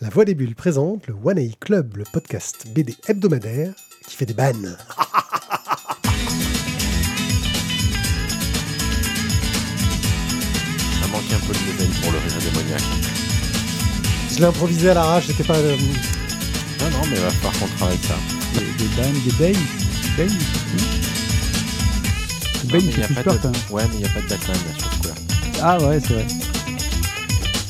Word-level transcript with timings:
La 0.00 0.08
Voix 0.10 0.24
des 0.24 0.34
Bulles 0.34 0.54
présente 0.54 1.06
le 1.06 1.14
One 1.24 1.38
A 1.38 1.42
Club, 1.60 1.96
le 1.96 2.04
podcast 2.12 2.66
BD 2.74 2.94
hebdomadaire 3.08 3.72
qui 4.06 4.16
fait 4.16 4.26
des 4.26 4.34
bannes. 4.34 4.76
Ça 11.00 11.06
manque 11.08 11.22
un 11.32 11.46
peu 11.46 11.52
de 11.52 11.58
level 11.66 11.88
pour 12.02 12.12
le 12.12 12.18
rire 12.18 12.38
démoniaque. 12.50 12.82
Je 14.32 14.38
l'ai 14.38 14.44
improvisé 14.44 14.90
à 14.90 14.94
l'arrache, 14.94 15.26
j'étais 15.26 15.44
pas. 15.44 15.54
euh, 15.56 15.76
Non, 16.80 16.90
non, 16.90 17.06
mais 17.10 17.16
il 17.16 17.22
va 17.22 17.30
falloir 17.30 17.58
qu'on 17.58 17.68
travaille 17.76 17.98
ça. 18.02 18.14
Des, 18.54 18.60
des 18.60 18.88
bannes, 18.96 19.20
des 19.24 19.32
bails. 19.32 19.56
Non, 20.18 20.24
Bane 22.72 22.82
mais 22.86 22.92
qui 22.92 23.00
y 23.00 23.04
a 23.04 23.08
pas 23.08 23.22
peur 23.22 23.34
de- 23.34 23.38
quand 23.38 23.50
même. 23.50 23.60
Ouais, 23.70 23.82
mais 23.90 23.94
il 23.94 23.98
n'y 24.00 24.04
a 24.06 24.08
pas 24.08 24.20
de 24.20 24.28
Batman 24.28 24.56
là, 24.56 24.78
sur 24.78 24.92
ce 24.92 24.98
coup-là. 24.98 25.14
Ah 25.62 25.78
ouais, 25.80 26.00
c'est 26.00 26.14
vrai. 26.14 26.26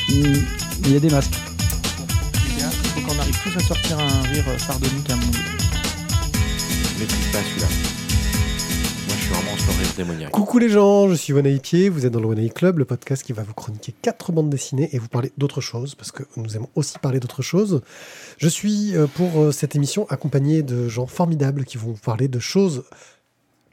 Hmm, 0.09 0.45
Il 0.85 0.93
y 0.93 0.97
a 0.97 1.01
des 1.01 1.11
masques. 1.11 1.33
Tous 3.47 3.59
à 3.59 3.61
sortir 3.61 3.99
un 3.99 4.23
rire 4.23 4.45
euh, 4.49 4.59
sardonique 4.59 5.09
à 5.09 5.13
un 5.13 5.17
moment 5.17 5.31
donné. 5.31 5.45
Je 6.95 7.01
maîtrise 7.01 7.33
pas 7.33 7.39
celui-là. 7.39 7.67
Moi, 9.07 9.17
je 9.17 9.23
suis 9.23 9.33
vraiment 9.33 9.57
sur 9.57 9.73
le 9.73 9.79
rire 9.79 9.93
démoniaque. 9.97 10.31
Coucou 10.33 10.59
les 10.59 10.69
gens, 10.69 11.09
je 11.09 11.15
suis 11.15 11.39
A 11.39 11.59
Pied, 11.61 11.89
vous 11.89 12.07
êtes 12.07 12.13
dans 12.13 12.21
le 12.21 12.45
A 12.45 12.49
Club, 12.49 12.79
le 12.79 12.85
podcast 12.85 13.23
qui 13.23 13.33
va 13.33 13.45
vous 13.45 13.55
chroniquer 13.55 13.95
quatre 14.03 14.33
bandes 14.33 14.51
dessinées 14.51 14.89
et 14.93 14.99
vous 14.99 15.09
parler 15.09 15.33
d'autres 15.39 15.61
choses, 15.61 15.95
parce 15.95 16.11
que 16.11 16.25
nous 16.37 16.57
aimons 16.57 16.71
aussi 16.75 16.99
parler 16.99 17.21
d'autres 17.21 17.43
choses. 17.43 17.83
Je 18.39 18.49
suis 18.49 18.97
euh, 18.97 19.07
pour 19.07 19.41
euh, 19.41 19.53
cette 19.53 19.77
émission 19.77 20.07
accompagné 20.09 20.63
de 20.63 20.89
gens 20.89 21.07
formidables 21.07 21.65
qui 21.65 21.79
vont 21.79 21.93
vous 21.93 22.03
parler 22.03 22.27
de 22.27 22.41
choses 22.41 22.83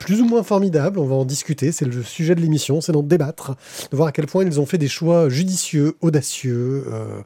plus 0.04 0.22
ou 0.22 0.26
moins 0.26 0.44
formidables, 0.44 1.00
on 1.00 1.06
va 1.06 1.16
en 1.16 1.26
discuter, 1.26 1.72
c'est 1.72 1.86
le 1.86 2.04
sujet 2.04 2.36
de 2.36 2.42
l'émission, 2.42 2.82
c'est 2.82 2.92
d'en 2.92 3.04
débattre, 3.04 3.56
de 3.92 3.96
voir 3.98 4.10
à 4.10 4.12
quel 4.12 4.26
point 4.28 4.44
ils 4.44 4.60
ont 4.60 4.66
fait 4.66 4.78
des 4.78 4.88
choix 4.88 5.30
judicieux, 5.30 5.96
audacieux, 6.02 6.84
euh, 6.92 7.22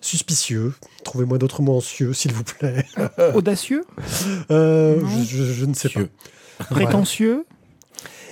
suspicieux. 0.00 0.72
Trouvez-moi 1.04 1.38
d'autres 1.38 1.62
mots 1.62 1.76
ancieux, 1.76 2.12
s'il 2.12 2.32
vous 2.32 2.44
plaît. 2.44 2.84
Audacieux, 3.34 3.84
Euh, 4.50 5.00
je, 5.24 5.36
je- 5.44 5.52
je 5.52 5.64
ne 5.64 5.74
sais 5.74 5.88
pas. 5.88 6.00
Dieu. 6.00 6.08
prétentieux. 6.70 7.44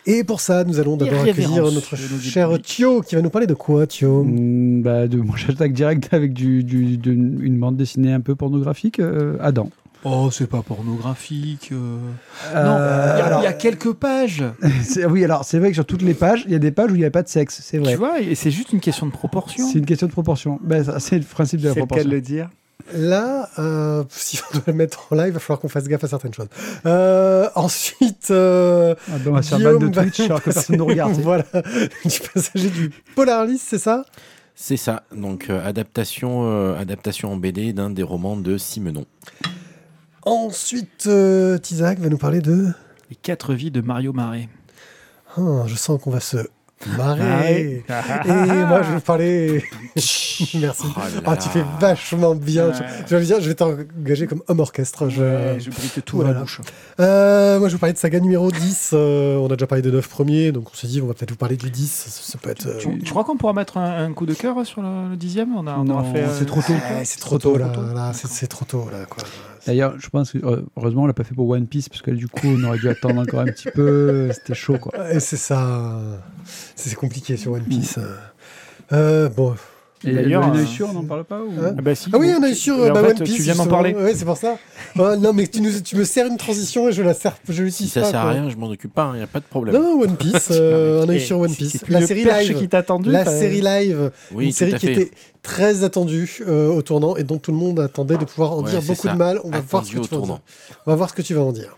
Et 0.08 0.22
pour 0.22 0.40
ça, 0.40 0.62
nous 0.62 0.78
allons 0.78 0.96
d'abord 0.96 1.22
accueillir 1.22 1.64
notre 1.72 1.96
cher. 2.20 2.50
Thio 2.62 3.00
qui 3.02 3.16
va 3.16 3.22
nous 3.22 3.30
parler 3.30 3.48
de 3.48 3.54
quoi, 3.54 3.88
Thio? 3.88 4.22
Hmm, 4.22 4.80
bah, 4.82 5.08
de, 5.08 5.16
moi, 5.18 5.34
j'attaque 5.36 5.72
direct 5.72 6.10
avec 6.14 6.32
du, 6.32 6.62
du- 6.62 6.96
d'une- 6.96 7.40
une 7.42 7.58
bande 7.58 7.76
dessinée 7.76 8.12
un 8.12 8.20
peu 8.20 8.36
pornographique. 8.36 9.00
euh, 9.00 9.36
Adam. 9.40 9.68
Oh, 10.08 10.30
c'est 10.30 10.46
pas 10.46 10.62
pornographique. 10.62 11.70
euh. 11.72 11.98
Euh, 12.54 12.64
non, 12.64 12.76
il 12.76 13.18
y 13.18 13.22
a- 13.22 13.24
alors- 13.26 13.40
il 13.40 13.44
y, 13.44 13.48
a 13.48 13.52
quelques 13.52 13.92
pages. 13.92 14.44
c'est- 14.84 15.04
oui, 15.04 15.24
alors 15.24 15.44
c'est 15.44 15.58
vrai 15.58 15.70
que 15.70 15.74
sur 15.74 15.84
toutes 15.84 16.02
les 16.02 16.14
pages, 16.14 16.44
il 16.46 16.52
y 16.52 16.54
a 16.54 16.58
des 16.60 16.70
pages 16.70 16.92
où 16.92 16.94
il 16.94 17.00
n'y 17.00 17.04
a 17.04 17.10
pas 17.10 17.22
de 17.22 17.28
sexe. 17.28 17.60
C'est 17.62 17.78
vrai. 17.78 17.92
Tu 17.92 17.98
vois, 17.98 18.20
et 18.20 18.34
c'est 18.36 18.50
juste 18.52 18.72
une 18.72 18.80
question 18.80 19.06
de 19.06 19.10
proportion. 19.12 19.66
C'est 19.66 19.78
une 19.78 19.86
question 19.86 20.06
de 20.06 20.12
proportion. 20.12 20.60
Ben, 20.62 20.84
c'est 21.00 21.18
le 21.18 21.24
principe 21.24 21.60
de 21.60 21.68
la 21.68 21.74
C'est 21.74 21.80
le 21.80 21.82
cas 21.82 21.86
proportion. 21.86 22.08
de 22.08 22.14
le 22.14 22.20
dire. 22.20 22.48
Là, 22.94 23.48
euh, 23.58 24.04
si 24.10 24.38
on 24.48 24.54
doit 24.54 24.62
le 24.68 24.72
mettre 24.74 25.08
en 25.10 25.16
live, 25.16 25.26
il 25.28 25.32
va 25.32 25.40
falloir 25.40 25.58
qu'on 25.58 25.68
fasse 25.68 25.88
gaffe 25.88 26.04
à 26.04 26.08
certaines 26.08 26.34
choses. 26.34 26.48
Euh, 26.86 27.48
ensuite, 27.56 28.28
euh, 28.30 28.94
Ah, 29.08 29.16
ben, 29.24 29.32
de 29.40 29.40
Guillaume 29.56 29.90
va 29.92 30.02
Twitch 30.02 30.20
alors 30.20 30.40
que 30.40 30.50
personne 30.50 30.76
ne 30.76 30.78
nous 30.78 30.86
regarde. 30.86 31.12
voilà, 31.20 31.44
du 32.04 32.20
passager 32.32 32.70
du 32.70 32.90
Polaris, 33.16 33.60
c'est 33.66 33.78
ça? 33.78 34.04
C'est 34.54 34.76
ça. 34.78 35.02
Donc, 35.14 35.46
euh, 35.50 35.66
adaptation, 35.68 36.42
euh, 36.44 36.78
adaptation 36.78 37.32
en 37.32 37.36
BD 37.36 37.72
d'un 37.74 37.90
des 37.90 38.02
romans 38.04 38.36
de 38.38 38.56
Simenon. 38.56 39.04
Ensuite, 40.26 41.04
euh, 41.06 41.56
Tizak 41.56 42.00
va 42.00 42.08
nous 42.08 42.18
parler 42.18 42.40
de... 42.40 42.66
Les 43.10 43.16
quatre 43.16 43.54
vies 43.54 43.70
de 43.70 43.80
Mario 43.80 44.12
Marais. 44.12 44.48
Ah, 45.36 45.62
je 45.66 45.76
sens 45.76 46.00
qu'on 46.02 46.10
va 46.10 46.18
se 46.18 46.38
marrer. 46.96 47.84
Et 48.24 48.64
moi, 48.64 48.82
je 48.82 48.94
vais 48.94 49.00
parler... 49.00 49.62
Merci. 49.96 50.82
Oh 50.96 51.00
Ah, 51.24 51.36
tu 51.36 51.48
fais 51.48 51.64
vachement 51.80 52.34
bien. 52.34 52.70
Ouais. 52.70 52.74
Je, 53.08 53.16
je 53.18 53.40
je 53.40 53.48
vais 53.48 53.54
t'engager 53.54 54.26
comme 54.26 54.42
homme 54.48 54.58
orchestre. 54.58 55.08
Je... 55.08 55.22
Ouais, 55.22 55.60
je 55.60 55.70
brille 55.70 56.02
tout 56.04 56.20
à 56.22 56.24
la 56.24 56.40
bouche. 56.40 56.60
Euh, 56.98 57.60
moi, 57.60 57.68
je 57.68 57.72
vais 57.72 57.76
vous 57.76 57.80
parler 57.80 57.92
de 57.92 57.98
saga 57.98 58.18
numéro 58.18 58.50
10. 58.50 58.90
Euh, 58.94 59.36
on 59.36 59.46
a 59.46 59.50
déjà 59.54 59.68
parlé 59.68 59.82
de 59.82 59.92
9 59.92 60.08
premiers, 60.08 60.50
donc 60.50 60.68
on 60.72 60.74
s'est 60.74 60.88
dit, 60.88 61.00
on 61.00 61.06
va 61.06 61.14
peut-être 61.14 61.30
vous 61.30 61.36
parler 61.36 61.56
du 61.56 61.70
10. 61.70 61.86
Ça, 62.08 62.32
ça 62.32 62.38
peut 62.38 62.50
être. 62.50 62.66
euh, 62.66 62.78
Tu, 62.78 62.98
tu 62.98 63.10
crois 63.12 63.22
qu'on 63.22 63.36
pourra 63.36 63.52
mettre 63.52 63.78
un, 63.78 64.06
un 64.06 64.12
coup 64.12 64.26
de 64.26 64.34
cœur 64.34 64.66
sur 64.66 64.82
le, 64.82 65.10
le 65.10 65.16
dixième? 65.16 65.54
On 65.56 65.68
a, 65.68 65.78
on 65.78 66.12
fait, 66.12 66.26
c'est 66.36 66.46
trop 66.46 66.62
tôt. 66.62 66.72
ouais, 66.72 67.04
c'est 67.04 67.20
trop 67.20 67.38
tôt, 67.38 67.56
là. 67.56 68.12
c'est 68.12 68.48
trop 68.48 68.64
tôt, 68.64 68.88
là, 68.90 69.06
quoi. 69.06 69.22
D'ailleurs, 69.66 69.94
je 69.98 70.08
pense 70.08 70.32
que 70.32 70.38
euh, 70.38 70.62
heureusement, 70.76 71.02
on 71.02 71.06
l'a 71.06 71.12
pas 71.12 71.24
fait 71.24 71.34
pour 71.34 71.48
One 71.48 71.66
Piece 71.66 71.88
parce 71.88 72.02
que 72.02 72.10
du 72.10 72.28
coup, 72.28 72.46
on 72.46 72.64
aurait 72.64 72.78
dû 72.78 72.88
attendre 72.88 73.20
encore 73.20 73.40
un 73.40 73.46
petit 73.46 73.68
peu. 73.74 74.30
C'était 74.32 74.54
chaud, 74.54 74.78
quoi. 74.78 74.92
C'est 75.18 75.36
ça. 75.36 76.00
C'est, 76.44 76.90
c'est 76.90 76.94
compliqué 76.96 77.36
sur 77.36 77.52
One 77.52 77.64
Piece. 77.64 77.98
Euh, 78.92 79.28
bon. 79.28 79.54
Et 80.04 80.12
D'ailleurs, 80.12 80.52
euh, 80.54 80.64
sûr, 80.66 80.88
on 80.90 80.92
n'en 80.92 81.04
parle 81.04 81.24
pas 81.24 81.40
ou... 81.40 81.50
Hein 81.58 81.74
Ah, 81.78 81.80
bah 81.82 81.94
si, 81.94 82.10
Ah 82.12 82.18
oui, 82.18 82.30
bon, 82.30 82.38
on 82.40 82.42
a 82.44 82.48
eu 82.50 82.52
tu- 82.52 82.58
sur 82.60 82.76
en 82.76 82.80
euh, 82.80 82.90
bah, 82.92 83.00
fait, 83.02 83.10
One 83.12 83.22
Piece. 83.24 83.34
Tu 83.36 83.42
viens 83.42 83.54
d'en 83.54 83.66
parler. 83.66 83.94
Ouais, 83.94 84.14
c'est 84.14 84.26
pour 84.26 84.36
ça. 84.36 84.58
Oh, 84.98 85.16
non, 85.16 85.32
mais 85.32 85.46
tu, 85.46 85.60
nous, 85.62 85.80
tu 85.80 85.96
me 85.96 86.04
sers 86.04 86.26
une 86.26 86.36
transition 86.36 86.88
et 86.88 86.92
je 86.92 87.02
la 87.02 87.14
sers. 87.14 87.34
Je 87.48 87.66
Si 87.68 87.88
ça 87.88 88.02
pas. 88.02 88.10
sert 88.10 88.20
à 88.20 88.30
rien, 88.30 88.50
je 88.50 88.56
m'en 88.56 88.68
occupe 88.68 88.92
pas, 88.92 89.10
il 89.14 89.18
n'y 89.18 89.22
a 89.24 89.26
pas 89.26 89.40
de 89.40 89.46
problème. 89.46 89.74
Non, 89.74 89.96
non, 89.96 90.02
One 90.02 90.16
Piece. 90.16 90.48
euh, 90.50 91.02
on 91.04 91.08
a 91.08 91.14
eu 91.14 91.16
Et 91.16 91.20
sur 91.20 91.40
One 91.40 91.52
Piece. 91.54 91.78
La 91.88 92.06
série 92.06 92.24
live. 92.24 92.58
qui 92.58 92.68
t'a 92.68 92.78
attendu. 92.78 93.10
La 93.10 93.24
série 93.24 93.62
live. 93.62 94.10
oui, 94.32 94.46
une 94.46 94.52
série 94.52 94.74
qui 94.74 94.86
était 94.88 95.10
très 95.42 95.82
attendue 95.82 96.40
euh, 96.46 96.68
au 96.68 96.82
tournant 96.82 97.16
et 97.16 97.24
dont 97.24 97.38
tout 97.38 97.50
le 97.52 97.56
monde 97.58 97.80
attendait 97.80 98.18
de 98.18 98.24
pouvoir 98.26 98.52
en 98.52 98.62
Ouais, 98.62 98.70
dire 98.70 98.82
beaucoup 98.82 99.06
ça. 99.08 99.12
de 99.14 99.18
mal. 99.18 99.40
On 99.44 99.50
va 99.50 99.60
voir 99.60 99.84
ce 99.84 99.90
Attendu 99.90 99.94
que 99.94 100.00
au 100.00 100.08
tu 100.08 100.10
vas 100.10 100.16
en 100.16 100.20
tournant. 100.20 100.34
dire. 100.34 100.76
On 100.86 100.90
va 100.90 100.96
voir 100.96 101.08
ce 101.10 101.14
que 101.14 101.22
tu 101.22 101.34
vas 101.34 101.42
en 101.42 101.52
dire. 101.52 101.76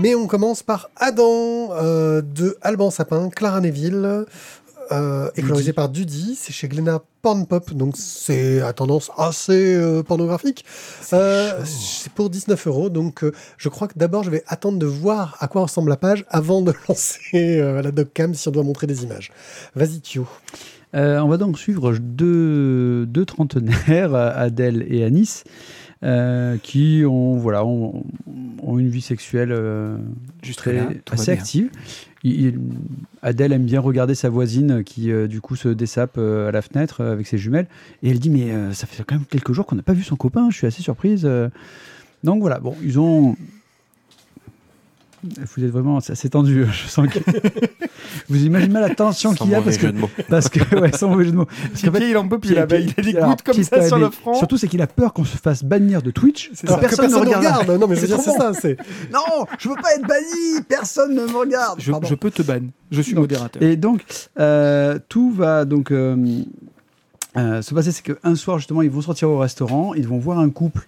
Mais 0.00 0.14
on 0.14 0.26
commence 0.26 0.62
par 0.62 0.90
Adam 0.96 1.70
euh, 1.72 2.22
de 2.22 2.56
Alban 2.62 2.90
Sapin, 2.90 3.28
Clara 3.28 3.60
Neville, 3.60 4.24
euh, 4.90 5.30
écolorisé 5.36 5.72
par 5.72 5.88
Dudy. 5.88 6.34
C'est 6.38 6.52
chez 6.52 6.68
Glénat 6.68 7.02
Pornpop, 7.22 7.72
donc 7.74 7.96
c'est 7.96 8.60
à 8.62 8.72
tendance 8.72 9.10
assez 9.16 9.74
euh, 9.74 10.02
pornographique. 10.02 10.64
Euh, 11.12 11.60
c'est 11.64 12.10
pour 12.12 12.30
19 12.30 12.66
euros, 12.66 12.90
donc 12.90 13.22
euh, 13.22 13.32
je 13.58 13.68
crois 13.68 13.86
que 13.88 13.94
d'abord 13.96 14.24
je 14.24 14.30
vais 14.30 14.42
attendre 14.48 14.78
de 14.78 14.86
voir 14.86 15.36
à 15.40 15.46
quoi 15.48 15.62
ressemble 15.62 15.88
la 15.90 15.96
page 15.96 16.24
avant 16.28 16.62
de 16.62 16.72
lancer 16.88 17.60
euh, 17.60 17.80
la 17.82 17.92
doccam 17.92 18.34
si 18.34 18.48
on 18.48 18.50
doit 18.50 18.64
montrer 18.64 18.86
des 18.86 19.04
images. 19.04 19.30
Vas-y, 19.76 20.00
Thio. 20.00 20.26
Euh, 20.94 21.20
on 21.20 21.28
va 21.28 21.36
donc 21.38 21.58
suivre 21.58 21.94
deux, 21.98 23.06
deux 23.06 23.24
trentenaires, 23.24 24.14
Adèle 24.14 24.84
et 24.90 25.04
Anis, 25.04 25.44
euh, 26.02 26.58
qui 26.62 27.04
ont, 27.06 27.36
voilà, 27.38 27.64
ont, 27.64 28.04
ont 28.62 28.78
une 28.78 28.88
vie 28.90 29.00
sexuelle 29.00 29.52
euh, 29.52 29.96
très- 30.56 30.80
assez 31.10 31.32
bien. 31.32 31.34
active. 31.40 31.70
Adèle 33.22 33.52
aime 33.52 33.64
bien 33.64 33.80
regarder 33.80 34.14
sa 34.14 34.28
voisine 34.28 34.84
qui, 34.84 35.10
euh, 35.10 35.26
du 35.26 35.40
coup, 35.40 35.56
se 35.56 35.68
dessape 35.68 36.14
euh, 36.18 36.48
à 36.48 36.52
la 36.52 36.62
fenêtre 36.62 37.00
euh, 37.00 37.12
avec 37.12 37.26
ses 37.26 37.38
jumelles. 37.38 37.66
Et 38.02 38.10
elle 38.10 38.20
dit 38.20 38.30
Mais 38.30 38.52
ça 38.74 38.86
fait 38.86 39.02
quand 39.04 39.16
même 39.16 39.24
quelques 39.26 39.52
jours 39.52 39.66
qu'on 39.66 39.76
n'a 39.76 39.82
pas 39.82 39.92
vu 39.92 40.02
son 40.02 40.16
copain, 40.16 40.48
je 40.50 40.56
suis 40.56 40.66
assez 40.66 40.82
surprise. 40.82 41.28
Donc 42.24 42.40
voilà, 42.40 42.60
bon, 42.60 42.76
ils 42.82 42.98
ont. 42.98 43.36
Vous 45.22 45.64
êtes 45.64 45.70
vraiment 45.70 45.98
assez 45.98 46.28
tendu, 46.28 46.66
je 46.66 46.88
sens 46.88 47.06
que. 47.06 47.18
vous 48.28 48.44
imaginez 48.44 48.80
la 48.80 48.92
tension 48.92 49.32
qu'il 49.34 49.50
y 49.50 49.54
a 49.54 49.62
parce 49.62 49.76
que 49.76 49.86
parce 50.28 50.48
que, 50.48 50.76
ouais, 50.80 50.92
sans 50.92 51.08
mauvais 51.08 51.24
jeu 51.24 51.30
de 51.30 51.36
mots. 51.36 51.46
Parce 51.72 51.82
qu'en 51.82 51.92
fait, 51.92 52.10
il 52.10 52.16
en 52.16 52.26
peut 52.26 52.38
plus, 52.38 52.50
Pied- 52.50 52.56
il 52.56 52.60
a 52.60 53.02
des 53.02 53.12
gouttes 53.12 53.42
comme 53.42 53.62
ça 53.62 53.86
sur 53.86 53.98
le 53.98 54.10
front. 54.10 54.34
Surtout, 54.34 54.56
c'est 54.56 54.68
qu'il 54.68 54.82
a 54.82 54.86
peur 54.86 55.12
qu'on 55.12 55.24
se 55.24 55.36
fasse 55.36 55.62
bannir 55.62 56.02
de 56.02 56.10
Twitch. 56.10 56.50
C'est 56.54 56.66
Alors 56.68 56.80
personne 56.80 57.10
ne 57.10 57.16
regarde. 57.16 57.70
Non, 57.70 57.86
mais 57.86 57.96
C'est 57.96 58.08
ça. 58.08 58.52
C'est... 58.52 58.76
Non, 59.12 59.46
je 59.58 59.68
veux 59.68 59.76
pas 59.76 59.94
être 59.94 60.06
banni. 60.06 60.62
Personne 60.68 61.14
ne 61.14 61.22
me 61.26 61.36
regarde. 61.36 61.80
Je, 61.80 62.14
peux 62.14 62.30
te 62.30 62.42
ban. 62.42 62.60
Je 62.90 63.00
suis 63.00 63.14
modérateur. 63.14 63.62
Et 63.62 63.76
donc, 63.76 64.04
euh, 64.38 64.98
tout 65.08 65.30
va 65.30 65.64
donc 65.64 65.90
euh, 65.90 66.16
euh, 67.36 67.62
se 67.62 67.74
passer, 67.74 67.92
c'est 67.92 68.02
qu'un 68.02 68.34
soir, 68.34 68.58
justement, 68.58 68.82
ils 68.82 68.90
vont 68.90 69.00
sortir 69.00 69.30
au 69.30 69.38
restaurant, 69.38 69.94
ils 69.94 70.06
vont 70.06 70.18
voir 70.18 70.38
un 70.38 70.50
couple 70.50 70.86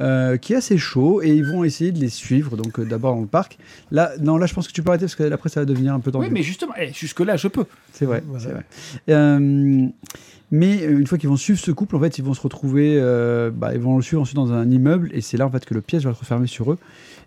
euh, 0.00 0.36
qui 0.36 0.52
est 0.52 0.56
assez 0.56 0.78
chaud 0.78 1.22
et 1.22 1.28
ils 1.30 1.44
vont 1.44 1.64
essayer 1.64 1.92
de 1.92 1.98
les 1.98 2.08
suivre, 2.08 2.56
donc 2.56 2.78
euh, 2.78 2.84
d'abord 2.84 3.14
dans 3.14 3.20
le 3.20 3.26
parc. 3.26 3.58
Là, 3.90 4.12
non, 4.20 4.36
là, 4.36 4.46
je 4.46 4.54
pense 4.54 4.66
que 4.68 4.72
tu 4.72 4.82
peux 4.82 4.90
arrêter 4.90 5.04
parce 5.04 5.14
que 5.14 5.30
après, 5.32 5.48
ça 5.48 5.60
va 5.60 5.66
devenir 5.66 5.94
un 5.94 6.00
peu 6.00 6.10
tendu. 6.10 6.26
Oui, 6.26 6.32
mais 6.32 6.42
justement, 6.42 6.72
eh, 6.78 6.92
jusque-là, 6.92 7.36
je 7.36 7.48
peux. 7.48 7.64
C'est 7.92 8.06
vrai, 8.06 8.22
Voilà. 8.26 8.44
c'est 8.44 8.52
vrai. 8.52 8.64
Euh, 9.10 9.86
mais 10.50 10.84
une 10.84 11.06
fois 11.06 11.16
qu'ils 11.16 11.30
vont 11.30 11.36
suivre 11.36 11.58
ce 11.58 11.70
couple, 11.70 11.96
en 11.96 12.00
fait, 12.00 12.18
ils 12.18 12.24
vont 12.24 12.34
se 12.34 12.40
retrouver, 12.42 12.98
euh, 13.00 13.50
bah, 13.50 13.74
ils 13.74 13.80
vont 13.80 13.96
le 13.96 14.02
suivre 14.02 14.20
ensuite 14.22 14.36
dans 14.36 14.52
un 14.52 14.70
immeuble, 14.70 15.10
et 15.14 15.20
c'est 15.22 15.36
là 15.38 15.46
en 15.46 15.50
fait 15.50 15.64
que 15.64 15.72
le 15.74 15.80
piège 15.80 16.04
va 16.04 16.10
être 16.10 16.20
refermé 16.20 16.46
sur 16.46 16.72
eux, 16.72 16.78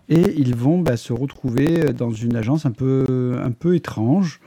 et 0.08 0.34
ils 0.36 0.54
vont 0.54 0.78
bah, 0.78 0.96
se 0.96 1.12
retrouver 1.12 1.92
dans 1.92 2.12
une 2.12 2.36
agence 2.36 2.66
un 2.66 2.70
peu, 2.70 3.36
un 3.42 3.50
peu 3.50 3.74
étrange, 3.74 4.40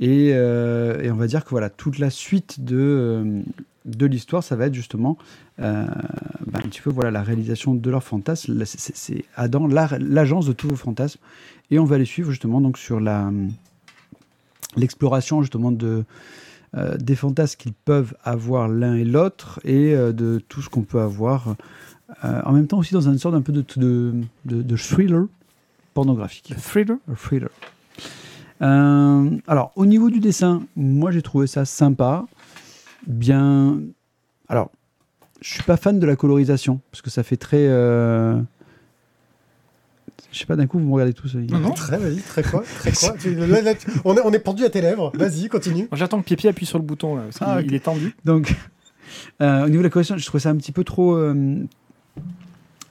et, 0.00 0.30
euh, 0.32 1.02
et 1.02 1.10
on 1.10 1.16
va 1.16 1.26
dire 1.26 1.44
que 1.44 1.50
voilà 1.50 1.68
toute 1.68 1.98
la 1.98 2.10
suite 2.10 2.64
de 2.64 3.42
de 3.84 4.06
l'histoire, 4.06 4.44
ça 4.44 4.54
va 4.54 4.66
être 4.66 4.74
justement 4.74 5.18
euh, 5.60 5.86
bah, 6.46 6.60
un 6.64 6.68
petit 6.68 6.80
peu 6.80 6.90
voilà 6.90 7.10
la 7.10 7.22
réalisation 7.22 7.74
de 7.74 7.90
leurs 7.90 8.02
fantasmes. 8.04 8.64
C'est- 8.64 9.24
Adam, 9.36 9.66
la- 9.66 9.98
l'agence 9.98 10.46
de 10.46 10.52
tous 10.52 10.68
vos 10.68 10.76
fantasmes, 10.76 11.20
et 11.70 11.78
on 11.78 11.84
va 11.84 11.98
les 11.98 12.04
suivre 12.04 12.30
justement 12.30 12.60
donc 12.60 12.78
sur 12.78 13.00
la 13.00 13.30
l'exploration 14.76 15.42
justement 15.42 15.70
de 15.72 16.04
euh, 16.74 16.96
des 16.96 17.16
fantasmes 17.16 17.58
qu'ils 17.58 17.74
peuvent 17.74 18.14
avoir 18.24 18.66
l'un 18.68 18.94
et 18.94 19.04
l'autre 19.04 19.60
et 19.64 19.94
euh, 19.94 20.12
de 20.12 20.40
tout 20.48 20.62
ce 20.62 20.70
qu'on 20.70 20.82
peut 20.82 21.00
avoir 21.00 21.54
euh, 22.24 22.40
en 22.46 22.52
même 22.52 22.66
temps 22.66 22.78
aussi 22.78 22.94
dans 22.94 23.02
une 23.08 23.18
sorte 23.18 23.34
un 23.34 23.42
peu 23.42 23.52
de, 23.52 23.62
de, 23.76 24.14
de- 24.46 24.62
de 24.62 24.76
thriller 24.76 25.26
pornographique. 25.92 26.54
Thriller? 26.58 26.96
Thriller. 27.16 27.50
Alors, 28.60 29.72
au 29.76 29.86
niveau 29.86 30.08
du 30.08 30.20
dessin, 30.20 30.62
moi 30.76 31.10
j'ai 31.10 31.20
trouvé 31.22 31.46
ça 31.46 31.64
sympa. 31.64 32.26
bien. 33.06 33.80
Alors, 34.48 34.70
je 35.42 35.54
suis 35.54 35.62
pas 35.64 35.76
fan 35.76 35.98
de 35.98 36.06
la 36.06 36.16
colorisation 36.16 36.80
parce 36.90 37.02
que 37.02 37.10
ça 37.10 37.22
fait 37.22 37.36
très. 37.36 37.66
euh, 37.68 38.38
Je 40.32 40.38
sais 40.38 40.46
pas, 40.46 40.56
d'un 40.56 40.66
coup, 40.66 40.78
vous 40.78 40.86
me 40.86 40.92
regardez 40.92 41.12
tous. 41.12 41.34
Non, 41.34 41.58
non. 41.58 41.70
Très, 41.72 41.98
vas-y, 41.98 42.16
très 42.20 42.42
quoi, 42.42 42.62
très 42.78 42.92
quoi. 43.00 43.14
Tu- 43.18 43.34
là, 43.34 43.60
là, 43.60 43.74
tu- 43.74 43.88
on, 44.04 44.16
est, 44.16 44.20
on 44.24 44.32
est 44.32 44.38
pendu 44.38 44.64
à 44.64 44.70
tes 44.70 44.80
lèvres. 44.80 45.12
Vas-y, 45.14 45.48
continue. 45.48 45.88
J'attends 45.92 46.20
que 46.20 46.24
Pipi 46.26 46.48
appuie 46.48 46.66
sur 46.66 46.78
le 46.78 46.84
bouton, 46.84 47.16
là, 47.16 47.22
parce 47.24 47.38
Ah, 47.40 47.60
il 47.62 47.74
est 47.74 47.80
tendu. 47.84 48.14
Donc, 48.24 48.54
euh, 49.42 49.64
au 49.64 49.68
niveau 49.68 49.78
de 49.82 49.84
la 49.84 49.90
colorisation, 49.90 50.16
je 50.16 50.24
trouvais 50.26 50.40
ça 50.42 50.50
un 50.50 50.56
petit 50.56 50.72
peu 50.72 50.84
trop. 50.84 51.14
euh, 51.16 51.56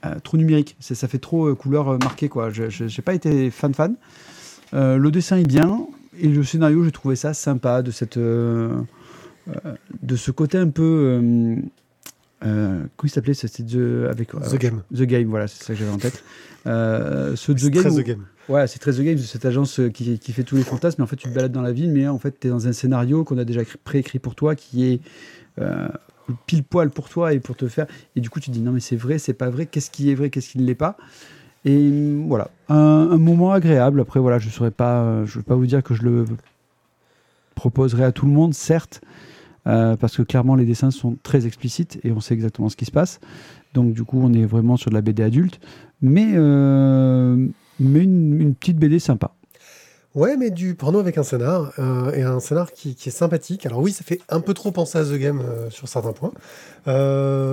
euh, 0.06 0.15
trop 0.24 0.38
numérique. 0.38 0.75
Ça 0.80 1.07
fait 1.07 1.19
trop 1.19 1.45
euh, 1.47 1.56
couleur 1.56 1.88
euh, 1.89 1.97
marquée, 2.00 2.27
quoi. 2.30 2.50
Je 2.50 2.83
n'ai 2.83 3.01
pas 3.04 3.13
été 3.13 3.50
fan-fan. 3.51 3.95
Euh, 4.74 4.97
le 4.97 5.12
dessin 5.12 5.38
est 5.38 5.47
bien. 5.47 5.86
Et 6.19 6.27
le 6.27 6.44
scénario, 6.44 6.83
j'ai 6.83 6.92
trouvé 6.92 7.15
ça 7.15 7.33
sympa, 7.33 7.81
de, 7.81 7.89
cette, 7.92 8.18
euh, 8.18 8.75
euh, 9.47 9.74
de 10.04 10.15
ce 10.15 10.30
côté 10.31 10.57
un 10.57 10.69
peu. 10.69 11.56
Euh, 12.43 12.47
euh, 12.47 12.79
comment 12.97 13.07
il 13.07 13.09
s'appelait 13.09 13.33
C'était 13.33 13.63
The- 13.63 14.09
avec, 14.09 14.29
The 14.31 14.55
Game. 14.57 14.81
The 14.93 15.01
Game, 15.03 15.27
voilà, 15.29 15.47
c'est 15.47 15.63
ça 15.63 15.73
que 15.73 15.79
j'avais 15.79 15.91
en 15.91 15.97
tête. 15.97 16.23
Euh, 16.67 17.35
ce 17.35 17.51
The 17.51 17.65
Game. 17.69 17.83
très 17.83 17.91
où- 17.91 18.01
The 18.01 18.05
Game. 18.05 18.25
Ouais, 18.49 18.67
c'est 18.67 18.79
très 18.79 18.91
The 18.93 19.01
Game, 19.01 19.17
cette 19.17 19.45
agence 19.45 19.79
euh, 19.79 19.89
qui, 19.89 20.17
qui 20.19 20.33
fait 20.33 20.43
tous 20.43 20.55
les 20.55 20.63
fantasmes, 20.63 20.95
mais 20.99 21.03
en 21.03 21.07
fait, 21.07 21.15
tu 21.15 21.29
te 21.29 21.33
balades 21.33 21.51
dans 21.51 21.61
la 21.61 21.71
ville, 21.71 21.91
mais 21.91 22.07
en 22.07 22.17
fait, 22.19 22.39
tu 22.39 22.47
es 22.47 22.49
dans 22.49 22.67
un 22.67 22.73
scénario 22.73 23.23
qu'on 23.23 23.38
a 23.38 23.45
déjà 23.45 23.61
écrit- 23.61 23.77
préécrit 23.83 24.19
pour 24.19 24.35
toi, 24.35 24.55
qui 24.55 24.85
est 24.91 25.01
euh, 25.59 25.88
pile 26.47 26.63
poil 26.63 26.89
pour 26.89 27.09
toi 27.09 27.33
et 27.33 27.39
pour 27.39 27.55
te 27.55 27.67
faire. 27.67 27.85
Et 28.15 28.21
du 28.21 28.29
coup, 28.29 28.39
tu 28.39 28.49
te 28.49 28.55
dis 28.55 28.61
non, 28.61 28.71
mais 28.71 28.79
c'est 28.79 28.95
vrai, 28.95 29.19
c'est 29.19 29.33
pas 29.33 29.49
vrai, 29.49 29.65
qu'est-ce 29.67 29.91
qui 29.91 30.11
est 30.11 30.15
vrai, 30.15 30.29
qu'est-ce 30.29 30.49
qui 30.49 30.57
ne 30.59 30.65
l'est 30.65 30.75
pas? 30.75 30.97
Et 31.65 31.77
hum, 31.77 32.27
voilà, 32.27 32.49
un, 32.69 32.75
un 33.11 33.17
moment 33.17 33.51
agréable. 33.51 34.01
Après, 34.01 34.19
voilà, 34.19 34.39
je 34.39 34.47
ne 34.47 34.51
saurais 34.51 34.71
pas, 34.71 35.01
euh, 35.03 35.25
je 35.25 35.37
vais 35.39 35.44
pas 35.44 35.55
vous 35.55 35.67
dire 35.67 35.83
que 35.83 35.94
je 35.94 36.01
le 36.03 36.25
proposerai 37.55 38.03
à 38.03 38.11
tout 38.11 38.25
le 38.25 38.31
monde, 38.31 38.53
certes, 38.53 39.01
euh, 39.67 39.95
parce 39.95 40.17
que 40.17 40.21
clairement, 40.23 40.55
les 40.55 40.65
dessins 40.65 40.91
sont 40.91 41.17
très 41.23 41.45
explicites 41.45 41.99
et 42.03 42.11
on 42.11 42.19
sait 42.19 42.33
exactement 42.33 42.69
ce 42.69 42.75
qui 42.75 42.85
se 42.85 42.91
passe. 42.91 43.19
Donc, 43.73 43.93
du 43.93 44.03
coup, 44.03 44.19
on 44.21 44.33
est 44.33 44.45
vraiment 44.45 44.77
sur 44.77 44.89
de 44.89 44.95
la 44.95 45.01
BD 45.01 45.23
adulte, 45.23 45.59
mais, 46.01 46.31
euh, 46.33 47.47
mais 47.79 47.99
une, 47.99 48.55
petite 48.55 48.77
BD 48.77 48.99
sympa. 48.99 49.31
Ouais, 50.13 50.35
mais 50.35 50.49
du 50.49 50.75
porno 50.75 50.99
avec 50.99 51.17
un 51.17 51.23
scénar, 51.23 51.71
euh, 51.79 52.11
et 52.11 52.23
un 52.23 52.41
scénar 52.41 52.73
qui, 52.73 52.95
qui 52.95 53.09
est 53.09 53.13
sympathique. 53.13 53.65
Alors 53.65 53.79
oui, 53.79 53.93
ça 53.93 54.03
fait 54.03 54.19
un 54.27 54.41
peu 54.41 54.53
trop 54.53 54.71
penser 54.71 54.97
à 54.97 55.05
The 55.05 55.13
Game 55.13 55.41
sur 55.69 55.87
certains 55.87 56.11
points, 56.11 56.33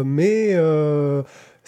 mais 0.04 0.56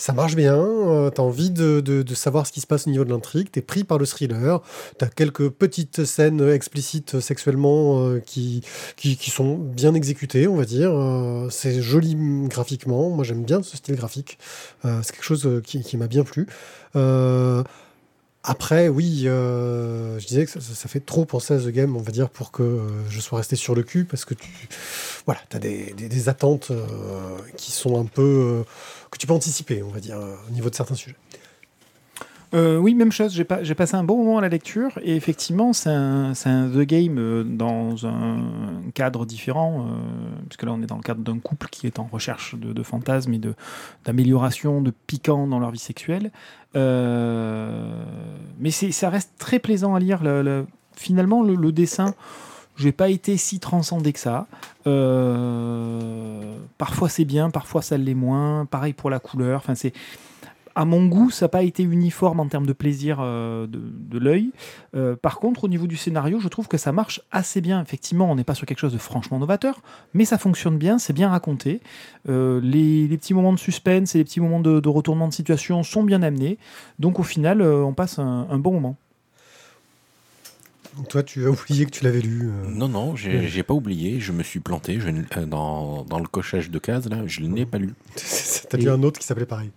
ça 0.00 0.12
marche 0.14 0.34
bien. 0.34 0.56
Euh, 0.56 1.10
T'as 1.10 1.22
envie 1.22 1.50
de, 1.50 1.80
de- 1.80 2.02
de 2.02 2.14
savoir 2.14 2.46
ce 2.46 2.52
qui 2.52 2.60
se 2.60 2.66
passe 2.66 2.86
au 2.86 2.90
niveau 2.90 3.04
de 3.04 3.10
l'intrigue. 3.10 3.50
T'es 3.50 3.60
pris 3.60 3.84
par 3.84 3.98
le 3.98 4.06
thriller. 4.06 4.60
T'as 4.98 5.08
quelques 5.08 5.48
petites 5.50 6.04
scènes 6.04 6.40
explicites 6.48 7.20
sexuellement 7.20 8.06
euh, 8.08 8.18
qui, 8.20 8.62
qui, 8.96 9.16
qui 9.16 9.30
sont 9.30 9.56
bien 9.58 9.94
exécutées, 9.94 10.48
on 10.48 10.56
va 10.56 10.64
dire. 10.64 10.90
Euh, 10.92 11.48
c'est 11.50 11.82
joli 11.82 12.16
graphiquement. 12.48 13.10
Moi, 13.10 13.24
j'aime 13.24 13.44
bien 13.44 13.62
ce 13.62 13.76
style 13.76 13.96
graphique. 13.96 14.38
C'est 14.82 15.12
quelque 15.12 15.24
chose 15.24 15.60
qui, 15.64 15.82
qui 15.82 15.96
m'a 15.96 16.06
bien 16.06 16.24
plu. 16.24 16.46
Après, 18.42 18.88
oui, 18.88 19.24
euh, 19.26 20.18
je 20.18 20.26
disais 20.26 20.46
que 20.46 20.50
ça, 20.60 20.88
fait 20.88 21.00
trop 21.00 21.26
penser 21.26 21.52
à 21.52 21.58
The 21.58 21.68
Game, 21.68 21.94
on 21.94 22.00
va 22.00 22.10
dire, 22.10 22.30
pour 22.30 22.52
que 22.52 22.62
euh, 22.62 23.08
je 23.10 23.20
sois 23.20 23.36
resté 23.38 23.54
sur 23.54 23.74
le 23.74 23.82
cul, 23.82 24.06
parce 24.06 24.24
que 24.24 24.32
tu 24.32 24.48
voilà, 25.26 25.40
as 25.52 25.58
des, 25.58 25.92
des- 25.92 26.28
attentes 26.30 26.70
euh, 26.70 27.36
qui 27.58 27.70
sont 27.70 28.00
un 28.00 28.06
peu. 28.06 28.22
euh, 28.22 28.64
que 29.10 29.18
tu 29.18 29.26
peux 29.26 29.34
anticiper, 29.34 29.82
on 29.82 29.90
va 29.90 30.00
dire, 30.00 30.18
au 30.48 30.50
niveau 30.52 30.70
de 30.70 30.74
certains 30.74 30.94
sujets. 30.94 31.16
Euh, 32.52 32.78
oui, 32.78 32.94
même 32.94 33.12
chose. 33.12 33.32
J'ai 33.32 33.44
pas- 33.44 33.62
j'ai 33.62 33.74
passé 33.76 33.94
un 33.94 34.02
bon 34.02 34.16
moment 34.18 34.38
à 34.38 34.40
la 34.40 34.48
lecture 34.48 34.98
et 35.02 35.14
effectivement, 35.14 35.72
c'est 35.72 35.90
un, 35.90 36.32
The 36.34 36.80
Game 36.80 37.16
euh, 37.18 37.44
dans 37.44 38.06
un 38.06 38.38
cadre 38.92 39.24
différent, 39.24 39.86
euh, 39.86 39.92
puisque 40.48 40.64
là, 40.64 40.72
on 40.72 40.82
est 40.82 40.86
dans 40.86 40.96
le 40.96 41.02
cadre 41.02 41.20
d'un 41.22 41.38
couple 41.38 41.68
qui 41.70 41.86
est 41.86 41.98
en 42.00 42.08
recherche 42.10 42.56
de, 42.56 42.82
fantasmes 42.82 43.34
et 43.34 43.38
de- 43.38 43.54
d'amélioration, 44.04 44.80
de, 44.82 44.92
piquant 45.06 45.46
dans 45.46 45.60
leur 45.60 45.70
vie 45.70 45.78
sexuelle. 45.78 46.32
Euh, 46.74 48.04
mais 48.58 48.70
ça 48.70 49.10
reste 49.10 49.32
très 49.38 49.58
plaisant 49.60 49.94
à 49.94 50.00
lire. 50.00 50.22
Le- 50.24 50.42
le- 50.42 50.66
finalement, 50.96 51.42
le, 51.42 51.54
le 51.54 51.70
dessin. 51.72 52.14
J'ai 52.76 52.92
pas 52.92 53.10
été 53.10 53.36
si 53.36 53.60
transcendé 53.60 54.12
que 54.12 54.18
ça. 54.18 54.46
Parfois 56.78 57.08
c'est 57.10 57.24
bien, 57.26 57.50
parfois 57.50 57.82
ça 57.82 57.96
l'est 57.98 58.14
moins. 58.14 58.64
Pareil 58.64 58.92
pour 58.94 59.10
la 59.10 59.18
couleur. 59.18 59.58
Enfin, 59.58 59.74
c'est 59.74 59.92
à 60.74 60.84
mon 60.84 61.06
goût, 61.06 61.30
ça 61.30 61.44
n'a 61.46 61.48
pas 61.48 61.62
été 61.62 61.82
uniforme 61.82 62.40
en 62.40 62.46
termes 62.46 62.66
de 62.66 62.72
plaisir 62.72 63.18
euh, 63.20 63.66
de, 63.66 63.80
de 63.80 64.18
l'œil. 64.18 64.50
Euh, 64.94 65.16
par 65.16 65.38
contre, 65.38 65.64
au 65.64 65.68
niveau 65.68 65.86
du 65.86 65.96
scénario, 65.96 66.38
je 66.40 66.48
trouve 66.48 66.68
que 66.68 66.76
ça 66.78 66.92
marche 66.92 67.20
assez 67.32 67.60
bien. 67.60 67.82
Effectivement, 67.82 68.30
on 68.30 68.34
n'est 68.36 68.44
pas 68.44 68.54
sur 68.54 68.66
quelque 68.66 68.78
chose 68.78 68.92
de 68.92 68.98
franchement 68.98 69.38
novateur, 69.38 69.80
mais 70.14 70.24
ça 70.24 70.38
fonctionne 70.38 70.78
bien, 70.78 70.98
c'est 70.98 71.12
bien 71.12 71.28
raconté. 71.28 71.80
Euh, 72.28 72.60
les, 72.62 73.08
les 73.08 73.16
petits 73.16 73.34
moments 73.34 73.52
de 73.52 73.58
suspense 73.58 74.14
et 74.14 74.18
les 74.18 74.24
petits 74.24 74.40
moments 74.40 74.60
de, 74.60 74.80
de 74.80 74.88
retournement 74.88 75.28
de 75.28 75.34
situation 75.34 75.82
sont 75.82 76.02
bien 76.04 76.22
amenés. 76.22 76.58
Donc 76.98 77.18
au 77.18 77.24
final, 77.24 77.60
euh, 77.60 77.82
on 77.82 77.92
passe 77.92 78.18
un, 78.18 78.46
un 78.50 78.58
bon 78.58 78.72
moment. 78.72 78.96
Toi, 81.08 81.22
tu 81.22 81.46
as 81.46 81.50
oublié 81.50 81.86
que 81.86 81.90
tu 81.92 82.02
l'avais 82.04 82.20
lu. 82.20 82.48
euh, 82.50 82.68
Non, 82.68 82.88
non, 82.88 83.14
j'ai 83.16 83.38
Ouais. 83.38 83.62
pas 83.62 83.74
oublié, 83.74 84.18
je 84.18 84.32
me 84.32 84.42
suis 84.42 84.58
planté 84.60 84.98
je 84.98 85.08
euh, 85.08 85.46
dans, 85.46 86.02
dans 86.02 86.18
le 86.18 86.26
cochage 86.26 86.68
de 86.68 86.78
cases, 86.80 87.06
là, 87.08 87.18
je 87.26 87.42
ne 87.42 87.54
l'ai 87.54 87.64
pas 87.64 87.78
lu. 87.78 87.94
T'as 88.68 88.76
lu 88.76 88.84
Et- 88.84 88.88
un 88.88 89.02
autre 89.04 89.20
qui 89.20 89.26
s'appelait 89.26 89.46
pareil. 89.46 89.70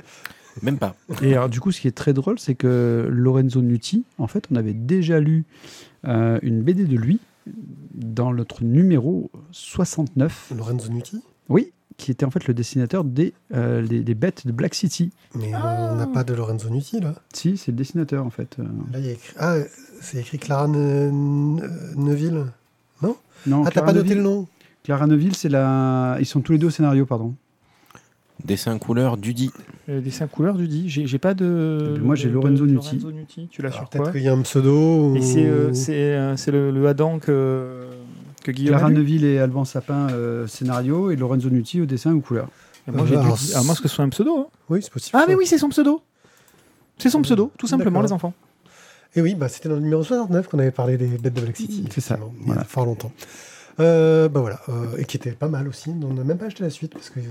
Même 0.62 0.78
pas. 0.78 0.96
Et 1.22 1.34
alors, 1.34 1.50
du 1.50 1.60
coup, 1.60 1.72
ce 1.72 1.82
qui 1.82 1.88
est 1.88 1.92
très 1.92 2.14
drôle, 2.14 2.38
c'est 2.40 2.56
que 2.56 3.08
Lorenzo 3.10 3.62
Nuti, 3.62 4.04
en 4.18 4.28
fait, 4.28 4.46
on 4.52 4.56
avait 4.56 4.74
déjà 4.74 5.20
lu 5.20 5.46
euh, 6.06 6.38
une 6.44 6.62
BD 6.62 6.86
de 6.86 6.96
lui 6.96 7.20
dans 7.96 8.34
notre 8.34 8.64
numéro 8.64 9.32
69. 9.52 10.54
Lorenzo 10.56 10.90
Nuti? 10.90 11.22
Oui, 11.50 11.72
qui 11.98 12.12
était 12.12 12.26
en 12.26 12.32
fait 12.32 12.48
le 12.48 12.54
dessinateur 12.54 13.04
des, 13.04 13.34
euh, 13.54 13.82
les- 13.82 14.02
des 14.04 14.16
bêtes 14.16 14.46
de 14.48 14.52
Black 14.52 14.76
City. 14.76 15.12
Mais 15.36 15.52
on 15.56 15.96
n'a 15.96 16.08
pas 16.08 16.24
de 16.24 16.34
Lorenzo 16.34 16.70
Nuti, 16.70 17.00
là. 17.00 17.16
Si, 17.34 17.58
c'est 17.58 17.72
le 17.72 17.78
dessinateur, 17.78 18.26
en 18.26 18.30
fait. 18.30 18.58
euh. 18.60 18.64
Là, 18.92 19.00
il 19.00 19.06
y 19.06 19.10
a 19.10 19.14
écrit. 19.14 19.34
Ah, 19.40 19.56
c'est 20.02 20.18
écrit 20.20 20.38
Clara 20.40 20.68
Ne- 20.68 21.10
Ne- 21.12 21.96
Neuville. 21.96 22.46
Non, 23.46 23.64
Ah, 23.64 23.66
t'as 23.66 23.72
Clara 23.72 23.88
pas 23.88 23.94
noté 23.94 24.10
Neuville- 24.10 24.18
le 24.20 24.24
nom? 24.24 24.48
Clara 24.84 25.06
Neuville, 25.08 25.36
c'est 25.36 25.50
la... 25.50 26.16
Ils 26.22 26.26
sont 26.26 26.40
tous 26.42 26.54
les 26.54 26.58
deux 26.58 26.68
au 26.68 26.70
scénario, 26.70 27.06
pardon. 27.06 27.36
Dessin 28.46 28.78
couleur 28.78 29.16
Dudi. 29.18 29.52
Euh, 29.90 30.02
dessin 30.02 30.28
couleur 30.28 30.56
du 30.56 30.68
dit. 30.68 30.90
J'ai 30.90 31.08
j'ai 31.08 31.18
pas 31.18 31.34
de. 31.34 31.88
Et 31.92 31.94
puis 31.96 32.04
moi, 32.04 32.16
j'ai 32.16 32.28
de- 32.30 32.34
Lorenzo. 32.34 32.66
Lorenzo 32.66 33.12
Nuti. 33.12 33.48
Tu 33.50 33.62
l'as 33.62 33.70
Alors, 33.70 33.80
sur 33.82 33.90
Peut-être 33.90 34.04
quoi 34.04 34.12
qu'il 34.12 34.22
y 34.24 34.28
a 34.28 34.34
un 34.34 34.42
pseudo. 34.42 35.16
Et 35.16 35.22
c'est 35.22 35.46
euh, 35.46 35.70
ou- 35.70 35.74
c'est, 35.74 35.94
euh, 36.16 36.36
c'est 36.36 36.52
le, 36.52 36.72
le 36.72 36.88
Adam 36.88 37.20
que, 37.20 37.82
que 38.44 38.52
Guillaume 38.52 38.76
Clara 38.78 38.90
Neuville 38.92 39.24
et 39.26 39.40
Alban 39.40 39.64
Sapin, 39.66 40.10
euh, 40.12 40.46
scénario, 40.48 41.10
et 41.12 41.16
Lorenzo 41.16 41.50
Nuti 41.50 41.80
au 41.82 41.86
dessin 41.86 42.14
ou 42.14 42.20
couleur. 42.22 42.50
Et 42.88 42.92
moi, 42.92 43.06
j'ai 43.06 43.16
dû- 43.16 43.22
alors, 43.22 43.38
à 43.56 43.64
moins 43.64 43.76
que 43.76 43.82
ce 43.82 43.88
soit 43.88 44.04
un 44.04 44.10
pseudo. 44.10 44.38
hein. 44.40 44.48
Oui, 44.70 44.80
c'est 44.82 44.92
possible. 44.92 45.18
Ah, 45.22 45.26
mais 45.28 45.36
oui, 45.36 45.46
c'est 45.46 45.58
son 45.58 45.70
pseudo. 45.70 46.02
C'est 46.98 47.10
son 47.10 47.22
pseudo, 47.22 47.50
tout 47.58 47.68
simplement, 47.68 48.02
les 48.02 48.12
enfants. 48.12 48.34
Et 49.16 49.22
oui, 49.22 49.36
bah, 49.36 49.48
c'était 49.48 49.70
dans 49.70 49.76
le 49.76 49.82
numéro 49.82 50.04
69 50.04 50.48
qu'on 50.50 50.60
avait 50.60 50.72
parlé 50.72 50.98
des 50.98 51.06
bêtes 51.08 51.34
de 51.34 51.42
Black 51.42 51.56
City. 51.56 51.86
C'est 51.92 52.02
ça, 52.02 52.18
Il 52.40 52.44
y 52.44 52.46
voilà. 52.48 52.62
a 52.62 52.64
fort 52.66 52.86
longtemps. 52.86 53.12
Euh, 53.80 54.30
bah 54.30 54.40
voilà, 54.40 54.60
euh, 54.70 54.98
et 54.98 55.06
qui 55.06 55.18
était 55.18 55.32
pas 55.32 55.48
mal 55.48 55.68
aussi. 55.68 55.90
On 56.04 56.14
n'a 56.14 56.24
même 56.24 56.38
pas 56.38 56.46
acheté 56.46 56.64
la 56.64 56.70
suite 56.70 56.94
parce 56.94 57.10
que 57.10 57.20
euh, 57.20 57.24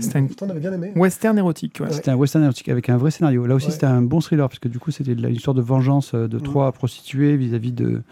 C'était 0.00 0.22
pourtant, 0.22 0.46
on 0.46 0.50
avait 0.50 0.60
bien 0.60 0.72
aimé. 0.72 0.92
Western 0.94 1.36
érotique, 1.36 1.78
ouais. 1.80 1.90
C'était 1.92 2.10
un 2.12 2.14
western 2.16 2.44
érotique 2.44 2.68
avec 2.68 2.88
un 2.88 2.96
vrai 2.96 3.10
scénario. 3.10 3.46
Là 3.46 3.56
aussi, 3.56 3.66
Ouais. 3.66 3.72
c'était 3.72 3.86
un 3.86 4.00
bon 4.02 4.20
thriller, 4.20 4.48
parce 4.48 4.60
que 4.60 4.68
du 4.68 4.78
coup, 4.78 4.92
c'était 4.92 5.12
une 5.12 5.34
histoire 5.34 5.54
de 5.54 5.62
vengeance 5.62 6.14
de 6.14 6.38
Mm. 6.38 6.42
trois 6.42 6.70
prostituées 6.72 7.36
vis-à-vis 7.36 7.72
de 7.72 8.02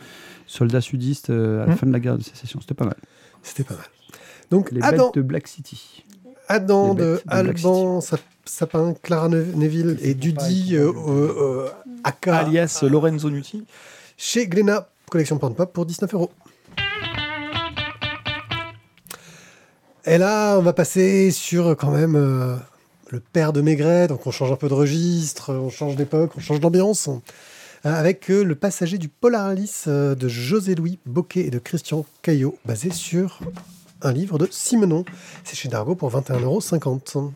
soldats 0.46 0.80
sudistes 0.80 1.30
euh, 1.30 1.62
à 1.62 1.66
la 1.66 1.74
Mm. 1.74 1.76
fin 1.76 1.86
de 1.86 1.92
la 1.92 2.00
guerre 2.00 2.18
de 2.18 2.24
sécession. 2.24 2.60
C'était 2.60 2.74
pas 2.74 2.86
mal. 2.86 2.96
C'était 3.42 3.62
pas 3.64 3.74
mal. 3.74 3.86
Donc 4.50 4.72
Les 4.72 4.82
Adam, 4.82 5.06
bêtes 5.06 5.14
de 5.14 5.22
Black 5.22 5.46
City. 5.46 6.04
Adam 6.48 6.94
de 6.94 7.20
Alban 7.28 8.00
Sap- 8.00 8.20
Sapin, 8.44 8.94
Clara 9.02 9.28
Ne- 9.28 9.44
Neville 9.56 9.96
et 10.02 10.14
Dudy 10.14 10.76
euh, 10.76 11.66
aka 12.04 12.36
Alias 12.38 12.84
Lorenzo 12.88 13.28
Nuti. 13.30 13.64
chez 14.16 14.46
Glénat, 14.46 14.88
collection 15.10 15.38
Pornpop 15.38 15.72
pour 15.72 15.86
19 15.86 16.12
euros. 16.14 16.30
Et 20.08 20.18
là, 20.18 20.56
on 20.56 20.62
va 20.62 20.72
passer 20.72 21.32
sur 21.32 21.76
quand 21.76 21.90
même 21.90 22.14
euh, 22.14 22.54
le 23.10 23.18
père 23.18 23.52
de 23.52 23.60
Maigret, 23.60 24.06
donc 24.06 24.24
on 24.24 24.30
change 24.30 24.52
un 24.52 24.56
peu 24.56 24.68
de 24.68 24.74
registre, 24.74 25.52
on 25.52 25.68
change 25.68 25.96
d'époque, 25.96 26.30
on 26.36 26.40
change 26.40 26.60
d'ambiance, 26.60 27.08
euh, 27.08 27.92
avec 27.92 28.30
euh, 28.30 28.44
le 28.44 28.54
passager 28.54 28.98
du 28.98 29.08
Polaris 29.08 29.86
euh, 29.88 30.14
de 30.14 30.28
José-Louis 30.28 31.00
Boquet 31.06 31.46
et 31.46 31.50
de 31.50 31.58
Christian 31.58 32.06
Caillot, 32.22 32.56
basé 32.64 32.92
sur 32.92 33.40
un 34.00 34.12
livre 34.12 34.38
de 34.38 34.46
Simenon. 34.48 35.04
C'est 35.42 35.56
chez 35.56 35.68
Dargo 35.68 35.96
pour 35.96 36.12
21,50 36.12 36.42
euros. 37.18 37.32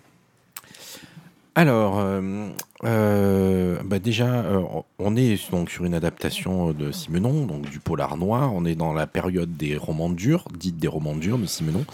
Alors, 1.57 1.99
euh, 1.99 2.49
euh, 2.85 3.79
bah 3.85 3.99
déjà, 3.99 4.27
euh, 4.27 4.63
on 4.99 5.17
est 5.17 5.51
donc 5.51 5.69
sur 5.69 5.85
une 5.85 5.95
adaptation 5.95 6.73
de 6.73 6.93
Simenon, 6.93 7.45
donc 7.45 7.69
du 7.69 7.81
polar 7.81 8.17
noir. 8.17 8.53
On 8.55 8.65
est 8.65 8.77
dans 8.77 8.93
la 8.93 9.09
période 9.09 9.57
des 9.57 9.77
romans 9.77 10.11
durs, 10.11 10.47
dite 10.57 10.77
des 10.77 10.89
romans 10.89 11.17
durs 11.17 11.39
de 11.39 11.47
Simenon. 11.47 11.85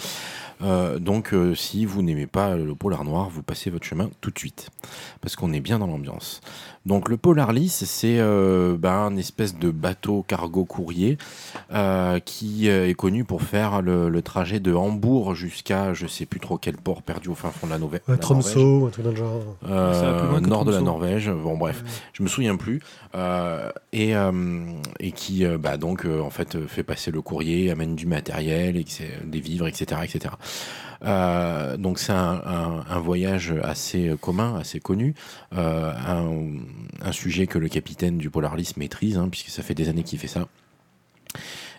Euh, 0.62 0.98
donc, 0.98 1.34
euh, 1.34 1.54
si 1.54 1.84
vous 1.84 2.02
n'aimez 2.02 2.26
pas 2.26 2.56
le 2.56 2.74
polar 2.74 3.04
noir, 3.04 3.28
vous 3.28 3.42
passez 3.42 3.70
votre 3.70 3.84
chemin 3.84 4.10
tout 4.20 4.30
de 4.30 4.38
suite, 4.38 4.70
parce 5.20 5.36
qu'on 5.36 5.52
est 5.52 5.60
bien 5.60 5.78
dans 5.78 5.86
l'ambiance. 5.86 6.40
Donc 6.86 7.08
le 7.08 7.16
Polarlis, 7.16 7.68
c'est 7.68 8.18
euh, 8.20 8.76
bah, 8.78 8.94
un 8.94 9.16
espèce 9.16 9.58
de 9.58 9.70
bateau 9.70 10.24
cargo 10.26 10.64
courrier 10.64 11.18
euh, 11.72 12.20
qui 12.20 12.68
euh, 12.68 12.88
est 12.88 12.94
connu 12.94 13.24
pour 13.24 13.42
faire 13.42 13.82
le, 13.82 14.08
le 14.08 14.22
trajet 14.22 14.60
de 14.60 14.72
Hambourg 14.72 15.34
jusqu'à 15.34 15.92
je 15.94 16.06
sais 16.06 16.26
plus 16.26 16.38
trop 16.40 16.58
quel 16.58 16.76
port 16.76 17.02
perdu 17.02 17.28
au 17.28 17.34
fin 17.34 17.50
fond 17.50 17.66
de 17.66 17.72
la, 17.72 17.78
Nové- 17.78 18.00
Ouais, 18.06 18.14
la 18.14 18.16
Norvège. 18.16 18.52
Tromsø, 18.52 18.86
un 18.86 18.90
truc 18.90 19.04
dans 19.04 19.10
le 19.10 19.16
genre. 19.16 19.42
Euh, 19.68 20.40
nord 20.40 20.64
de 20.64 20.72
la. 20.72 20.80
Norvège. 20.80 21.30
Bon 21.30 21.56
bref, 21.58 21.82
je 22.12 22.22
me 22.22 22.28
souviens 22.28 22.56
plus. 22.56 22.80
Euh, 23.16 23.70
et, 23.92 24.14
euh, 24.14 24.30
et 25.00 25.10
qui 25.10 25.44
euh, 25.44 25.58
bah, 25.58 25.76
donc 25.78 26.06
euh, 26.06 26.20
en 26.20 26.30
fait 26.30 26.66
fait 26.68 26.84
passer 26.84 27.10
le 27.10 27.20
courrier, 27.20 27.70
amène 27.72 27.96
du 27.96 28.06
matériel, 28.06 28.76
et 28.76 28.84
que 28.84 28.90
c'est- 28.90 29.26
des 29.26 29.40
vivres, 29.40 29.66
etc., 29.66 30.00
etc. 30.04 30.34
Euh, 31.04 31.76
donc 31.76 31.98
c'est 31.98 32.12
un, 32.12 33.00
voyage 33.00 33.54
assez 33.62 34.14
commun, 34.20 34.56
assez 34.58 34.80
connu, 34.80 35.14
euh, 35.54 35.92
un, 37.02 37.12
sujet 37.12 37.46
que 37.46 37.58
le 37.58 37.68
capitaine 37.68 38.18
du 38.18 38.30
Polarlis 38.30 38.72
maîtrise, 38.76 39.18
hein, 39.18 39.28
puisque 39.30 39.48
ça 39.50 39.62
fait 39.62 39.74
des 39.74 39.88
années 39.88 40.02
qu'il 40.02 40.18
fait 40.18 40.26
ça. 40.28 40.46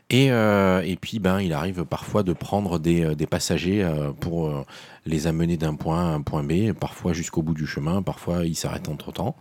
Et, 0.09 0.31
euh, 0.31 0.81
et 0.85 0.95
puis, 0.95 1.19
ben, 1.19 1.41
il 1.41 1.51
arrive 1.51 1.83
parfois 1.83 2.23
de 2.23 2.31
prendre 2.31 2.79
des, 2.79 3.03
euh, 3.03 3.15
des 3.15 3.27
passagers 3.27 3.83
euh, 3.83 4.11
pour 4.13 4.47
euh, 4.47 4.63
les 5.05 5.27
amener 5.27 5.57
d'un 5.57 5.75
point 5.75 5.99
à 5.99 6.13
un 6.13 6.21
point 6.21 6.43
B, 6.43 6.71
parfois 6.71 7.11
jusqu'au 7.11 7.41
bout 7.41 7.53
du 7.53 7.67
chemin, 7.67 8.01
parfois 8.01 8.45
il 8.45 8.55
s'arrête 8.55 8.87
entre 8.87 9.11
temps. 9.11 9.35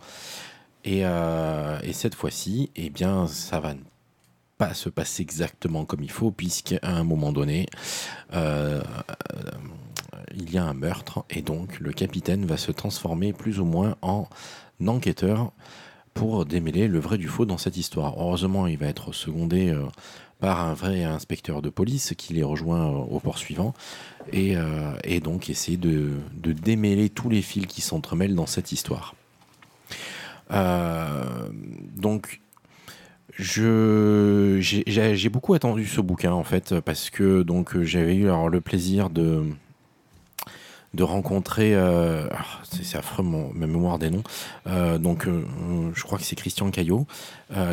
Et, 0.83 1.01
euh, 1.05 1.79
et 1.83 1.93
cette 1.93 2.15
fois-ci, 2.15 2.71
eh 2.75 2.89
bien, 2.89 3.27
ça 3.27 3.59
va 3.59 3.75
pas 4.57 4.73
se 4.73 4.89
passer 4.89 5.21
exactement 5.21 5.85
comme 5.85 6.03
il 6.03 6.11
faut, 6.11 6.31
puisqu'à 6.31 6.79
un 6.81 7.03
moment 7.03 7.31
donné, 7.31 7.67
euh, 8.33 8.81
il 10.35 10.51
y 10.51 10.57
a 10.57 10.63
un 10.63 10.73
meurtre, 10.73 11.25
et 11.29 11.41
donc 11.41 11.79
le 11.79 11.91
capitaine 11.91 12.45
va 12.45 12.57
se 12.57 12.71
transformer 12.71 13.33
plus 13.33 13.59
ou 13.59 13.65
moins 13.65 13.95
en 14.01 14.27
enquêteur 14.85 15.51
pour 16.13 16.45
démêler 16.45 16.87
le 16.87 16.99
vrai 16.99 17.17
du 17.17 17.27
faux 17.27 17.45
dans 17.45 17.59
cette 17.59 17.77
histoire. 17.77 18.15
Heureusement, 18.17 18.65
il 18.65 18.77
va 18.77 18.87
être 18.87 19.13
secondé 19.13 19.69
euh, 19.69 19.85
par 20.39 20.61
un 20.61 20.73
vrai 20.73 21.03
inspecteur 21.03 21.61
de 21.61 21.69
police 21.69 22.13
qui 22.17 22.33
les 22.33 22.43
rejoint 22.43 22.87
euh, 22.87 22.95
au 22.95 23.19
port 23.19 23.37
suivant 23.37 23.73
et, 24.33 24.55
et 25.05 25.21
donc 25.21 25.49
essayer 25.49 25.77
de, 25.77 26.11
démêler 26.35 27.09
tous 27.09 27.29
les 27.29 27.41
fils 27.41 27.65
qui 27.65 27.79
s'entremêlent 27.79 28.35
dans 28.35 28.45
cette 28.45 28.73
histoire. 28.73 29.15
Donc, 30.49 32.41
je 33.37 34.57
j'ai- 34.59 35.29
beaucoup 35.29 35.53
attendu 35.53 35.85
ce 35.85 36.01
bouquin 36.01 36.31
en 36.31 36.43
fait 36.43 36.79
parce 36.79 37.09
que 37.11 37.43
donc 37.43 37.79
j'avais 37.81 38.15
eu 38.15 38.25
alors, 38.25 38.49
le 38.49 38.61
plaisir 38.61 39.09
de 39.09 39.43
de 40.93 41.03
rencontrer 41.03 41.75
euh, 41.75 42.27
ah, 42.31 42.45
c'est 42.63 42.97
affreux 42.97 43.21
mon, 43.23 43.51
ma 43.53 43.67
mémoire 43.67 43.99
des 43.99 44.09
noms. 44.09 44.23
Euh, 44.65 44.97
donc 44.97 45.27
euh, 45.27 45.43
je 45.93 46.01
crois 46.03 46.17
que 46.17 46.23
c'est 46.23 46.35
Christian 46.35 46.71
Caillot 46.71 47.05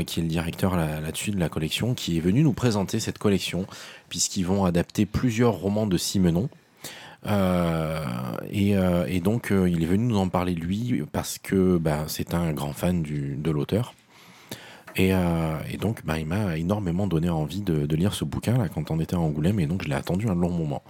qui 0.07 0.21
est 0.21 0.23
le 0.23 0.29
directeur 0.29 0.77
là- 0.77 1.01
là-dessus 1.01 1.31
de 1.31 1.41
la 1.41 1.49
collection 1.49 1.95
qui 1.95 2.19
est 2.19 2.21
venu 2.21 2.43
nous 2.43 2.53
présenter 2.53 3.01
cette 3.01 3.19
collection 3.19 3.67
puisqu'ils 4.11 4.45
vont 4.45 4.67
adapter 4.67 5.07
plusieurs 5.07 5.55
romans 5.55 5.87
de 5.87 5.97
Simenon 5.97 6.51
et, 7.27 9.21
donc 9.21 9.51
il 9.51 9.83
est 9.83 9.87
venu 9.87 10.05
nous 10.09 10.19
en 10.19 10.29
parler 10.29 10.55
lui 10.55 11.03
parce 11.11 11.39
que 11.39 11.79
bah, 11.79 12.05
c'est 12.07 12.35
un 12.35 12.53
grand 12.53 12.75
fan 12.75 13.03
du, 13.03 13.37
de 13.37 13.51
l'auteur 13.51 13.95
et, 14.97 15.15
euh, 15.15 15.59
et 15.71 15.77
donc, 15.77 16.05
bah, 16.05 16.19
il 16.19 16.27
m'a 16.27 16.57
énormément 16.57 17.07
donné 17.07 17.29
envie 17.29 17.61
de, 17.61 17.95
lire 17.95 18.15
ce 18.15 18.25
bouquin 18.25 18.57
là 18.59 18.69
quand 18.69 18.91
on 18.91 19.01
était 19.01 19.17
à 19.17 19.21
Angoulême, 19.21 19.61
et 19.61 19.67
donc 19.67 19.83
je 19.83 19.89
l'ai 19.89 19.95
attendu 19.95 20.29
un 20.29 20.35
long 20.35 20.51
moment. 20.51 20.83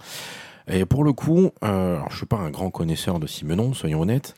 Et 0.67 0.85
pour 0.85 1.03
le 1.03 1.13
coup, 1.13 1.51
euh, 1.63 1.97
alors, 1.97 2.11
je 2.11 2.17
suis 2.17 2.25
pas 2.25 2.37
un 2.37 2.49
grand 2.49 2.71
connaisseur 2.71 3.19
de 3.19 3.27
Simenon, 3.27 3.73
soyons 3.73 4.01
honnêtes, 4.01 4.35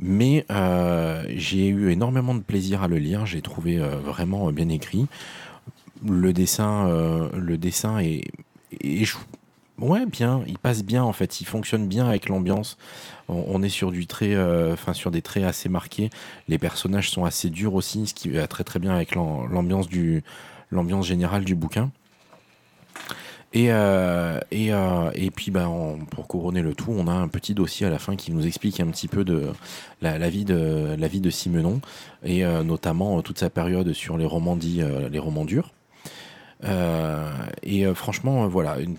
mais 0.00 0.44
euh, 0.50 1.22
j'ai 1.36 1.68
eu 1.68 1.90
énormément 1.92 2.34
de 2.34 2.40
plaisir 2.40 2.82
à 2.82 2.88
le 2.88 2.96
lire. 2.96 3.26
J'ai 3.26 3.42
trouvé 3.42 3.78
euh, 3.78 3.96
vraiment 3.96 4.50
bien 4.50 4.68
écrit. 4.68 5.06
Le 6.04 6.32
dessin, 6.32 6.88
le 7.34 7.58
dessin 7.58 7.98
est, 7.98 8.22
est 8.80 9.04
ouais 9.78 10.06
bien. 10.06 10.42
Il 10.46 10.58
passe 10.58 10.84
bien 10.84 11.02
en 11.02 11.12
fait. 11.12 11.40
Il 11.40 11.44
fonctionne 11.44 11.86
bien 11.88 12.06
avec 12.08 12.28
l'ambiance. 12.28 12.76
On, 13.28 13.62
est 13.62 13.68
sur 13.68 13.90
du 13.90 14.06
trait, 14.06 14.34
euh, 14.34 14.72
enfin 14.72 14.94
sur 14.94 15.10
des 15.10 15.20
traits 15.22 15.44
assez 15.44 15.68
marqués. 15.68 16.08
Les 16.48 16.58
personnages 16.58 17.10
sont 17.10 17.24
assez 17.24 17.50
durs 17.50 17.74
aussi, 17.74 18.06
ce 18.06 18.14
qui 18.14 18.30
va 18.30 18.46
très 18.46 18.64
très 18.64 18.78
bien 18.78 18.94
avec 18.94 19.14
l'am- 19.14 19.46
l'ambiance 19.52 19.88
du 19.88 20.22
l'ambiance 20.70 21.06
générale 21.06 21.44
du 21.44 21.54
bouquin. 21.54 21.90
Et, 23.54 23.68
euh, 23.70 24.38
et, 24.50 24.72
euh, 24.74 25.10
et 25.14 25.30
puis 25.30 25.50
ben, 25.50 25.68
on- 25.68 25.98
pour 26.04 26.26
couronner 26.26 26.60
le 26.60 26.74
tout, 26.74 26.90
on 26.94 27.06
a 27.06 27.12
un 27.12 27.28
petit 27.28 27.54
dossier 27.54 27.86
à 27.86 27.90
la 27.90 27.98
fin 27.98 28.14
qui 28.16 28.30
nous 28.32 28.46
explique 28.46 28.78
un 28.80 28.86
petit 28.88 29.08
peu 29.08 29.24
de 29.24 29.48
la, 30.02 30.28
vie 30.28 30.44
de 30.44 30.94
la 30.98 31.08
vie 31.08 31.20
de 31.20 31.30
Simenon 31.30 31.80
et 32.24 32.44
notamment 32.44 33.20
toute 33.22 33.38
sa 33.38 33.48
période 33.50 33.92
sur 33.94 34.18
les 34.18 34.26
romans 34.26 34.56
les 34.60 35.18
romans 35.18 35.44
durs. 35.46 35.70
Et 37.62 37.84
franchement, 37.94 38.48
voilà, 38.48 38.78
une- 38.80 38.96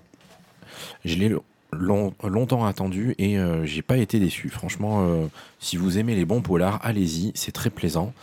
je 1.06 1.16
l'ai 1.16 1.30
long- 1.72 2.14
longtemps 2.24 2.66
attendu 2.66 3.16
et 3.20 3.38
euh, 3.38 3.66
j'ai 3.66 3.82
pas 3.82 3.98
été 3.98 4.20
déçu. 4.20 4.50
Franchement, 4.50 5.04
euh, 5.08 5.26
si 5.60 5.78
vous 5.78 5.98
aimez 5.98 6.16
les 6.16 6.26
bons 6.26 6.42
polars, 6.42 6.80
allez-y, 6.84 7.32
c'est 7.36 7.52
très 7.52 7.70
plaisant. 7.70 8.14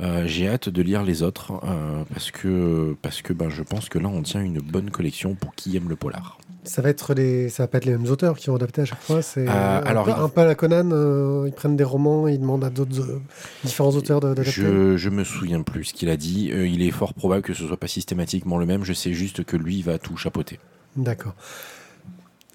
Euh, 0.00 0.24
j'ai 0.26 0.48
hâte 0.48 0.68
de 0.68 0.82
lire 0.82 1.02
les 1.02 1.22
autres 1.22 1.52
euh, 1.64 2.02
parce 2.12 2.30
que 2.30 2.96
parce 3.02 3.22
que 3.22 3.32
ben, 3.32 3.48
je 3.50 3.62
pense 3.62 3.88
que 3.88 3.98
là 3.98 4.08
on 4.08 4.22
tient 4.22 4.40
une 4.40 4.58
bonne 4.58 4.90
collection 4.90 5.34
pour 5.34 5.54
qui 5.54 5.76
aime 5.76 5.88
le 5.88 5.96
polar. 5.96 6.38
Ça 6.64 6.80
va 6.80 6.90
être 6.90 7.12
les, 7.14 7.48
ça 7.48 7.64
va 7.64 7.66
pas 7.66 7.78
être 7.78 7.86
les 7.86 7.92
mêmes 7.92 8.06
auteurs 8.08 8.36
qui 8.38 8.46
vont 8.48 8.54
adapter 8.54 8.82
à 8.82 8.84
chaque 8.84 9.00
fois. 9.02 9.20
C'est 9.20 9.48
Euh, 9.48 9.50
un, 9.50 9.82
alors, 9.84 10.04
peu, 10.04 10.12
il- 10.12 10.22
un 10.22 10.28
peu 10.28 10.40
à 10.42 10.44
la 10.44 10.54
Conan. 10.54 10.90
euh, 10.92 11.44
ils 11.48 11.52
prennent 11.52 11.76
des 11.76 11.82
romans, 11.84 12.28
ils 12.28 12.38
demandent 12.40 12.62
à 12.64 12.70
d'autres 12.70 13.00
euh, 13.02 13.20
différents 13.64 13.90
auteurs 13.90 14.20
d'adapter. 14.20 14.48
Je, 14.52 14.96
je 14.96 15.08
me 15.10 15.24
souviens 15.24 15.62
plus 15.62 15.86
ce 15.86 15.92
qu'il 15.92 16.08
a 16.08 16.16
dit. 16.16 16.52
Il 16.54 16.82
est 16.82 16.92
fort 16.92 17.14
probable 17.14 17.42
que 17.42 17.52
ce 17.52 17.66
soit 17.66 17.76
pas 17.76 17.88
systématiquement 17.88 18.58
le 18.58 18.66
même. 18.66 18.84
Je 18.84 18.92
sais 18.92 19.12
juste 19.12 19.42
que 19.44 19.56
lui 19.56 19.82
va 19.82 19.98
tout 19.98 20.16
chapeauter. 20.16 20.60
D'accord. 20.96 21.34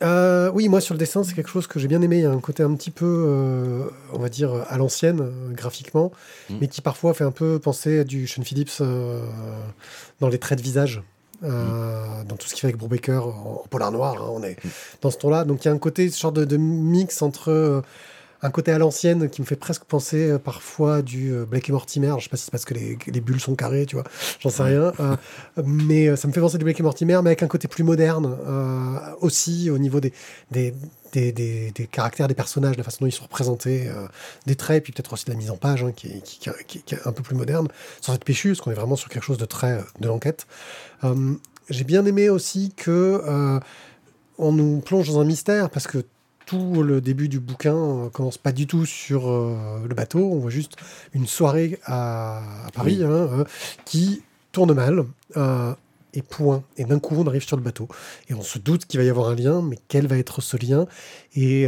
Euh, 0.04 0.52
oui, 0.54 0.70
moi 0.70 0.80
sur 0.80 0.94
le 0.94 1.00
dessin, 1.00 1.24
c'est 1.24 1.34
quelque 1.34 1.50
chose 1.50 1.66
que 1.68 1.80
j'ai 1.80 1.88
bien 1.88 2.02
aimé. 2.02 2.18
Il 2.18 2.22
y 2.24 2.26
a 2.26 2.32
un 2.32 2.40
côté 2.40 2.62
un 2.64 2.74
petit 2.76 2.92
peu, 2.92 3.06
euh, 3.28 3.84
on 4.14 4.20
va 4.20 4.30
dire, 4.30 4.52
à 4.70 4.78
l'ancienne, 4.78 5.22
euh, 5.22 5.52
graphiquement, 5.54 6.12
Mm. 6.50 6.56
mais 6.62 6.68
qui 6.68 6.82
parfois 6.82 7.14
fait 7.16 7.24
un 7.24 7.32
peu 7.32 7.58
penser 7.60 8.00
à 8.00 8.04
du 8.04 8.28
Sean 8.28 8.44
Phillips 8.44 8.82
dans 10.20 10.28
les 10.30 10.38
traits 10.38 10.60
de 10.60 10.64
visage. 10.64 11.02
euh, 11.44 12.24
Dans 12.28 12.36
tout 12.36 12.48
ce 12.48 12.54
qu'il 12.54 12.62
fait 12.62 12.68
avec 12.68 12.78
Brubaker 12.78 13.24
en, 13.26 13.62
en 13.64 13.68
polar 13.70 13.92
noir, 13.92 14.16
hein, 14.22 14.30
on 14.32 14.44
est 14.44 14.64
Mm. 14.64 14.70
dans 15.02 15.12
ce 15.12 15.18
ton-là. 15.18 15.46
Donc 15.46 15.64
il 15.66 15.68
y 15.68 15.72
a 15.72 15.74
un 15.74 15.78
côté, 15.80 16.10
ce 16.10 16.20
genre 16.20 16.32
de, 16.32 16.46
de 16.46 16.58
mix 16.58 17.22
entre 17.22 17.50
euh, 17.52 17.82
un 18.42 18.50
côté 18.52 18.72
à 18.72 18.78
l'ancienne 18.78 19.30
qui 19.30 19.42
me 19.42 19.46
fait 19.48 19.56
presque 19.56 19.84
penser 19.86 20.30
euh, 20.32 20.38
parfois 20.40 21.02
du 21.02 21.34
euh, 21.34 21.46
Blake 21.46 21.70
et 21.70 21.72
Mortimer. 21.72 22.14
Je 22.20 22.24
sais 22.26 22.30
pas 22.30 22.38
si 22.38 22.46
c'est 22.46 22.52
parce 22.52 22.66
que 22.66 22.74
les, 22.76 22.98
bulles 23.22 23.40
sont 23.40 23.56
carrées, 23.56 23.86
tu 23.86 23.96
vois, 23.96 24.06
j'en 24.40 24.50
sais 24.50 24.64
rien. 24.64 24.94
euh, 25.00 25.16
mais 25.66 26.08
euh, 26.08 26.16
ça 26.16 26.28
me 26.28 26.34
fait 26.34 26.40
penser 26.42 26.58
du 26.58 26.64
Blake 26.64 26.80
et 26.80 26.84
Mortimer, 26.84 27.20
mais 27.24 27.30
avec 27.30 27.42
un 27.44 27.48
côté 27.48 27.68
plus 27.68 27.84
moderne 27.84 28.38
aussi 29.22 29.70
au 29.70 29.78
niveau 29.78 30.00
des, 30.00 30.14
des, 30.52 30.74
des, 31.14 31.32
des- 31.32 31.72
des 31.72 31.88
caractères 31.88 32.28
des 32.28 32.34
personnages, 32.36 32.78
la 32.78 32.84
façon 32.84 33.00
dont 33.02 33.08
ils 33.08 33.12
sont 33.12 33.24
représentés, 33.24 33.90
des 34.46 34.56
traits, 34.56 34.84
puis 34.84 34.94
peut-être 34.94 35.14
aussi 35.14 35.26
de 35.26 35.32
la 35.32 35.38
mise 35.38 35.50
en 35.52 35.58
page 35.58 35.84
hein, 35.84 35.92
qui, 35.96 36.08
est- 36.08 36.22
qui, 36.24 36.40
qui- 36.40 36.50
qui- 36.68 36.82
qui 36.84 36.96
est 36.96 37.08
un 37.08 37.12
peu 37.12 37.24
plus 37.24 37.36
moderne, 37.36 37.68
sans 38.02 38.14
être 38.14 38.24
péchu, 38.26 38.50
parce 38.50 38.62
qu'on 38.62 38.72
est 38.72 38.76
vraiment 38.76 38.96
sur 38.96 39.10
quelque 39.10 39.24
chose 39.24 39.38
de 39.38 39.46
très 39.46 39.82
de 40.00 40.08
l'enquête. 40.08 40.46
J'ai 41.70 41.84
bien 41.84 42.06
aimé 42.06 42.30
aussi 42.30 42.72
que 42.76 43.60
on 44.38 44.52
nous 44.52 44.80
plonge 44.82 45.08
dans 45.10 45.20
un 45.20 45.26
mystère, 45.26 45.70
parce 45.70 45.88
que 45.88 46.06
tout 46.48 46.82
le 46.82 47.02
début 47.02 47.28
du 47.30 47.40
bouquin 47.40 47.76
euh, 47.76 48.10
commence 48.10 48.40
pas 48.40 48.52
du 48.52 48.66
tout 48.66 48.86
sur 48.88 49.30
euh, 49.30 49.86
le 49.88 49.94
bateau, 49.94 50.20
on 50.32 50.40
voit 50.40 50.50
juste 50.50 50.74
une 51.14 51.28
soirée 51.28 51.78
à, 51.86 52.38
à 52.66 52.72
Paris 52.72 52.98
Oui. 53.00 53.04
hein, 53.04 53.10
euh, 53.12 53.44
qui 53.86 54.24
tourne 54.52 54.74
mal. 54.74 55.06
euh, 55.36 55.74
et 56.14 56.22
point. 56.24 56.64
Et 56.78 56.86
d'un 56.86 56.98
coup, 57.00 57.16
on 57.18 57.28
arrive 57.28 57.46
sur 57.46 57.58
le 57.58 57.62
bateau. 57.62 57.88
Et 58.30 58.34
on 58.34 58.42
se 58.42 58.58
doute 58.58 58.86
qu'il 58.88 59.00
va 59.00 59.06
y 59.06 59.10
avoir 59.10 59.28
un 59.30 59.36
lien, 59.36 59.62
mais 59.62 59.78
quel 59.88 60.08
va 60.08 60.18
être 60.18 60.42
ce 60.42 60.58
lien? 60.58 60.88
Et 61.36 61.68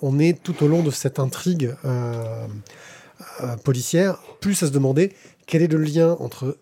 on 0.00 0.18
est 0.18 0.42
tout 0.42 0.62
au 0.64 0.68
long 0.68 0.82
de 0.82 0.90
cette 0.90 1.18
intrigue 1.18 1.74
policière, 3.64 4.22
plus 4.40 4.62
à 4.62 4.68
se 4.68 4.72
demander 4.72 5.12
quel 5.46 5.60
est 5.62 5.70
le 5.72 5.78
lien 5.82 6.16
entre 6.20 6.56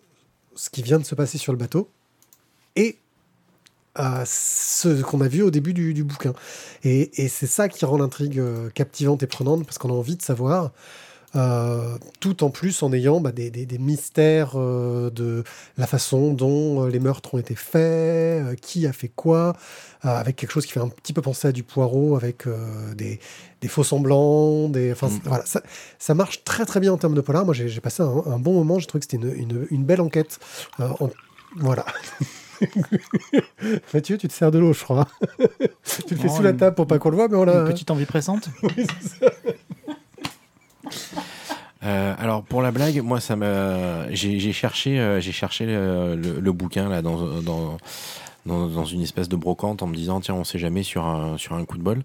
ce 0.55 0.69
qui 0.69 0.81
vient 0.81 0.99
de 0.99 1.05
se 1.05 1.15
passer 1.15 1.37
sur 1.37 1.53
le 1.53 1.57
bateau 1.57 1.89
et 2.75 2.97
ce 4.25 5.01
qu'on 5.01 5.21
a 5.21 5.27
vu 5.27 5.41
au 5.43 5.51
début 5.51 5.73
du, 5.73 5.93
du 5.93 6.03
bouquin. 6.03 6.33
Et, 6.83 7.23
et 7.23 7.27
c'est 7.27 7.47
ça 7.47 7.67
qui 7.69 7.85
rend 7.85 7.97
l'intrigue 7.97 8.39
euh, 8.39 8.69
captivante 8.69 9.21
et 9.23 9.27
prenante, 9.27 9.65
parce 9.65 9.77
qu'on 9.77 9.89
a 9.89 9.93
envie 9.93 10.15
de 10.15 10.21
savoir, 10.21 10.71
euh, 11.35 11.95
tout 12.19 12.43
en 12.43 12.49
plus 12.49 12.81
en 12.81 12.91
ayant 12.91 13.19
bah, 13.21 13.31
des, 13.31 13.51
des- 13.51 13.67
des 13.67 13.77
mystères 13.77 14.53
euh, 14.55 15.11
de 15.11 15.43
la 15.77 15.85
façon 15.85 16.33
dont 16.33 16.87
les 16.87 16.99
meurtres 16.99 17.35
ont 17.35 17.37
été 17.37 17.53
faits, 17.53 17.75
euh, 18.43 18.55
qui 18.59 18.87
a 18.87 18.93
fait 18.93 19.09
quoi, 19.09 19.55
avec 20.01 20.37
quelque 20.37 20.51
chose 20.51 20.65
qui 20.65 20.71
fait 20.71 20.79
un 20.79 20.87
petit 20.89 21.13
peu 21.13 21.21
penser 21.21 21.49
à 21.49 21.51
du 21.51 21.61
poireau, 21.63 22.15
avec 22.15 22.45
des, 22.95 23.19
des 23.61 23.67
faux 23.67 23.83
semblants, 23.83 24.69
des, 24.69 24.91
enfin, 24.93 25.07
Mm. 25.09 25.19
voilà, 25.25 25.45
ça, 25.45 25.61
ça 25.99 26.13
marche 26.15 26.43
très 26.45 26.65
très 26.65 26.79
bien 26.79 26.93
en 26.93 26.97
termes 26.97 27.13
de 27.15 27.21
polar. 27.21 27.43
Moi, 27.45 27.53
j'ai 27.53 27.81
passé 27.81 28.01
un, 28.01 28.23
un 28.25 28.39
bon 28.39 28.53
moment. 28.53 28.79
J'ai 28.79 28.87
trouvé 28.87 29.01
que 29.05 29.07
c'était 29.11 29.17
une, 29.23 29.33
une- 29.35 29.67
une 29.69 29.83
belle 29.83 30.01
enquête. 30.01 30.39
En- 30.79 31.09
Voilà. 31.57 31.85
Mathieu, 33.93 34.17
tu 34.17 34.27
te 34.27 34.33
sers 34.33 34.51
de 34.51 34.59
l'eau, 34.59 34.73
je 34.73 34.83
crois. 34.83 35.07
tu 36.07 36.15
le 36.15 36.19
fais 36.19 36.27
Oh, 36.29 36.35
sous 36.35 36.41
la 36.43 36.53
table 36.53 36.75
pour 36.75 36.87
pas 36.87 36.99
qu'on 36.99 37.09
le 37.09 37.15
voit, 37.15 37.27
mais 37.27 37.35
on 37.37 37.43
l'a. 37.45 37.61
Une 37.61 37.67
petite 37.73 37.91
envie 37.91 38.05
pressante 38.05 38.49
Euh, 41.81 42.13
alors 42.19 42.43
pour 42.43 42.61
la 42.61 42.71
blague, 42.71 43.01
moi 43.01 43.21
ça 43.21 43.37
m'a, 43.37 44.11
j'ai 44.11 44.37
j'ai 44.37 44.51
cherché, 44.51 44.99
euh, 44.99 45.21
j'ai 45.21 45.31
cherché 45.31 45.65
le, 45.65 46.13
le- 46.17 46.39
le 46.41 46.51
bouquin 46.51 46.89
là 46.89 47.01
dans, 47.01 47.39
dans 47.41 47.77
dans 48.45 48.67
dans 48.67 48.83
une 48.85 49.01
espèce 49.01 49.29
de 49.29 49.37
brocante 49.37 49.81
en 49.81 49.87
me 49.87 49.95
disant 49.95 50.19
tiens 50.19 50.35
on 50.35 50.43
sait 50.43 50.59
jamais 50.59 50.83
sur 50.83 51.05
un 51.05 51.37
sur 51.37 51.53
un 51.55 51.63
coup 51.63 51.77
de 51.77 51.83
bol. 51.83 52.03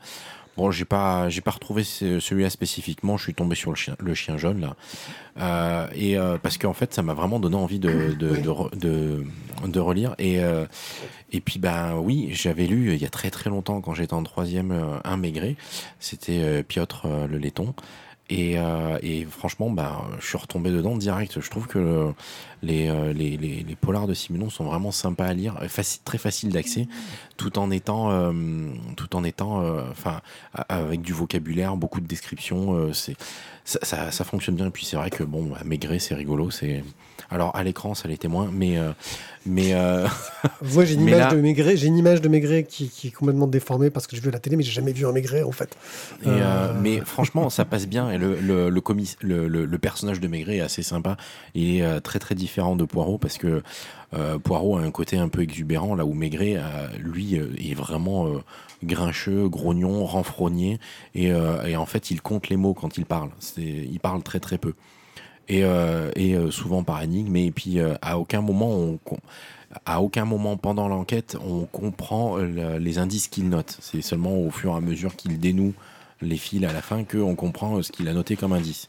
Bon 0.57 0.71
j'ai 0.71 0.85
pas 0.85 1.29
j'ai 1.29 1.41
pas 1.41 1.51
retrouvé 1.51 1.83
ce- 1.85 2.21
celui-là 2.21 2.49
spécifiquement. 2.51 3.17
Je 3.17 3.25
suis 3.25 3.35
tombé 3.35 3.57
sur 3.57 3.71
le 3.71 3.77
chien 3.77 3.97
le 3.99 4.15
chien 4.15 4.37
jaune 4.39 4.61
là 4.61 4.77
Euh, 5.37 5.89
et 5.97 6.17
euh, 6.17 6.39
parce 6.41 6.59
qu'en 6.59 6.75
fait 6.75 6.95
ça 6.95 7.03
m'a 7.03 7.13
vraiment 7.15 7.41
donné 7.41 7.57
envie 7.57 7.81
de 7.81 8.15
de 8.17 8.37
de, 8.37 8.49
re- 8.49 8.77
de, 8.79 9.25
de 9.67 9.81
relire 9.81 10.15
et 10.19 10.39
euh, 10.45 10.65
et 11.33 11.41
puis 11.41 11.59
ben 11.59 11.97
oui 11.97 12.29
j'avais 12.33 12.67
lu 12.69 12.93
il 12.95 13.03
y 13.03 13.05
a 13.05 13.09
très 13.09 13.31
très 13.31 13.51
longtemps 13.51 13.81
quand 13.81 13.95
j'étais 13.95 14.15
en 14.15 14.23
troisième 14.23 14.71
euh, 14.71 14.99
un 15.03 15.17
Maigret. 15.17 15.57
C'était 15.99 16.41
euh, 16.41 16.63
Piotr 16.63 17.07
euh, 17.07 17.27
le 17.27 17.39
laiton. 17.39 17.75
Et, 18.31 18.55
euh, 18.59 18.97
et 19.03 19.27
franchement, 19.27 19.69
bah, 19.69 20.01
je 20.19 20.27
suis 20.27 20.39
retombé 20.39 20.71
dedans 20.71 20.97
direct. 20.97 21.43
Je 21.43 21.51
trouve 21.51 21.67
que 21.67 21.79
euh, 21.79 22.11
les, 22.65 22.89
euh, 22.89 23.13
les, 23.13 23.37
les, 23.37 23.63
les 23.63 23.77
polars 23.77 24.07
de 24.07 24.15
Simenon 24.15 24.51
sont 24.51 24.65
vraiment 24.65 24.91
sympas 24.91 25.27
à 25.27 25.33
lire, 25.35 25.55
faci- 25.69 26.01
très 26.05 26.19
faciles 26.19 26.51
d'accès, 26.51 26.89
tout 27.37 27.59
en 27.59 27.71
étant, 27.71 28.11
euh, 28.11 28.33
tout 28.97 29.15
en 29.15 29.23
étant, 29.25 29.63
euh, 29.63 29.83
enfin, 29.91 30.21
avec 30.69 31.03
du 31.03 31.13
vocabulaire, 31.13 31.77
beaucoup 31.77 32.01
de 32.01 32.07
descriptions. 32.07 32.93
c'est 32.93 33.17
ça, 33.67 33.79
ça, 33.83 34.11
ça 34.11 34.25
fonctionne 34.25 34.57
bien. 34.57 34.67
Et 34.67 34.71
puis 34.71 34.85
c'est 34.85 34.97
vrai 34.97 35.11
que 35.11 35.23
bon, 35.25 35.45
bah, 35.45 35.59
Maigret, 35.65 35.99
c'est 35.99 36.15
rigolo. 36.15 36.51
C'est 36.51 36.85
alors 37.31 37.57
à 37.57 37.65
l'écran, 37.65 37.95
ça 37.95 38.07
l'était 38.09 38.29
moins, 38.29 38.51
mais 38.53 38.77
mais 39.47 39.75
Moi, 40.75 40.85
j'ai 40.85 40.95
une 40.95 41.03
image 41.03 41.19
là- 41.19 41.35
de 41.35 41.41
Maigret, 41.41 41.77
j'ai 41.77 41.87
une 41.87 41.97
image 41.97 42.21
de 42.21 42.29
Maigret 42.29 42.65
qui, 42.65 42.89
qui 42.91 43.09
est 43.09 43.11
complètement 43.11 43.47
déformée 43.47 43.89
parce 43.91 44.07
que 44.07 44.15
j'ai 44.17 44.23
vu 44.23 44.29
à 44.29 44.33
la 44.33 44.39
télé, 44.39 44.57
mais 44.57 44.63
j'ai 44.63 44.73
jamais 44.73 44.93
vu 44.93 45.07
un 45.07 45.13
Maigret 45.13 45.43
en 45.43 45.51
fait. 45.53 45.77
Et, 46.25 46.29
mais 46.81 47.01
franchement, 47.01 47.49
ça 47.51 47.65
passe 47.65 47.87
bien. 47.87 48.11
Et 48.11 48.19
le, 48.19 48.39
le, 48.41 48.69
le, 48.69 49.49
le, 49.67 49.79
personnage 49.79 50.21
de 50.21 50.29
Maigret 50.29 50.57
est 50.57 50.61
assez 50.61 50.83
sympa. 50.83 51.17
Il 51.55 51.77
est 51.81 52.01
très 52.03 52.19
très 52.19 52.35
différent 52.35 52.54
de 52.77 52.85
Poirot 52.85 53.19
parce 53.19 53.39
que 53.39 53.63
euh, 54.15 54.39
Poirot 54.39 54.79
a 54.79 54.83
un 54.83 54.91
côté 54.91 55.19
un 55.19 55.29
peu 55.29 55.43
exubérant, 55.43 55.95
là 55.95 56.05
où 56.05 56.15
Maigret, 56.15 56.55
euh, 56.57 56.87
lui, 56.99 57.37
euh, 57.37 57.49
est 57.59 57.75
vraiment 57.75 58.27
euh, 58.27 58.39
grincheux, 58.85 59.49
grognon, 59.49 60.05
renfrogné. 60.05 60.79
Et, 61.15 61.33
en 61.35 61.87
fait, 61.87 62.11
il 62.11 62.21
compte 62.21 62.49
les 62.49 62.57
mots 62.57 62.75
quand 62.75 62.97
il 62.97 63.07
parle. 63.07 63.31
Il 63.57 63.99
parle 64.01 64.23
très 64.23 64.41
très 64.41 64.59
peu. 64.59 64.75
Et, 65.49 65.65
souvent 66.51 66.83
par 66.85 67.03
énigme. 67.03 67.37
Et 67.37 67.51
puis, 67.51 67.79
à 67.81 68.19
aucun 68.19 68.41
moment, 68.41 68.71
on. 68.71 68.99
à 69.87 70.01
aucun 70.01 70.25
moment 70.25 70.57
pendant 70.57 70.89
l'enquête, 70.89 71.37
on 71.45 71.65
comprend 71.65 72.37
le- 72.37 72.79
les 72.79 72.99
indices 72.99 73.29
qu'il 73.29 73.49
note. 73.49 73.77
C'est 73.81 74.03
seulement 74.03 74.37
au 74.39 74.51
fur 74.51 74.73
et 74.73 74.77
à 74.77 74.81
mesure 74.81 75.17
qu'il 75.17 75.39
dénoue 75.41 75.75
les 76.23 76.37
fils 76.37 76.65
à 76.65 76.73
la 76.73 76.83
fin 76.83 77.05
qu'on 77.05 77.35
comprend 77.35 77.83
ce 77.83 77.91
qu'il 77.91 78.09
a 78.09 78.13
noté 78.13 78.37
comme 78.37 78.53
indice. 78.53 78.89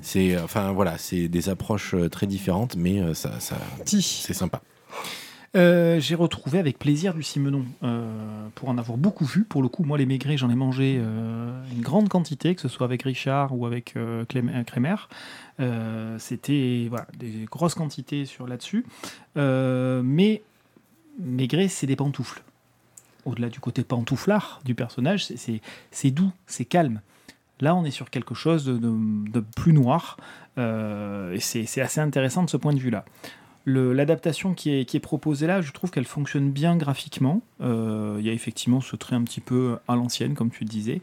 C'est, 0.00 0.34
euh, 0.34 0.44
enfin 0.44 0.72
voilà, 0.72 0.98
c'est 0.98 1.28
des 1.28 1.48
approches 1.48 1.94
euh, 1.94 2.08
très 2.08 2.26
différentes, 2.26 2.76
mais 2.76 3.00
euh, 3.00 3.14
ça, 3.14 3.38
ça, 3.40 3.56
c'est 3.84 4.34
sympa. 4.34 4.62
Euh, 5.54 6.00
j'ai 6.00 6.14
retrouvé 6.14 6.58
avec 6.58 6.78
plaisir 6.78 7.12
du 7.12 7.22
Simenon, 7.22 7.66
euh, 7.82 8.48
pour 8.54 8.70
en 8.70 8.78
avoir 8.78 8.96
beaucoup 8.96 9.26
vu. 9.26 9.44
Pour 9.44 9.60
le 9.60 9.68
coup, 9.68 9.84
moi, 9.84 9.98
les 9.98 10.06
maigrets, 10.06 10.38
j'en 10.38 10.48
ai 10.48 10.54
mangé 10.54 10.96
euh, 10.98 11.62
une 11.72 11.82
grande 11.82 12.08
quantité, 12.08 12.54
que 12.54 12.62
ce 12.62 12.68
soit 12.68 12.86
avec 12.86 13.02
Richard 13.02 13.54
ou 13.54 13.66
avec 13.66 13.94
Crémer. 14.28 14.94
Euh, 15.60 16.18
C'était 16.18 16.86
voilà, 16.88 17.06
des 17.18 17.46
grosses 17.50 17.74
quantités 17.74 18.24
sur 18.24 18.46
là-dessus. 18.46 18.86
Euh, 19.36 20.00
mais 20.02 20.42
maigret, 21.20 21.68
c'est 21.68 21.86
des 21.86 21.96
pantoufles. 21.96 22.42
Au-delà 23.26 23.50
du 23.50 23.60
côté 23.60 23.84
pantouflard 23.84 24.62
du 24.64 24.74
personnage, 24.74 25.26
c'est 25.90 26.10
doux, 26.10 26.32
c'est 26.46 26.64
calme. 26.64 27.02
Là, 27.62 27.76
on 27.76 27.84
est 27.84 27.92
sur 27.92 28.10
quelque 28.10 28.34
chose 28.34 28.64
de, 28.64 29.40
plus 29.40 29.72
noir, 29.72 30.16
euh, 30.58 31.32
et 31.32 31.38
c'est 31.38 31.80
assez 31.80 32.00
intéressant 32.00 32.42
de 32.42 32.50
ce 32.50 32.56
point 32.56 32.74
de 32.74 32.80
vue-là. 32.80 33.04
L'adaptation 33.66 34.52
qui 34.52 34.70
est, 34.70 35.00
proposée 35.00 35.46
là, 35.46 35.60
je 35.60 35.70
trouve 35.70 35.92
qu'elle 35.92 36.04
fonctionne 36.04 36.50
bien 36.50 36.76
graphiquement. 36.76 37.40
Euh, 37.60 38.16
Il 38.18 38.26
y 38.26 38.30
a 38.30 38.32
effectivement 38.32 38.80
ce 38.80 38.96
trait 38.96 39.14
un 39.14 39.22
petit 39.22 39.40
peu 39.40 39.78
à 39.86 39.94
l'ancienne, 39.94 40.34
comme 40.34 40.50
tu 40.50 40.64
le 40.64 40.68
disais. 40.68 41.00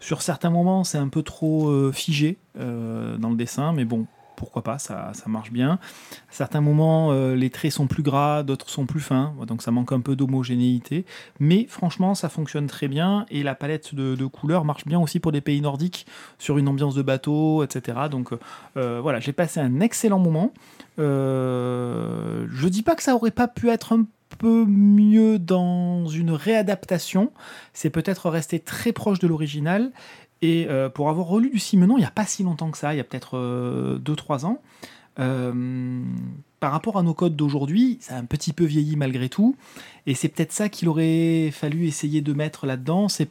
Sur 0.00 0.22
certains 0.22 0.48
moments, 0.48 0.82
c'est 0.82 0.96
un 0.96 1.08
peu 1.08 1.22
trop 1.22 1.68
euh, 1.68 1.92
figé 1.92 2.38
dans 2.56 3.28
le 3.28 3.36
dessin, 3.36 3.74
mais 3.74 3.84
bon, 3.84 4.06
pourquoi 4.38 4.62
pas, 4.62 4.78
ça, 4.78 5.10
ça 5.14 5.28
marche 5.28 5.50
bien. 5.50 5.72
À 5.72 6.32
certains 6.32 6.60
moments, 6.60 7.10
euh, 7.10 7.34
les 7.34 7.50
traits 7.50 7.72
sont 7.72 7.88
plus 7.88 8.04
gras, 8.04 8.44
d'autres 8.44 8.70
sont 8.70 8.86
plus 8.86 9.00
fins, 9.00 9.34
donc 9.46 9.62
ça 9.62 9.72
manque 9.72 9.90
un 9.90 10.00
peu 10.00 10.14
d'homogénéité. 10.14 11.04
Mais 11.40 11.66
franchement, 11.68 12.14
ça 12.14 12.28
fonctionne 12.28 12.68
très 12.68 12.86
bien 12.86 13.26
et 13.30 13.42
la 13.42 13.56
palette 13.56 13.96
de, 13.96 14.26
couleurs 14.26 14.64
marche 14.64 14.86
bien 14.86 15.00
aussi 15.00 15.18
pour 15.18 15.32
des 15.32 15.40
pays 15.40 15.60
nordiques, 15.60 16.06
sur 16.38 16.56
une 16.56 16.68
ambiance 16.68 16.94
de 16.94 17.02
bateau, 17.02 17.64
etc. 17.64 17.98
Donc 18.10 18.30
euh, 18.76 19.00
voilà, 19.02 19.18
j'ai 19.18 19.32
passé 19.32 19.58
un 19.58 19.80
excellent 19.80 20.20
moment. 20.20 20.52
Euh, 21.00 22.46
je 22.48 22.68
dis 22.68 22.82
pas 22.82 22.94
que 22.94 23.02
ça 23.02 23.16
aurait 23.16 23.32
pas 23.32 23.48
pu 23.48 23.70
être 23.70 23.92
un 23.92 24.06
peu 24.38 24.64
mieux 24.66 25.40
dans 25.40 26.06
une 26.06 26.30
réadaptation. 26.30 27.32
C'est 27.72 27.90
peut-être 27.90 28.30
resté 28.30 28.60
très 28.60 28.92
proche 28.92 29.18
de 29.18 29.26
l'original. 29.26 29.90
Et 30.42 30.66
euh, 30.68 30.88
pour 30.88 31.08
avoir 31.08 31.26
relu 31.26 31.50
du 31.50 31.58
Simenon, 31.58 31.96
il 31.96 32.00
n'y 32.00 32.06
a 32.06 32.10
pas 32.10 32.26
si 32.26 32.42
longtemps 32.42 32.70
que 32.70 32.78
ça, 32.78 32.94
il 32.94 32.96
y 32.96 33.00
a 33.00 33.04
peut-être 33.04 33.98
2-3 34.04 34.44
ans, 34.46 34.60
euh, 35.18 36.02
par 36.60 36.72
rapport 36.72 36.96
à 36.98 37.02
nos 37.02 37.14
codes 37.14 37.36
d'aujourd'hui, 37.36 37.98
ça 38.00 38.16
a 38.16 38.18
un 38.18 38.24
petit 38.24 38.52
peu 38.52 38.64
vieilli 38.64 38.96
malgré 38.96 39.28
tout. 39.28 39.56
Et 40.06 40.14
c'est 40.14 40.28
peut-être 40.28 40.52
ça 40.52 40.68
qu'il 40.68 40.88
aurait 40.88 41.50
fallu 41.52 41.86
essayer 41.86 42.20
de 42.20 42.32
mettre 42.32 42.66
là-dedans. 42.66 43.08
C'est 43.08 43.28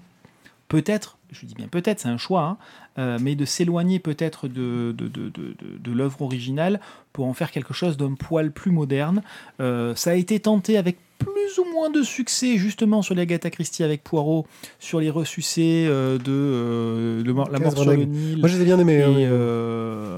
peut-être, 0.67 1.17
je 1.31 1.45
dis 1.45 1.55
bien 1.55 1.67
peut-être, 1.67 1.99
c'est 1.99 2.09
un 2.09 2.17
choix, 2.17 2.43
hein, 2.43 2.57
euh, 2.97 3.17
mais 3.21 3.36
de 3.36 3.45
s'éloigner 3.45 3.99
peut-être 3.99 4.47
de, 4.47 4.93
de, 4.97 5.07
de, 5.07 5.29
de, 5.29 5.91
l'œuvre 5.91 6.21
originale 6.21 6.79
pour 7.13 7.25
en 7.25 7.33
faire 7.33 7.51
quelque 7.51 7.73
chose 7.73 7.97
d'un 7.97 8.13
poil 8.13 8.51
plus 8.51 8.71
moderne. 8.71 9.21
Euh, 9.60 9.95
ça 9.95 10.12
a 10.12 10.15
été 10.15 10.39
tenté 10.39 10.77
avec 10.77 10.97
plus 11.17 11.60
ou 11.60 11.65
moins 11.71 11.89
de 11.89 12.03
succès 12.03 12.57
justement 12.57 13.01
sur 13.01 13.15
les 13.15 13.21
Agatha 13.21 13.49
Christie 13.49 13.83
avec 13.83 14.03
Poirot, 14.03 14.45
sur 14.79 14.99
les 14.99 15.10
ressucés 15.10 15.86
euh, 15.88 16.17
de, 16.17 16.23
euh, 16.27 17.47
La 17.51 17.60
mort 17.60 17.73
sur 17.73 17.86
le. 17.86 17.95
Nil 17.97 18.39
Moi, 18.39 18.47
je 18.47 18.55
les 18.55 18.62
ai 18.62 18.65
bien 18.65 18.79
et, 18.79 18.86
euh, 18.89 20.16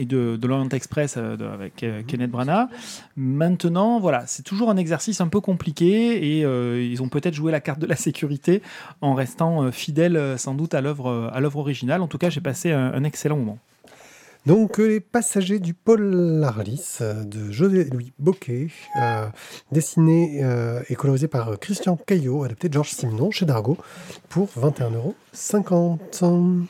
et 0.00 0.06
de, 0.06 0.36
de 0.36 0.46
l'Orient 0.46 0.68
Express 0.70 1.14
euh, 1.16 1.36
de- 1.36 1.44
avec 1.44 1.82
euh, 1.82 2.02
Kenneth 2.06 2.30
Branagh. 2.30 2.68
Maintenant, 3.16 4.00
voilà, 4.00 4.24
c'est 4.26 4.42
toujours 4.42 4.70
un 4.70 4.76
exercice 4.76 5.20
un 5.20 5.28
peu 5.28 5.40
compliqué 5.40 6.38
et 6.38 6.44
euh, 6.44 6.82
ils 6.82 7.02
ont 7.02 7.08
peut-être 7.08 7.34
joué 7.34 7.52
la 7.52 7.60
carte 7.60 7.78
de 7.80 7.86
la 7.86 7.96
sécurité 7.96 8.62
en 9.00 9.14
restant 9.14 9.70
fidèles 9.72 10.38
sans 10.38 10.54
doute 10.54 10.74
à 10.74 10.80
l'œuvre 10.80 11.30
à 11.32 11.40
l'œuvre 11.40 11.58
originale. 11.58 12.00
En 12.02 12.06
tout 12.08 12.18
cas, 12.18 12.30
j'ai 12.30 12.40
passé 12.40 12.70
un, 12.72 12.92
un 12.92 13.04
excellent 13.04 13.36
moment. 13.36 13.58
Donc, 14.46 14.78
Les 14.78 15.00
Passagers 15.00 15.58
du 15.58 15.74
Polaris 15.74 17.00
de 17.02 17.52
José-Louis 17.52 18.12
Bocquet, 18.18 18.68
euh, 18.98 19.26
dessiné 19.70 20.40
euh, 20.42 20.80
et 20.88 20.94
colorisé 20.94 21.28
par 21.28 21.58
Christian 21.60 21.98
Caillot, 22.06 22.44
adapté 22.44 22.68
de 22.70 22.72
Georges 22.74 22.92
Simenon 22.92 23.30
chez 23.30 23.44
Dargaud, 23.44 23.76
pour 24.30 24.48
21,50€. 25.34 26.64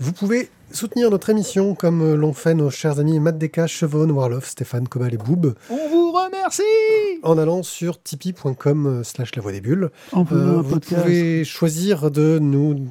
Vous 0.00 0.12
pouvez 0.12 0.50
soutenir 0.72 1.10
notre 1.10 1.30
émission 1.30 1.74
comme 1.74 2.02
euh, 2.02 2.14
l'ont 2.16 2.32
fait 2.32 2.54
nos 2.54 2.70
chers 2.70 2.98
amis 3.00 3.18
Matt 3.20 3.38
Desca, 3.38 3.66
Chevon, 3.66 4.08
Warloff, 4.10 4.48
Stéphane, 4.48 4.86
Cobal 4.88 5.14
et 5.14 5.16
Boob, 5.16 5.54
On 5.70 5.88
vous 5.88 6.12
remercie 6.12 6.62
en 7.22 7.38
allant 7.38 7.62
sur 7.62 8.02
tipeee.com 8.02 8.86
euh, 8.86 9.04
slash 9.04 9.34
la 9.36 9.42
voix 9.42 9.52
des 9.52 9.60
bulles. 9.60 9.90
En 10.12 10.24
Euh, 10.32 10.60
vous 10.62 10.74
podcast. 10.74 11.02
pouvez 11.02 11.44
choisir 11.44 12.10
de 12.10 12.38
nous 12.38 12.88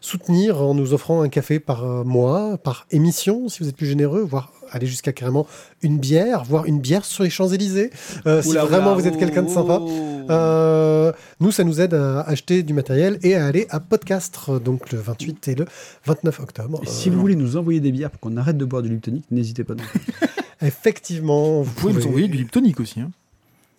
soutenir 0.00 0.60
en 0.60 0.74
nous 0.74 0.92
offrant 0.92 1.22
un 1.22 1.28
café 1.30 1.58
par 1.60 2.04
mois, 2.04 2.58
par 2.58 2.86
émission, 2.90 3.48
si 3.48 3.62
vous 3.62 3.68
êtes 3.70 3.76
plus 3.76 3.86
généreux, 3.86 4.20
voire 4.20 4.52
aller 4.70 4.86
jusqu'à 4.86 5.12
carrément 5.12 5.46
une 5.82 5.98
bière, 5.98 6.44
voire 6.44 6.66
une 6.66 6.78
bière 6.80 7.04
sur 7.06 7.24
les 7.24 7.30
Champs-Élysées, 7.30 7.90
euh, 8.26 8.42
si 8.42 8.52
vraiment 8.54 8.92
oula, 8.92 8.94
vous 9.00 9.06
êtes 9.06 9.16
quelqu'un 9.18 9.42
de 9.42 9.48
sympa. 9.48 9.78
oh. 9.80 10.10
Euh, 10.30 11.12
nous, 11.40 11.50
ça 11.52 11.64
nous 11.64 11.80
aide 11.80 11.94
à 11.94 12.20
acheter 12.22 12.62
du 12.62 12.72
matériel 12.74 13.18
et 13.22 13.34
à 13.34 13.46
aller 13.46 13.66
à 13.70 13.78
Podcast, 13.80 14.38
donc 14.64 14.90
le 14.92 14.98
28 14.98 15.48
et 15.48 15.54
le 15.54 15.64
29 16.06 16.40
octobre. 16.40 16.80
Et 16.82 16.86
si 16.86 17.08
vous 17.14 17.20
voulez 17.20 17.36
nous 17.36 17.56
envoyer 17.56 17.80
des 17.80 17.92
bières 17.92 18.10
pour 18.10 18.20
qu'on 18.20 18.36
arrête 18.36 18.56
de 18.58 18.64
boire 18.64 18.82
du 18.82 18.88
Liptonic, 18.90 19.24
n'hésitez 19.30 19.64
pas 19.64 19.74
non 19.74 19.82
plus. 19.84 20.00
Effectivement, 20.62 21.58
vous, 21.58 21.64
Vous 21.64 21.72
pouvez 21.72 21.92
nous 21.94 22.06
envoyer 22.06 22.28
du 22.28 22.38
Liptonic 22.38 22.80
aussi. 22.80 23.00
hein. 23.00 23.10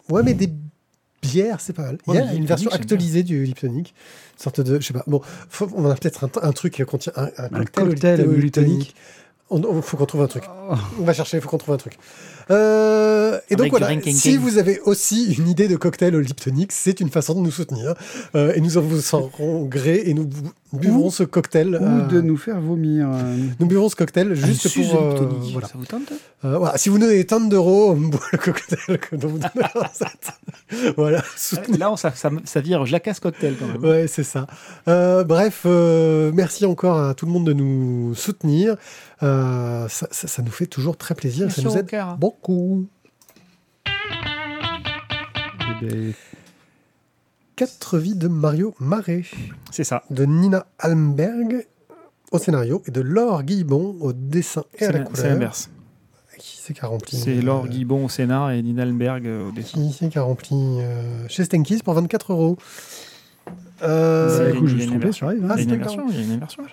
Ouais, 0.10 0.22
mais 0.24 0.34
des 0.34 0.50
bières, 1.22 1.60
c'est 1.62 1.74
pas 1.74 1.84
mal. 1.84 1.98
Il 2.08 2.14
y 2.14 2.18
a 2.18 2.22
une 2.22 2.26
Liptonic, 2.28 2.48
version 2.48 2.70
actualisée 2.72 3.24
du 3.24 3.44
Liptonic. 3.44 3.94
Une 4.38 4.42
sorte 4.44 4.62
de. 4.62 4.80
Je 4.80 4.86
sais 4.88 4.94
pas. 4.94 5.04
Bon, 5.08 5.22
faut- 5.50 5.70
on 5.76 5.90
a 5.90 5.96
peut-être 5.96 6.24
un, 6.26 6.30
un 6.48 6.52
truc 6.52 6.74
qui 6.74 6.84
contient 6.84 7.14
un, 7.16 7.26
un 7.38 7.46
Un 7.46 7.50
cocktail, 7.50 7.88
cocktail 7.90 8.28
au 8.28 8.34
Liptonic. 8.34 8.96
On, 9.50 9.64
on- 9.64 9.82
faut 9.82 9.98
qu'on 9.98 10.06
trouve 10.06 10.22
un 10.22 10.28
truc. 10.28 10.44
Oh. 10.70 10.76
On 11.00 11.04
va 11.04 11.14
chercher, 11.14 11.38
il 11.38 11.42
faut 11.42 11.50
qu'on 11.50 11.58
trouve 11.58 11.74
un 11.76 11.78
truc. 11.78 11.98
Euh, 12.52 13.40
et 13.50 13.56
donc 13.56 13.62
Avec 13.68 13.72
voilà, 13.72 14.02
si 14.02 14.12
king. 14.32 14.38
vous 14.40 14.58
avez 14.58 14.80
aussi 14.82 15.34
une 15.34 15.48
idée 15.48 15.68
de 15.68 15.76
cocktail 15.76 16.16
au 16.16 16.20
Liptonic, 16.20 16.72
c'est 16.72 17.00
une 17.00 17.10
façon 17.10 17.34
de 17.36 17.40
nous 17.40 17.52
soutenir. 17.52 17.96
Euh, 18.36 18.54
et 18.56 18.62
nous 18.62 18.78
en 18.78 18.82
vous 18.82 19.02
serons 19.02 19.66
gré 19.66 20.04
et 20.06 20.14
nous 20.14 20.26
bu- 20.26 20.38
buvrons 20.74 21.10
ce 21.10 21.24
cocktail. 21.24 21.70
Ou 21.82 21.84
euh, 21.86 22.08
de 22.08 22.22
nous 22.22 22.38
faire 22.38 22.60
vomir. 22.62 23.10
euh. 23.12 23.36
Nous 23.60 23.66
buvons 23.66 23.90
ce 23.90 23.96
cocktail 23.96 24.34
juste 24.36 24.74
pour. 24.74 24.96
euh, 25.02 25.28
voilà. 25.54 25.68
Ça 25.68 25.74
vous 25.78 25.86
tente? 25.86 26.12
Euh, 26.46 26.58
voilà. 26.60 26.78
Si 26.78 26.90
vous 26.90 27.00
donnez 27.00 27.26
tonnes 27.26 27.50
d'euros, 27.50 27.92
on 27.94 27.96
boit 28.10 28.20
le 28.32 28.38
cocktail 28.38 29.00
que 29.00 29.16
vous 29.16 29.40
donnez 29.40 29.50
la 29.56 30.92
voilà. 30.96 31.24
soutenez- 31.36 31.78
Là, 31.78 31.92
on- 31.92 31.98
ça, 31.98 32.12
ça, 32.14 32.30
ça 32.44 32.62
vire 32.62 32.86
Jacasse 32.86 33.20
Cocktail 33.20 33.56
quand 33.58 33.66
même. 33.68 33.84
Ouais, 33.84 34.06
c'est 34.08 34.24
ça. 34.24 34.46
Euh, 34.88 35.24
bref, 35.24 35.64
euh, 35.66 36.32
merci 36.34 36.66
encore 36.66 37.00
à 37.00 37.14
tout 37.16 37.26
le 37.26 37.32
monde 37.32 37.46
de 37.48 37.54
nous 37.54 38.14
soutenir. 38.16 38.76
Euh, 39.24 39.88
ça, 39.90 40.42
nous 40.44 40.52
fait 40.52 40.68
toujours 40.68 40.98
très 40.98 41.16
plaisir. 41.16 41.48
Merci 41.48 41.62
ça 41.64 41.70
nous 41.70 41.78
aide 41.78 41.88
cœur. 41.88 42.16
beaucoup. 42.18 42.86
Eh 45.82 45.86
ben, 45.86 46.14
Quatre 47.56 47.98
vies 47.98 48.16
de 48.16 48.28
Mario 48.28 48.76
Marais, 48.80 49.24
C'est 49.72 49.86
ça. 49.86 50.04
de 50.10 50.26
Nina 50.26 50.66
Almberg 50.78 51.66
au 52.32 52.38
scénario 52.38 52.84
et 52.86 52.92
de 52.92 53.00
Laure 53.02 53.44
Guillebon 53.44 53.96
au 54.02 54.12
dessin 54.12 54.64
et 54.78 54.86
à 54.86 54.92
la 54.92 55.00
l'in- 55.00 55.06
c'est 55.06 55.12
couleur. 55.22 55.34
l'inverse. 55.34 55.70
Qui 56.38 56.58
c'est 56.62 56.74
qui 56.74 56.82
a 56.84 56.88
rempli 56.88 57.18
C'est 57.18 57.38
euh, 57.38 57.42
Laure 57.42 57.68
Guibon 57.68 58.06
au 58.06 58.10
scénar 58.10 58.52
et 58.52 58.62
Nina 58.62 58.84
Alberg 58.84 59.26
euh, 59.26 59.48
au 59.50 59.52
dessin. 59.52 59.80
Qui 59.80 59.94
c'est 59.94 60.10
qui 60.10 60.18
a 60.18 60.24
rempli 60.24 60.56
euh, 60.56 61.28
chez 61.30 61.44
Stenkies 61.46 61.82
pour 61.84 61.94
24 61.94 62.34
euros 62.34 62.58
Euh, 63.84 64.38
C'est 64.38 64.44
bah, 64.52 64.58
écoute, 64.58 64.68
je 64.70 64.76
les 64.78 64.86
me 64.88 64.90
suis 64.92 65.00
trompé, 65.00 65.26
arrive. 65.26 65.46
hein. 65.46 65.48
Ah, 65.52 65.56
Il 65.58 65.60
y 65.60 65.60
a 65.60 65.64
une 65.64 65.70
c'était 65.70 65.74
inversion, 65.76 66.06
il 66.10 66.16
y 66.16 66.20
a 66.20 66.24
une 66.24 66.32
inversion. 66.32 66.64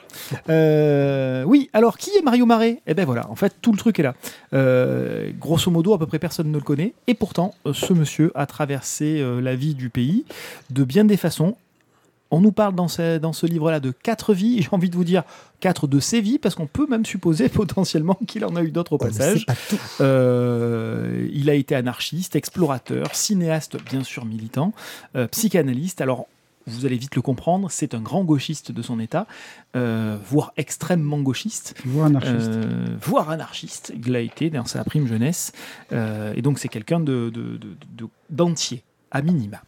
Euh, 0.49 1.45
oui, 1.45 1.69
alors 1.73 1.99
qui 1.99 2.11
est 2.17 2.23
Mario 2.23 2.47
Marais? 2.47 2.81
Eh 2.87 2.95
ben 2.95 3.05
voilà, 3.05 3.29
en 3.31 3.35
fait 3.37 3.53
tout 3.61 3.73
le 3.73 3.79
truc 3.79 3.99
est 3.99 4.03
là. 4.05 4.15
Euh, 4.55 5.31
grosso 5.39 5.71
modo, 5.71 5.95
à 5.95 5.99
peu 5.99 6.07
près 6.07 6.19
personne 6.19 6.49
ne 6.51 6.57
le 6.57 6.63
connaît, 6.63 6.95
et 7.07 7.15
pourtant 7.15 7.55
euh, 7.67 7.73
ce 7.73 7.93
monsieur 7.93 8.31
a 8.35 8.47
traversé 8.47 9.21
euh, 9.21 9.41
la 9.41 9.55
vie 9.57 9.75
du 9.75 9.91
pays 9.91 10.25
de 10.71 10.85
bien 10.85 11.05
des 11.05 11.17
façons. 11.17 11.57
On 12.33 12.41
nous 12.41 12.51
parle 12.51 12.75
dans 12.75 12.89
ce, 12.89 13.19
dans 13.19 13.33
ce 13.33 13.47
livre-là 13.47 13.79
de 13.79 13.91
quatre 13.93 14.35
vies, 14.35 14.63
j'ai 14.63 14.69
envie 14.73 14.91
de 14.91 14.97
vous 14.97 15.05
dire 15.05 15.23
quatre 15.61 15.87
de 15.87 16.01
ses 16.01 16.21
vies, 16.21 16.39
parce 16.39 16.55
qu'on 16.57 16.67
peut 16.67 16.87
même 16.89 17.05
supposer 17.05 17.49
potentiellement 17.51 18.19
qu'il 18.27 18.45
en 18.45 18.57
a 18.57 18.63
eu 18.63 18.71
d'autres 18.73 18.95
au 18.95 18.99
ouais, 18.99 19.09
passage. 19.11 19.41
c'est 19.41 19.45
pas 19.47 19.55
tout. 19.69 19.79
Euh, 20.01 21.29
il 21.33 21.51
a 21.51 21.55
été 21.55 21.75
anarchiste, 21.75 22.37
explorateur, 22.37 23.15
cinéaste, 23.15 23.77
bien 23.85 24.03
sûr 24.03 24.25
militant, 24.25 24.73
euh, 25.17 25.27
psychanalyste. 25.29 26.01
Alors, 26.01 26.27
vous 26.67 26.87
allez 26.87 26.97
vite 26.97 27.17
le 27.17 27.23
comprendre, 27.23 27.71
c'est 27.71 27.93
un 27.95 28.01
grand 28.01 28.23
gauchiste 28.25 28.71
de 28.71 28.83
son 28.83 29.01
état, 29.01 29.27
euh, 29.75 30.17
voire 30.25 30.53
extrêmement 30.57 31.19
gauchiste, 31.21 31.75
Voire 31.85 32.07
anarchiste. 32.07 32.37
euh, 32.51 32.87
voire 33.01 33.31
anarchiste. 33.31 33.93
Il 33.97 34.13
l'a 34.13 34.21
été 34.21 34.49
dans 34.49 34.65
sa 34.65 34.85
prime 34.85 35.07
jeunesse. 35.09 35.53
Euh, 35.93 36.33
et 36.37 36.43
donc, 36.43 36.59
c'est 36.61 36.69
quelqu'un 36.69 37.01
de, 37.01 37.31
de- 37.35 37.57
de- 37.57 37.77
de- 37.97 38.09
d'entier, 38.31 38.85
à 39.11 39.23
minima. 39.23 39.61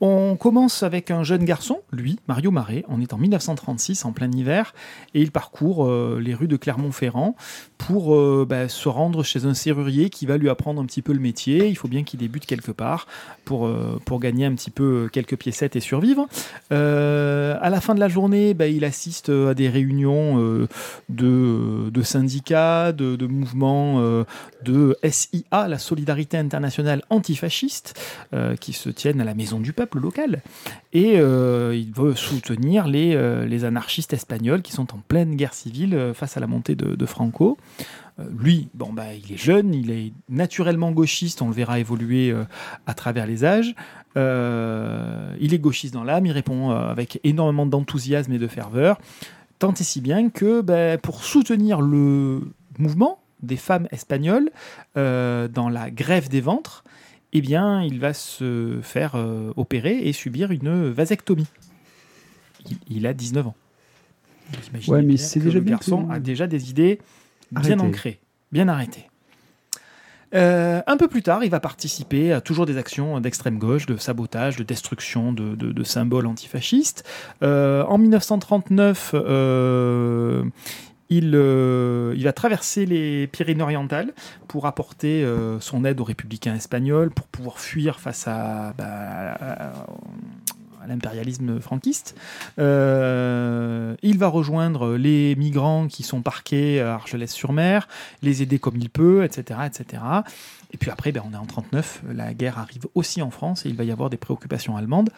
On 0.00 0.36
commence 0.36 0.82
avec 0.82 1.10
un 1.10 1.22
jeune 1.22 1.44
garçon, 1.44 1.80
lui, 1.92 2.18
Mario 2.26 2.50
Marais. 2.50 2.84
On 2.88 3.00
est 3.00 3.12
en 3.12 3.18
1936, 3.18 4.04
en 4.04 4.12
plein 4.12 4.30
hiver, 4.30 4.74
et 5.14 5.22
il 5.22 5.30
parcourt 5.30 5.86
euh, 5.86 6.20
les 6.20 6.34
rues 6.34 6.48
de 6.48 6.56
Clermont-Ferrand 6.56 7.36
pour 7.78 8.14
euh, 8.14 8.46
bah, 8.48 8.68
se 8.68 8.88
rendre 8.88 9.22
chez 9.22 9.44
un 9.44 9.54
serrurier 9.54 10.10
qui 10.10 10.26
va 10.26 10.36
lui 10.36 10.48
apprendre 10.48 10.82
un 10.82 10.86
petit 10.86 11.02
peu 11.02 11.12
le 11.12 11.20
métier. 11.20 11.68
Il 11.68 11.76
faut 11.76 11.88
bien 11.88 12.02
qu'il 12.02 12.20
débute 12.20 12.46
quelque 12.46 12.72
part 12.72 13.06
pour, 13.44 13.66
euh, 13.66 14.00
pour 14.04 14.20
gagner 14.20 14.46
un 14.46 14.54
petit 14.54 14.70
peu 14.70 15.08
quelques 15.12 15.36
piécettes 15.36 15.76
et 15.76 15.80
survivre. 15.80 16.26
À 16.70 17.70
la 17.70 17.80
fin 17.80 17.94
de 17.94 18.00
la 18.00 18.08
journée, 18.08 18.52
bah, 18.52 18.66
il 18.66 18.84
assiste 18.84 19.28
à 19.28 19.54
des 19.54 19.68
réunions 19.68 20.66
de, 21.08 22.02
syndicats, 22.02 22.92
de, 22.92 23.16
de 23.16 23.26
mouvements 23.26 24.00
de 24.64 24.96
SIA, 25.08 25.68
la 25.68 25.78
Solidarité 25.78 26.36
internationale 26.36 27.02
antifasciste, 27.10 28.00
qui 28.60 28.72
se 28.72 28.90
tiennent 28.90 29.20
à 29.20 29.24
la 29.24 29.34
Maison 29.34 29.60
du 29.60 29.72
Peuple 29.72 29.83
locale. 29.94 30.42
Et 30.92 31.18
euh, 31.18 31.74
il 31.74 31.92
veut 31.92 32.14
soutenir 32.14 32.86
les, 32.86 33.14
euh, 33.14 33.46
les 33.46 33.64
anarchistes 33.64 34.12
espagnols 34.12 34.62
qui 34.62 34.72
sont 34.72 34.94
en 34.94 34.98
pleine 34.98 35.36
guerre 35.36 35.54
civile 35.54 35.94
euh, 35.94 36.14
face 36.14 36.36
à 36.36 36.40
la 36.40 36.46
montée 36.46 36.74
de, 36.74 37.06
Franco. 37.06 37.58
Lui, 38.38 38.68
bon, 38.74 38.92
bah, 38.92 39.12
il 39.12 39.32
est 39.32 39.36
jeune, 39.36 39.74
il 39.74 39.90
est 39.90 40.12
naturellement 40.28 40.92
gauchiste, 40.92 41.42
on 41.42 41.48
le 41.48 41.54
verra 41.54 41.80
évoluer 41.80 42.32
à 42.86 42.94
travers 42.94 43.26
les 43.26 43.44
âges. 43.44 43.74
Il 44.16 45.54
est 45.54 45.58
gauchiste 45.58 45.92
dans 45.92 46.04
l'âme, 46.04 46.24
il 46.24 46.32
répond 46.32 46.70
avec 46.70 47.20
énormément 47.24 47.66
d'enthousiasme 47.66 48.32
et 48.32 48.38
de 48.38 48.46
ferveur, 48.46 48.98
tant 49.58 49.74
et 49.74 49.82
si 49.82 50.00
bien 50.00 50.30
que 50.30 50.60
bah, 50.60 50.96
pour 50.96 51.24
soutenir 51.24 51.80
le 51.80 52.42
mouvement 52.78 53.18
des 53.42 53.56
femmes 53.56 53.88
espagnoles 53.90 54.50
dans 54.94 55.68
la 55.68 55.90
grève 55.90 56.28
des 56.28 56.40
ventres, 56.40 56.84
eh 57.34 57.40
bien, 57.40 57.82
il 57.82 57.98
va 58.00 58.14
se 58.14 58.78
faire 58.82 59.12
euh, 59.16 59.52
opérer 59.56 59.98
et 59.98 60.12
subir 60.12 60.50
une 60.52 60.90
vasectomie. 60.90 61.46
Il, 62.70 62.76
il 62.88 63.06
a 63.06 63.12
19 63.12 63.48
ans. 63.48 63.54
Vous 64.72 64.92
Ouais, 64.92 65.02
mais 65.02 65.16
c'est 65.16 65.40
déjà 65.40 65.58
le 65.58 65.64
garçon 65.64 66.06
que- 66.06 66.12
a 66.12 66.20
déjà 66.20 66.46
des 66.46 66.70
idées 66.70 67.00
bien 67.50 67.60
Arrêtez. 67.72 67.80
ancrées, 67.82 68.20
bien 68.52 68.68
arrêtées. 68.68 69.08
Euh, 70.34 70.82
un 70.86 70.96
peu 70.96 71.06
plus 71.06 71.22
tard, 71.22 71.44
il 71.44 71.50
va 71.50 71.60
participer 71.60 72.32
à 72.32 72.40
toujours 72.40 72.66
des 72.66 72.76
actions 72.76 73.20
d'extrême 73.20 73.58
gauche, 73.58 73.86
de 73.86 73.96
sabotage, 73.96 74.56
de 74.56 74.64
destruction 74.64 75.32
de, 75.32 75.54
de- 75.54 75.70
de 75.72 75.84
symboles 75.84 76.26
antifascistes. 76.26 77.04
Euh, 77.42 77.84
en 77.84 77.98
1939, 77.98 79.12
euh, 79.14 80.44
il, 81.10 81.32
euh, 81.34 82.14
il 82.16 82.24
va 82.24 82.32
traverser 82.32 82.86
les 82.86 83.26
Pyrénées-Orientales 83.26 84.12
pour 84.48 84.66
apporter 84.66 85.22
euh, 85.24 85.60
son 85.60 85.84
aide 85.84 86.00
aux 86.00 86.04
républicains 86.04 86.54
espagnols, 86.54 87.10
pour 87.10 87.26
pouvoir 87.26 87.58
fuir 87.58 88.00
face 88.00 88.26
à, 88.26 88.72
bah, 88.78 88.84
à- 88.86 89.86
à 90.82 90.86
l'impérialisme 90.86 91.60
franquiste. 91.60 92.14
Euh, 92.58 93.94
il 94.02 94.18
va 94.18 94.28
rejoindre 94.28 94.96
les 94.96 95.34
migrants 95.36 95.86
qui 95.88 96.02
sont 96.02 96.20
parqués 96.22 96.80
à 96.80 96.94
Argelès-sur-Mer, 96.94 97.88
les 98.22 98.42
aider 98.42 98.58
comme 98.58 98.76
il 98.76 98.90
peut, 98.90 99.24
etc. 99.24 99.60
etc. 99.66 100.02
Et 100.72 100.76
puis 100.76 100.90
après, 100.90 101.12
ben, 101.12 101.22
on 101.28 101.32
est 101.32 101.36
en 101.38 101.46
39, 101.46 102.02
la 102.12 102.34
guerre 102.34 102.58
arrive 102.58 102.86
aussi 102.94 103.22
en 103.22 103.30
France 103.30 103.64
et 103.64 103.68
il 103.70 103.76
va 103.76 103.84
y 103.84 103.92
avoir 103.92 104.10
des 104.10 104.16
préoccupations 104.16 104.76
allemandes, 104.76 105.10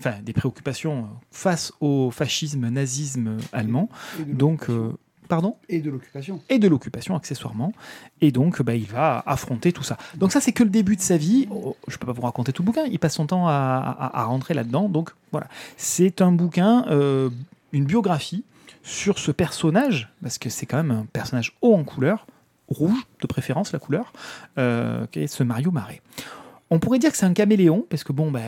enfin 0.00 0.14
des 0.22 0.32
préoccupations 0.32 1.08
face 1.30 1.72
au 1.80 2.10
fascisme, 2.10 2.68
nazisme 2.68 3.36
allemand. 3.52 3.88
Donc, 4.26 4.68
euh, 4.68 4.92
pardon 5.26 5.56
Et 5.68 5.80
de 5.80 5.90
l'occupation. 5.90 6.40
et 6.48 6.58
de 6.58 6.68
l'occupation 6.68 7.14
accessoirement. 7.16 7.72
Et 8.20 8.30
donc, 8.32 8.62
bah, 8.62 8.74
il 8.74 8.86
va 8.86 9.22
affronter 9.26 9.72
tout 9.72 9.82
ça. 9.82 9.96
Donc 10.16 10.32
ça, 10.32 10.40
c'est 10.40 10.52
que 10.52 10.62
le 10.62 10.70
début 10.70 10.96
de 10.96 11.00
sa 11.00 11.16
vie. 11.16 11.46
Oh, 11.50 11.76
je 11.88 11.96
peux 11.98 12.06
pas 12.06 12.12
vous 12.12 12.22
raconter 12.22 12.52
tout 12.52 12.62
le 12.62 12.66
bouquin. 12.66 12.84
Il 12.90 12.98
passe 12.98 13.14
son 13.14 13.26
temps 13.26 13.48
à, 13.48 13.52
à- 13.52 14.20
à 14.20 14.24
rentrer 14.24 14.54
là-dedans. 14.54 14.88
Donc 14.88 15.10
voilà, 15.32 15.48
c'est 15.76 16.22
un 16.22 16.32
bouquin, 16.32 16.84
euh, 16.88 17.30
une 17.72 17.84
biographie 17.84 18.44
sur 18.82 19.18
ce 19.18 19.32
personnage, 19.32 20.08
parce 20.22 20.38
que 20.38 20.48
c'est 20.48 20.64
quand 20.66 20.76
même 20.76 20.90
un 20.92 21.06
personnage 21.12 21.52
haut 21.60 21.74
en 21.74 21.82
couleur, 21.84 22.26
rouge 22.68 23.06
de 23.20 23.26
préférence 23.26 23.72
la 23.72 23.78
couleur, 23.78 24.12
euh, 24.58 25.06
qui 25.10 25.20
est 25.20 25.26
ce 25.26 25.42
Mario 25.42 25.70
Marais. 25.72 26.00
On 26.68 26.80
pourrait 26.80 26.98
dire 26.98 27.12
que 27.12 27.16
c'est 27.16 27.26
un 27.26 27.32
caméléon, 27.32 27.86
parce 27.88 28.02
que 28.02 28.12
bon, 28.12 28.32
bah, 28.32 28.40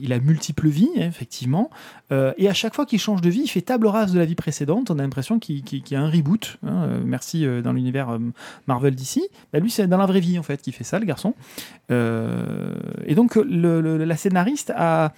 il 0.00 0.14
a 0.14 0.18
multiples 0.20 0.68
vies, 0.68 0.88
hein, 0.96 1.02
effectivement. 1.06 1.68
Euh, 2.12 2.32
et 2.38 2.48
à 2.48 2.54
chaque 2.54 2.74
fois 2.74 2.86
qu'il 2.86 2.98
change 2.98 3.20
de 3.20 3.28
vie, 3.28 3.42
il 3.44 3.48
fait 3.48 3.60
table 3.60 3.86
rase 3.86 4.12
de 4.12 4.18
la 4.18 4.24
vie 4.24 4.34
précédente. 4.34 4.90
On 4.90 4.98
a 4.98 5.02
l'impression 5.02 5.38
qu'il 5.38 5.62
y 5.90 5.94
a 5.94 6.00
un 6.00 6.08
reboot. 6.08 6.58
hein. 6.66 6.84
Euh, 6.84 7.00
merci 7.04 7.44
euh, 7.44 7.60
dans 7.60 7.74
l'univers 7.74 8.18
Marvel 8.66 8.94
d'ici. 8.94 9.22
Bah, 9.52 9.58
lui, 9.58 9.70
c'est 9.70 9.86
dans 9.86 9.98
la 9.98 10.06
vraie 10.06 10.20
vie, 10.20 10.38
en 10.38 10.42
fait, 10.42 10.62
qu'il 10.62 10.72
fait 10.72 10.84
ça, 10.84 10.98
le 10.98 11.04
garçon. 11.04 11.34
Et 11.90 13.14
donc, 13.14 13.36
le- 13.36 14.04
la 14.04 14.16
scénariste 14.16 14.72
a, 14.76 15.12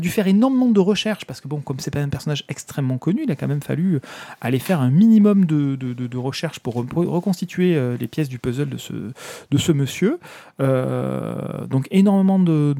dû 0.00 0.08
faire 0.08 0.26
énormément 0.26 0.66
de 0.68 0.80
recherches, 0.80 1.24
parce 1.24 1.40
que 1.40 1.46
bon, 1.48 1.60
comme 1.60 1.78
c'est 1.80 1.92
pas 1.92 2.00
un 2.00 2.08
personnage 2.08 2.44
extrêmement 2.48 2.98
connu, 2.98 3.22
il 3.24 3.30
a 3.30 3.36
quand 3.36 3.46
même 3.48 3.62
fallu 3.62 4.00
aller 4.40 4.58
faire 4.58 4.80
un 4.80 4.90
minimum 4.90 5.44
de, 5.44 6.16
recherches 6.16 6.58
pour 6.60 6.84
re- 6.84 7.06
reconstituer 7.06 7.78
les 7.98 8.08
pièces 8.08 8.28
du 8.28 8.38
puzzle 8.40 8.68
de 8.68 8.76
ce, 8.78 8.92
de 8.92 9.58
ce 9.58 9.72
monsieur. 9.72 10.18
Donc 10.58 11.86
énormément 11.96 12.38
de, 12.38 12.74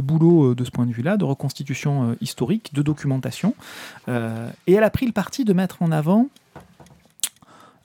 boulot 0.00 0.50
euh, 0.50 0.54
de 0.54 0.64
ce 0.64 0.70
point 0.70 0.86
de 0.86 0.92
vue-là, 0.92 1.16
de 1.16 1.24
reconstitution 1.24 2.10
euh, 2.10 2.14
historique, 2.20 2.74
de 2.74 2.82
documentation. 2.82 3.54
Euh, 4.08 4.50
et 4.66 4.72
elle 4.74 4.84
a 4.84 4.90
pris 4.90 5.06
le 5.06 5.12
parti 5.12 5.44
de 5.44 5.52
mettre 5.52 5.82
en 5.82 5.92
avant 5.92 6.28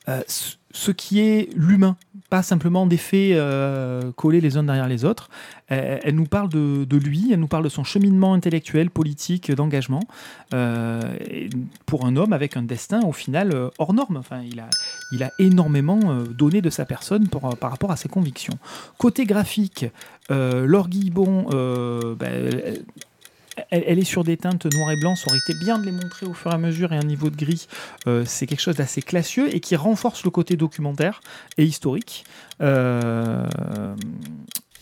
euh, 0.10 0.22
ce- 0.28 0.91
qui 0.91 1.20
est 1.22 1.50
l'humain, 1.56 1.98
pas 2.30 2.43
simplement 2.43 2.86
des 2.86 2.98
faits 2.98 3.34
euh, 3.36 4.12
collés 4.12 4.41
les 4.41 4.58
uns 4.58 4.63
derrière 4.63 4.88
les 4.88 5.06
autres. 5.06 5.30
Elle, 5.67 6.00
elle 6.04 6.15
nous 6.15 6.26
parle 6.26 6.50
de, 6.50 6.86
lui, 6.98 7.32
elle 7.32 7.39
nous 7.39 7.48
parle 7.48 7.63
de 7.63 7.70
son 7.70 7.84
cheminement 7.84 8.34
intellectuel, 8.34 8.89
politique, 8.91 9.52
d'engagement, 9.52 10.02
euh, 10.54 11.02
pour 11.86 12.06
un 12.06 12.15
homme 12.15 12.32
avec 12.34 12.58
un 12.58 12.62
destin 12.63 13.02
au 13.02 13.12
final 13.12 13.54
euh, 13.54 13.70
hors 13.80 13.93
norme. 13.93 14.17
Enfin, 14.17 14.41
il 14.50 14.60
a, 14.60 14.70
il 15.12 15.24
a 15.24 15.32
énormément 15.39 16.00
euh, 16.06 16.26
donné 16.26 16.62
de 16.62 16.70
sa 16.70 16.86
personne 16.86 17.28
par 17.28 17.72
rapport 17.72 17.91
à 17.91 17.96
ses 17.98 18.10
convictions. 18.10 18.58
Côté 18.98 19.26
graphique, 19.26 19.86
euh, 20.32 20.65
Laure 20.67 20.89
Guillebon, 20.89 21.48
euh, 21.52 22.13
ben, 22.15 22.78
elle- 23.70 24.00
est 24.00 24.04
sur 24.04 24.24
des 24.24 24.38
teintes 24.38 24.65
noir 24.74 24.91
et 24.91 24.96
blanc. 25.00 25.15
Ça 25.15 25.26
aurait 25.30 25.39
été 25.48 25.54
bien 25.54 25.78
de 25.78 25.86
les 25.86 25.91
montrer 25.91 26.26
au 26.26 26.34
fur 26.34 26.52
et 26.52 26.54
à 26.54 26.58
mesure 26.58 26.93
et 26.93 26.98
un 26.98 27.04
niveau 27.04 27.30
de 27.30 27.36
gris. 27.36 27.67
euh, 28.08 28.24
c'est 28.26 28.46
quelque 28.48 28.62
chose 28.62 28.76
d'assez 28.76 29.02
classieux 29.02 29.54
et 29.54 29.60
qui 29.60 29.76
renforce 29.76 30.24
le 30.24 30.32
côté 30.32 30.56
documentaire 30.56 31.22
et 31.58 31.63
historique. 31.65 32.26
Euh, 32.62 33.46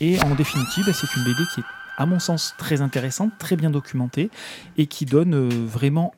et 0.02 0.20
en 0.22 0.36
définitive, 0.36 0.86
c'est 0.94 1.16
une 1.16 1.24
BD 1.24 1.42
qui 1.54 1.62
est, 1.62 1.64
à 1.98 2.06
mon 2.06 2.20
sens, 2.20 2.54
très 2.58 2.82
intéressante, 2.82 3.32
très 3.40 3.56
bien 3.56 3.70
documentée 3.70 4.30
et 4.78 4.88
qui 4.88 5.06
donne 5.06 5.34
euh, 5.34 5.50
vraiment 5.66 6.14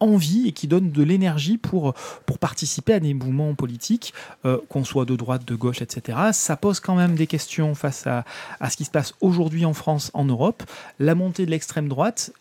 envie 0.00 0.46
et 0.48 0.52
qui 0.52 0.66
donne 0.66 0.90
de 0.90 1.02
l'énergie 1.02 1.56
pour, 1.58 1.94
pour 2.26 2.38
participer 2.38 2.92
à 2.94 3.00
des 3.00 3.14
mouvements 3.14 3.54
politiques, 3.54 4.12
euh, 4.44 4.58
qu'on 4.68 4.84
soit 4.84 5.04
de 5.04 5.16
droite, 5.16 5.44
de 5.46 5.54
gauche, 5.54 5.82
etc. 5.82 6.18
Ça 6.32 6.56
pose 6.56 6.80
quand 6.80 6.94
même 6.96 7.14
des 7.14 7.26
questions 7.26 7.74
face 7.74 8.06
à, 8.06 8.24
à 8.60 8.70
ce 8.70 8.76
qui 8.76 8.84
se 8.84 8.90
passe 8.90 9.14
aujourd'hui 9.20 9.64
en 9.64 9.74
France, 9.74 10.10
en 10.14 10.24
Europe. 10.24 10.62
La 10.98 11.14
montée 11.14 11.46
de 11.46 11.50
l'extrême 11.50 11.88
droite, 11.88 12.32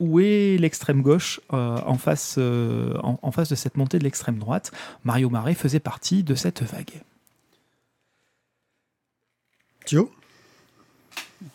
où 0.00 0.20
est 0.20 0.56
l'extrême 0.58 1.02
gauche 1.02 1.40
euh, 1.52 1.78
en, 1.86 1.96
face, 1.98 2.36
euh, 2.38 2.94
en, 3.02 3.18
en 3.22 3.30
face 3.30 3.48
de 3.48 3.54
cette 3.54 3.76
montée 3.76 3.98
de 3.98 4.04
l'extrême 4.04 4.38
droite? 4.38 4.72
Mario 5.04 5.30
Marais 5.30 5.54
faisait 5.54 5.80
partie 5.80 6.22
de 6.22 6.34
cette 6.34 6.62
vague. 6.62 7.02
Thio? 9.84 10.10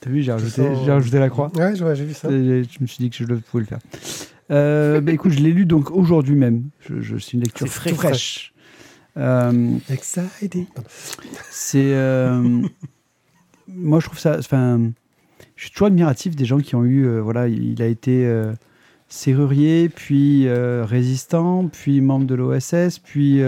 T'as 0.02 0.10
vu, 0.10 0.22
j'ai 0.22 0.32
rajouté, 0.34 0.62
sens- 0.64 0.86
j'ai 0.86 0.92
rajouté 0.92 1.20
la 1.20 1.30
croix. 1.30 1.50
Ouais, 1.56 1.82
ouais, 1.82 1.96
j'ai 1.96 2.06
vu 2.06 2.14
ça. 2.14 2.30
Et 2.30 2.64
Je 2.64 2.78
me 2.82 2.88
suis 2.88 2.98
dit 3.04 3.10
que 3.10 3.16
je 3.16 3.24
le- 3.24 3.40
pouvais 3.40 3.62
le 3.64 3.68
faire. 3.68 3.80
Euh, 4.52 5.02
bah, 5.02 5.12
écoute, 5.12 5.32
je 5.34 5.40
l'ai 5.40 5.52
lu 5.52 5.66
donc 5.66 5.92
aujourd'hui 5.92 6.36
même. 6.36 6.64
Je, 6.88 7.02
je- 7.02 7.18
c'est 7.18 7.34
une 7.34 7.42
lecture 7.42 7.68
tout 7.68 7.72
fraîche. 7.96 8.54
Euh, 9.18 9.72
c'est. 11.50 11.94
euh, 11.94 12.62
moi, 13.68 14.00
je 14.00 14.06
trouve 14.06 14.20
ça. 14.20 14.38
Enfin, 14.40 14.92
je 15.56 15.64
suis 15.64 15.72
toujours 15.72 15.88
admiratif 15.88 16.36
des 16.36 16.46
gens 16.46 16.60
qui 16.60 16.76
ont 16.76 16.84
eu. 16.86 17.06
euh, 17.06 17.20
voilà, 17.22 17.48
il 17.48 17.82
a 17.82 17.88
été 17.88 18.32
serrurier, 19.10 19.90
puis 19.90 20.48
résistant, 20.50 21.68
puis 21.68 22.02
membre 22.02 22.26
de 22.26 22.36
l'OSS, 22.36 23.00
puis. 23.00 23.42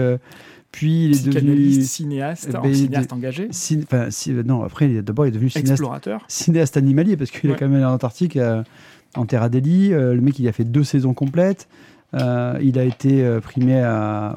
puis 0.72 1.06
il 1.06 1.12
est 1.16 1.28
devenu. 1.32 1.82
cinéaste, 1.82 2.50
ben, 2.52 2.74
cinéaste 2.74 3.10
de- 3.10 3.14
engagé, 3.14 3.48
cin- 3.48 3.82
Enfin, 3.84 4.10
si- 4.10 4.30
non, 4.32 4.62
après, 4.62 4.86
est- 4.90 5.02
d'abord, 5.02 5.26
il 5.26 5.28
est 5.28 5.32
devenu 5.32 5.50
cinéaste 5.50 5.72
explorateur. 5.72 6.24
cinéaste 6.28 6.76
animalier 6.76 7.16
parce 7.16 7.30
qu'il 7.30 7.48
est 7.50 7.52
Ouais. 7.54 7.58
quand 7.58 7.66
même 7.68 7.76
allé 7.76 7.84
en 7.84 7.92
Antarctique 7.94 8.36
en 9.16 9.26
Terre 9.26 9.42
Adélie. 9.42 9.92
Euh, 9.92 10.14
le 10.14 10.20
mec, 10.20 10.38
il 10.38 10.48
a 10.48 10.52
fait 10.52 10.64
deux 10.64 10.84
saisons 10.84 11.14
complètes. 11.14 11.68
Euh, 12.14 12.58
il 12.60 12.78
a 12.78 12.84
été 12.84 13.22
euh, 13.22 13.40
primé 13.40 13.82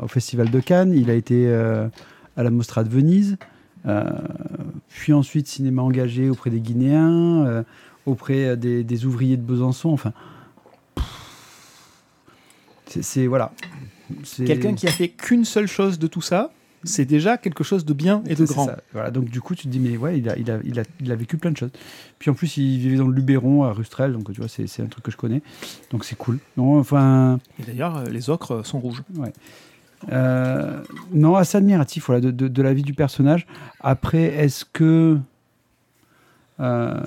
au 0.02 0.08
Festival 0.08 0.50
de 0.50 0.60
Cannes. 0.60 0.94
Il 0.94 1.10
a 1.10 1.14
été 1.14 1.52
à 1.54 2.44
la 2.44 2.50
Mostra 2.50 2.84
de 2.84 2.90
Venise. 2.90 3.38
Puis 4.90 5.14
ensuite, 5.14 5.48
cinéma 5.48 5.82
engagé 5.82 6.30
auprès 6.30 6.50
des 6.50 6.60
Guinéens, 6.60 7.64
auprès 8.06 8.56
des, 8.58 8.84
des 8.84 9.06
ouvriers 9.06 9.38
de 9.38 9.42
Besançon. 9.42 9.90
Enfin, 9.90 10.14
c'est 12.88 13.28
voilà. 13.28 13.52
Quelqu'un 14.46 14.74
qui 14.74 14.88
a 14.88 14.92
fait 14.92 15.10
qu'une 15.10 15.46
seule 15.46 15.68
chose 15.68 15.98
de 15.98 16.08
tout 16.08 16.22
ça, 16.22 16.52
c'est 16.84 17.06
déjà 17.06 17.38
quelque 17.38 17.64
chose 17.64 17.86
de 17.86 17.94
bien 17.94 18.24
et 18.28 18.36
de 18.36 18.46
grand. 18.46 18.66
ça. 18.66 18.78
Voilà, 18.94 19.12
donc 19.12 19.26
du 19.30 19.42
coup, 19.42 19.56
tu 19.56 19.64
te 19.64 19.68
dis, 19.70 19.80
mais 19.80 19.98
ouais, 19.98 20.18
il 20.20 20.30
a, 20.30 20.38
il 20.38 20.50
a, 20.52 20.60
il 20.64 20.80
a, 20.80 20.84
il 21.00 21.12
a 21.12 21.16
vécu 21.16 21.38
plein 21.38 21.52
de 21.52 21.58
choses. 21.58 21.72
Puis 22.20 22.30
en 22.30 22.34
plus, 22.34 22.58
il 22.58 22.78
vivait 22.80 22.98
dans 22.98 23.08
le 23.08 23.14
Luberon, 23.14 23.64
à 23.64 23.72
Rustrel, 23.74 24.14
donc 24.14 24.32
tu 24.34 24.40
vois, 24.40 24.48
c'est 24.50 24.82
un 24.82 24.86
truc 24.88 25.04
que 25.04 25.12
je 25.12 25.18
connais. 25.18 25.42
Donc 25.92 26.06
c'est 26.06 26.16
cool. 26.18 26.40
Non, 26.58 26.80
enfin, 26.80 27.40
Et 27.60 27.64
d'ailleurs, 27.64 27.98
euh, 27.98 28.06
les 28.06 28.30
ocres 28.30 28.66
sont 28.66 28.80
rouges. 28.80 29.04
euh, 30.12 30.82
non, 31.14 31.36
assez 31.36 31.58
admiratif 31.58 32.06
voilà, 32.08 32.22
de, 32.22 32.32
de, 32.32 32.48
de 32.48 32.62
la 32.62 32.74
vie 32.74 32.84
du 32.84 32.94
personnage. 32.94 33.48
Après, 33.80 34.24
est-ce 34.24 34.66
que. 34.66 35.18
euh, 36.60 37.00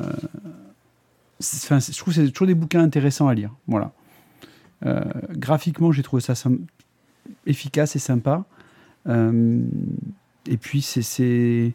je 1.39 1.99
trouve 1.99 2.15
que 2.15 2.21
c'est 2.25 2.31
toujours 2.31 2.47
des 2.47 2.55
bouquins 2.55 2.81
intéressants 2.83 3.29
à 3.29 3.35
lire. 3.35 3.51
Voilà. 3.67 3.93
Euh, 4.87 5.03
graphiquement, 5.33 5.93
j'ai 5.93 6.03
trouvé 6.03 6.23
ça 6.23 6.35
efficace 7.47 7.97
et 7.97 7.99
sympa. 7.99 8.45
Euh, 9.09 9.61
et 10.49 10.57
puis, 10.57 10.83
c'est- 10.83 11.03
c'est. 11.03 11.73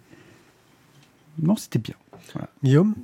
Non, 1.41 1.55
c'était 1.55 1.79
bien. 1.79 1.95
Guillaume? 2.63 2.95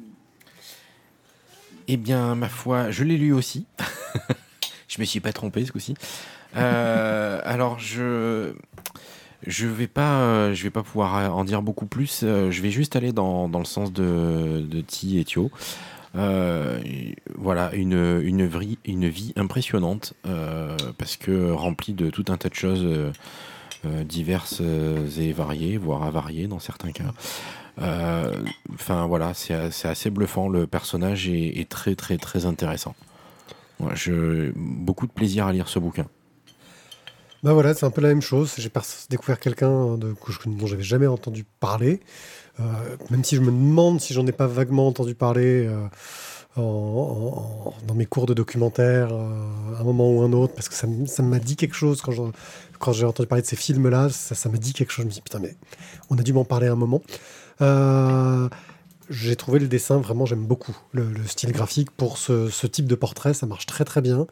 Eh 1.88 1.98
bien, 1.98 2.36
ma 2.36 2.50
foi, 2.50 2.92
je 2.92 3.04
l'ai 3.04 3.18
lu 3.18 3.32
aussi. 3.34 3.66
je 4.88 5.00
me 5.00 5.06
suis 5.06 5.20
pas 5.20 5.32
trompé 5.34 5.66
ce 5.66 5.72
coup-ci. 5.72 5.96
Euh, 6.56 7.40
alors, 7.44 7.80
je 7.80 8.54
je 9.46 9.68
vais 9.68 9.88
pas 9.88 10.22
euh, 10.22 10.54
je 10.54 10.63
vais 10.63 10.70
pas 10.70 10.84
pouvoir 10.84 11.36
en 11.36 11.44
dire 11.46 11.62
beaucoup 11.62 11.86
plus. 11.86 12.22
Euh, 12.24 12.52
je 12.52 12.62
vais 12.62 12.72
juste 12.72 12.96
aller 12.96 13.13
dans, 13.13 13.48
dans 13.48 13.60
le 13.60 13.66
sens 13.66 13.94
de 13.94 14.66
de 14.70 14.82
Ti 14.82 15.20
et 15.20 15.24
Thio. 15.26 15.50
Euh, 16.16 16.80
voilà, 17.36 17.74
une, 17.76 18.22
une, 18.24 18.48
vie, 18.48 18.80
une 18.86 19.08
vie 19.08 19.34
impressionnante 19.36 20.13
euh, 20.26 20.76
parce 20.98 21.16
que 21.16 21.52
remplie 21.52 21.94
de 21.94 22.10
tout 22.10 22.26
un 22.30 22.38
tas 22.38 22.50
de 22.50 22.56
choses 22.56 22.86
diverses 24.06 24.62
et 24.62 25.32
variées, 25.32 25.78
voire 25.78 26.04
avariées 26.04 26.47
dans 26.47 26.60
certains 26.60 26.91
cas. 26.91 27.13
Euh, 27.82 28.34
Enfin 28.73 29.08
voilà, 29.08 29.34
c'est 29.34 29.88
assez 29.88 30.10
bluffant. 30.10 30.50
Le 30.50 30.67
personnage 30.67 31.28
est, 31.30 31.69
très 31.69 31.95
très 31.95 32.17
très 32.17 32.45
intéressant. 32.45 32.95
Ouais, 33.80 33.93
beaucoup 34.56 35.08
de 35.08 35.12
plaisir 35.12 35.45
à 35.47 35.54
lire 35.54 35.67
ce 35.67 35.80
bouquin. 35.80 36.08
Bah 37.43 37.54
voilà, 37.54 37.73
c'est 37.76 37.86
un 37.86 37.91
peu 37.91 38.02
la 38.02 38.10
même 38.10 38.21
chose. 38.21 38.56
J'ai 38.58 38.71
découvert 39.10 39.39
quelqu'un 39.39 39.97
dont 39.97 40.67
j'avais 40.67 40.84
jamais 40.84 41.08
entendu 41.08 41.45
parler. 41.60 42.02
Euh, 42.60 42.63
même 43.12 43.23
si 43.23 43.36
je 43.36 43.41
me 43.41 43.52
demande 43.52 44.02
si 44.02 44.13
j'en 44.13 44.26
ai 44.26 44.32
pas 44.32 44.47
vaguement 44.47 44.88
entendu 44.88 45.13
parler 45.13 45.67
euh, 45.67 45.88
dans 46.56 47.93
mes 47.93 48.08
cours 48.08 48.26
de 48.26 48.34
documentaire 48.34 49.10
euh, 49.12 49.76
à 49.78 49.82
un 49.82 49.84
moment 49.84 50.12
ou 50.12 50.21
un 50.21 50.34
autre, 50.34 50.56
parce 50.56 50.69
que 50.69 50.76
ça 50.76 51.23
m'a 51.23 51.39
dit 51.39 51.56
quelque 51.56 51.76
chose 51.76 52.02
quand 52.02 52.12
quand 52.80 52.94
j'ai 52.94 53.06
entendu 53.06 53.28
parler 53.28 53.42
de 53.42 53.48
ces 53.48 53.56
films-là. 53.56 54.10
Ça 54.10 54.36
ça 54.36 54.50
m'a 54.50 54.58
dit 54.58 54.74
quelque 54.74 54.92
chose. 54.92 55.04
Je 55.04 55.08
me 55.08 55.12
suis 55.12 55.20
dit, 55.22 55.24
putain, 55.24 55.40
mais 55.40 55.56
on 56.10 56.18
a 56.18 56.24
dû 56.24 56.34
m'en 56.34 56.46
parler 56.46 56.68
à 56.68 56.72
un 56.74 56.76
moment. 56.76 57.02
Euh, 57.62 58.50
j'ai 59.10 59.36
trouvé 59.36 59.60
le 59.60 59.68
dessin, 59.68 59.98
vraiment, 59.98 60.26
j'aime 60.26 60.46
beaucoup 60.46 60.76
le, 60.92 61.10
le 61.12 61.26
style 61.26 61.52
graphique 61.54 61.92
pour 61.92 62.18
ce, 62.18 62.50
ce 62.50 62.68
type 62.68 62.88
de 62.88 62.96
portrait. 62.96 63.34
Ça 63.34 63.46
marche 63.46 63.66
très 63.66 63.86
très 63.86 64.02
bien. 64.02 64.28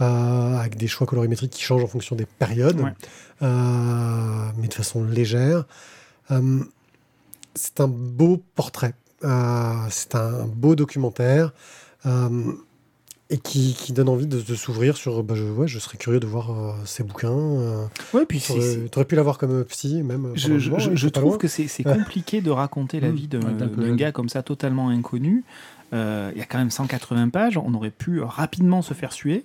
euh, 0.00 0.56
avec 0.58 0.76
des 0.78 0.86
choix 0.88 1.06
colorimétriques 1.06 1.50
qui 1.52 1.62
changent 1.62 1.84
en 1.84 1.86
fonction 1.86 2.16
des 2.16 2.24
périodes, 2.24 2.80
Ouais. 2.80 2.94
euh, 3.42 4.50
mais 4.56 4.68
de 4.68 4.72
façon 4.74 5.04
légère. 5.04 5.66
Euh, 6.30 6.60
c'est 7.54 7.80
un 7.80 7.88
beau 7.88 8.42
portrait, 8.54 8.94
c'est 9.20 10.14
un 10.14 10.46
beau 10.46 10.74
documentaire, 10.76 11.52
et 13.30 13.38
qui, 13.38 13.74
qui 13.78 13.92
donne 13.92 14.08
envie 14.08 14.26
de, 14.26 14.40
de 14.40 14.54
s'ouvrir 14.54 14.96
sur. 14.96 15.22
Bah, 15.22 15.34
je, 15.36 15.44
ouais, 15.44 15.68
je 15.68 15.78
serais 15.78 15.96
curieux 15.98 16.20
de 16.20 16.26
voir 16.26 16.50
euh, 16.50 16.72
ces 16.84 17.02
bouquins. 17.04 17.30
Euh, 17.30 17.84
Ouais, 18.12 18.26
puis 18.26 18.40
c'est- 18.40 18.90
T'aurais 18.90 19.06
pu 19.06 19.14
l'avoir 19.14 19.38
comme 19.38 19.64
psy, 19.64 20.02
même. 20.02 20.32
Je, 20.34 20.58
je- 20.58 21.08
trouve 21.08 21.24
loin. 21.30 21.38
que 21.38 21.48
c'est 21.48 21.68
Ouais. 21.86 21.94
compliqué 21.96 22.40
de 22.40 22.50
raconter 22.50 23.00
la 23.00 23.10
Mmh. 23.10 23.14
vie 23.14 23.28
d'un 23.28 23.40
Ouais, 23.40 23.52
d'un 23.52 23.68
peu 23.68 23.80
d'un 23.82 23.86
jeune. 23.88 23.96
gars 23.96 24.12
comme 24.12 24.28
ça 24.28 24.42
totalement 24.42 24.88
inconnu. 24.90 25.44
Euh, 25.92 26.30
Il 26.34 26.38
y 26.38 26.42
a 26.42 26.44
quand 26.46 26.58
même 26.58 26.70
180 26.70 27.28
pages, 27.30 27.56
on 27.56 27.72
aurait 27.74 27.90
pu 27.90 28.20
rapidement 28.20 28.82
se 28.82 28.94
faire 28.94 29.12
suer. 29.12 29.44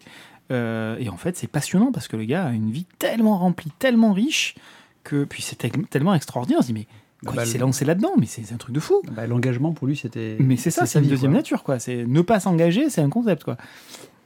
Euh, 0.51 0.95
et 0.99 1.09
en 1.09 1.17
fait, 1.17 1.35
c'est 1.37 1.47
passionnant 1.47 1.91
parce 1.91 2.07
que 2.07 2.17
le 2.17 2.25
gars 2.25 2.45
a 2.45 2.51
une 2.51 2.69
vie 2.71 2.85
tellement 2.99 3.37
remplie, 3.37 3.71
tellement 3.79 4.13
riche, 4.13 4.55
que 5.03 5.23
puis 5.23 5.41
c'est 5.41 5.55
tel- 5.55 5.71
tellement 5.89 6.13
extraordinaire. 6.13 6.59
On 6.59 6.61
se 6.61 6.67
dit, 6.67 6.73
mais 6.73 6.87
quoi, 7.25 7.35
Bah, 7.35 7.43
il 7.45 7.49
s'est 7.51 7.57
lancé 7.57 7.83
là-dedans, 7.85 8.13
mais 8.17 8.25
c'est 8.25 8.51
un 8.53 8.57
truc 8.57 8.73
de 8.73 8.79
fou. 8.79 9.01
Bah, 9.11 9.27
L'engagement 9.27 9.73
pour 9.73 9.87
lui, 9.87 9.97
c'était. 9.97 10.37
Mais 10.39 10.55
c'est 10.57 10.71
ça, 10.71 10.85
c'est 10.85 10.93
sa 10.93 10.99
une 10.99 11.09
deuxième 11.09 11.31
quoi. 11.31 11.39
nature, 11.39 11.63
quoi. 11.63 11.79
C'est 11.79 12.05
ne 12.05 12.21
pas 12.21 12.39
s'engager, 12.39 12.89
c'est 12.89 13.01
un 13.01 13.09
concept, 13.09 13.43
quoi. 13.43 13.57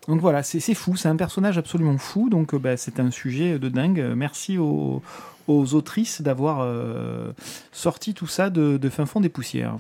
Donc 0.08 0.22
voilà, 0.22 0.42
c'est 0.44 0.74
fou, 0.74 0.96
c'est 0.96 1.08
un 1.10 1.16
personnage 1.16 1.58
absolument 1.58 1.98
fou. 1.98 2.30
Donc 2.30 2.54
euh, 2.54 2.60
bah, 2.60 2.78
c'est 2.78 3.00
un 3.00 3.12
sujet 3.12 3.60
de 3.60 3.70
dingue. 3.70 4.14
Merci 4.16 4.58
aux, 4.58 5.02
aux 5.48 5.74
autrices 5.76 6.22
d'avoir 6.22 6.62
euh, 6.62 7.32
sorti 7.72 8.14
tout 8.14 8.28
ça 8.28 8.50
de, 8.50 8.78
de 8.78 8.90
fin 8.90 9.06
fond 9.06 9.22
des 9.22 9.30
poussières. 9.30 9.78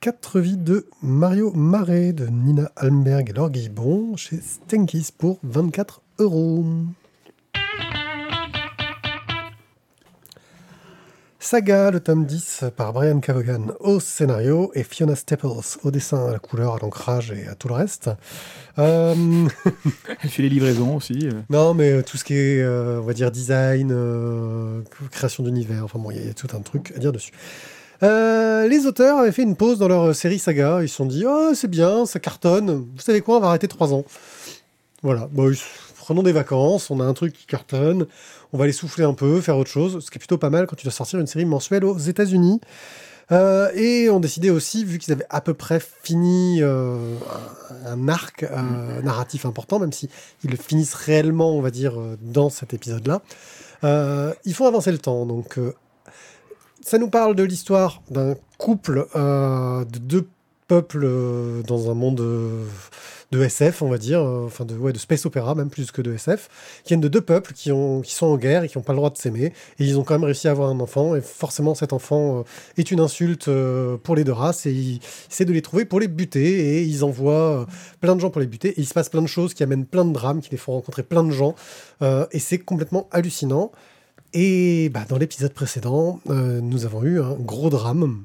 Quatre 0.00 0.38
vies 0.38 0.58
de 0.58 0.86
Mario 1.02 1.50
Marais 1.54 2.12
de 2.12 2.26
Nina 2.26 2.70
Almberg 2.76 3.30
et 3.30 3.32
Laure 3.32 3.50
Guillebon 3.50 4.16
chez 4.16 4.38
Stenkis 4.38 5.08
pour 5.16 5.38
24 5.44 6.02
euros. 6.18 6.64
Saga, 11.48 11.90
le 11.90 12.00
tome 12.00 12.24
10 12.24 12.64
par 12.74 12.94
Brian 12.94 13.20
Cavogan 13.20 13.72
au 13.80 14.00
scénario 14.00 14.72
et 14.74 14.82
Fiona 14.82 15.14
Staples 15.14 15.46
au 15.82 15.90
dessin, 15.90 16.28
à 16.28 16.32
la 16.32 16.38
couleur, 16.38 16.76
à 16.76 16.78
l'ancrage 16.80 17.32
et 17.32 17.46
à 17.46 17.54
tout 17.54 17.68
le 17.68 17.74
reste. 17.74 18.08
Euh, 18.78 19.14
Elle 20.22 20.30
fait 20.30 20.42
les 20.42 20.48
livraisons 20.48 20.96
aussi. 20.96 21.28
euh. 21.28 21.32
non, 21.50 21.74
mais 21.74 21.90
euh, 21.92 22.02
tout 22.02 22.16
ce 22.16 22.24
qui 22.24 22.32
est, 22.32 22.62
euh, 22.62 22.98
on 23.00 23.04
va 23.04 23.12
dire, 23.12 23.30
design, 23.30 23.90
euh, 23.92 24.80
création 25.10 25.42
d'univers, 25.42 25.84
enfin 25.84 25.98
bon, 25.98 26.10
il 26.12 26.22
y, 26.22 26.26
y 26.26 26.30
a 26.30 26.32
tout 26.34 26.48
un 26.56 26.60
truc 26.60 26.94
à 26.96 26.98
dire 26.98 27.12
dessus. 27.12 27.32
Les 28.00 28.86
auteurs 28.86 29.18
avaient 29.18 29.32
fait 29.32 29.42
une 29.42 29.56
pause 29.56 29.78
dans 29.78 29.88
leur 29.88 30.14
série 30.14 30.38
saga. 30.38 30.80
Ils 30.82 30.88
se 30.88 30.96
sont 30.96 31.06
dit, 31.06 31.24
oh, 31.28 31.50
c'est 31.54 31.68
bien, 31.70 32.06
ça 32.06 32.20
cartonne. 32.20 32.70
Vous 32.94 33.00
savez 33.02 33.20
quoi, 33.20 33.36
on 33.36 33.40
va 33.40 33.48
arrêter 33.48 33.68
trois 33.68 33.92
ans. 33.92 34.04
Voilà, 35.02 35.28
bon, 35.30 35.50
ils- 35.50 35.58
prenons 36.04 36.22
des 36.22 36.32
vacances, 36.32 36.90
on 36.90 37.00
a 37.00 37.04
un 37.04 37.14
truc 37.14 37.32
qui 37.32 37.46
cartonne, 37.46 38.06
on 38.52 38.58
va 38.58 38.64
aller 38.64 38.74
souffler 38.74 39.04
un 39.04 39.14
peu, 39.14 39.40
faire 39.40 39.56
autre 39.56 39.70
chose, 39.70 40.04
ce 40.04 40.10
qui 40.10 40.18
est 40.18 40.20
plutôt 40.20 40.36
pas 40.36 40.50
mal 40.50 40.66
quand 40.66 40.76
tu 40.76 40.84
dois 40.84 40.92
sortir 40.92 41.18
une 41.18 41.26
série 41.26 41.46
mensuelle 41.46 41.82
aux 41.84 41.96
États-Unis. 41.96 42.60
Euh, 43.32 43.70
et 43.74 44.10
ont 44.10 44.20
décidé 44.20 44.50
aussi, 44.50 44.84
vu 44.84 44.98
qu'ils 44.98 45.14
avaient 45.14 45.26
à 45.30 45.40
peu 45.40 45.54
près 45.54 45.80
fini 45.80 46.58
euh, 46.60 47.16
un, 47.86 48.06
arc 48.06 48.42
euh, 48.42 49.00
narratif 49.00 49.46
important, 49.46 49.78
même 49.78 49.92
si 49.92 50.10
ils 50.44 50.50
le 50.50 50.58
finissent 50.58 50.92
réellement, 50.92 51.56
on 51.56 51.62
va 51.62 51.70
dire, 51.70 51.94
dans 52.20 52.50
cet 52.50 52.74
épisode-là, 52.74 53.22
ils 54.44 54.54
font 54.54 54.66
avancer 54.66 54.92
le 54.92 54.98
temps. 54.98 55.24
Donc, 55.24 55.58
ça 56.82 56.98
nous 56.98 57.08
parle 57.08 57.34
de 57.34 57.44
l'histoire 57.44 58.02
d'un 58.10 58.34
couple 58.58 59.06
de 59.14 59.98
deux 59.98 60.28
peuples 60.68 61.08
dans 61.66 61.90
un 61.90 61.94
monde 61.94 62.22
de 63.34 63.42
SF, 63.42 63.82
on 63.82 63.88
va 63.88 63.98
dire, 63.98 64.20
euh, 64.20 64.46
enfin 64.46 64.64
de, 64.64 64.74
ouais, 64.76 64.92
de 64.92 64.98
space 64.98 65.26
opéra, 65.26 65.54
même 65.54 65.70
plus 65.70 65.90
que 65.90 66.00
de 66.02 66.14
SF, 66.14 66.48
qui 66.84 66.88
viennent 66.90 67.00
de 67.00 67.08
deux 67.08 67.20
peuples 67.20 67.52
qui, 67.52 67.72
ont, 67.72 68.00
qui 68.00 68.14
sont 68.14 68.26
en 68.26 68.36
guerre 68.36 68.64
et 68.64 68.68
qui 68.68 68.78
n'ont 68.78 68.84
pas 68.84 68.92
le 68.92 68.98
droit 68.98 69.10
de 69.10 69.16
s'aimer. 69.16 69.46
Et 69.78 69.84
ils 69.84 69.98
ont 69.98 70.04
quand 70.04 70.14
même 70.14 70.24
réussi 70.24 70.48
à 70.48 70.52
avoir 70.52 70.70
un 70.70 70.80
enfant. 70.80 71.16
Et 71.16 71.20
forcément, 71.20 71.74
cet 71.74 71.92
enfant 71.92 72.40
euh, 72.40 72.42
est 72.76 72.90
une 72.90 73.00
insulte 73.00 73.48
euh, 73.48 73.96
pour 73.96 74.14
les 74.14 74.24
deux 74.24 74.32
races. 74.32 74.66
Et 74.66 74.72
ils 74.72 75.00
essaient 75.30 75.44
de 75.44 75.52
les 75.52 75.62
trouver 75.62 75.84
pour 75.84 76.00
les 76.00 76.08
buter. 76.08 76.78
Et 76.78 76.82
ils 76.82 77.04
envoient 77.04 77.66
plein 78.00 78.14
de 78.14 78.20
gens 78.20 78.30
pour 78.30 78.40
les 78.40 78.46
buter. 78.46 78.68
Et 78.68 78.80
il 78.80 78.86
se 78.86 78.94
passe 78.94 79.08
plein 79.08 79.22
de 79.22 79.26
choses 79.26 79.54
qui 79.54 79.62
amènent 79.62 79.86
plein 79.86 80.04
de 80.04 80.12
drames, 80.12 80.40
qui 80.40 80.50
les 80.50 80.56
font 80.56 80.72
rencontrer 80.72 81.02
plein 81.02 81.24
de 81.24 81.30
gens. 81.30 81.54
Et 82.02 82.38
c'est 82.38 82.58
complètement 82.58 83.08
hallucinant. 83.10 83.72
Et 84.32 84.90
bah, 84.90 85.04
dans 85.08 85.16
l'épisode 85.16 85.52
précédent, 85.52 86.20
nous 86.26 86.84
avons 86.84 87.02
eu 87.02 87.20
un 87.20 87.34
gros 87.34 87.70
drame 87.70 88.24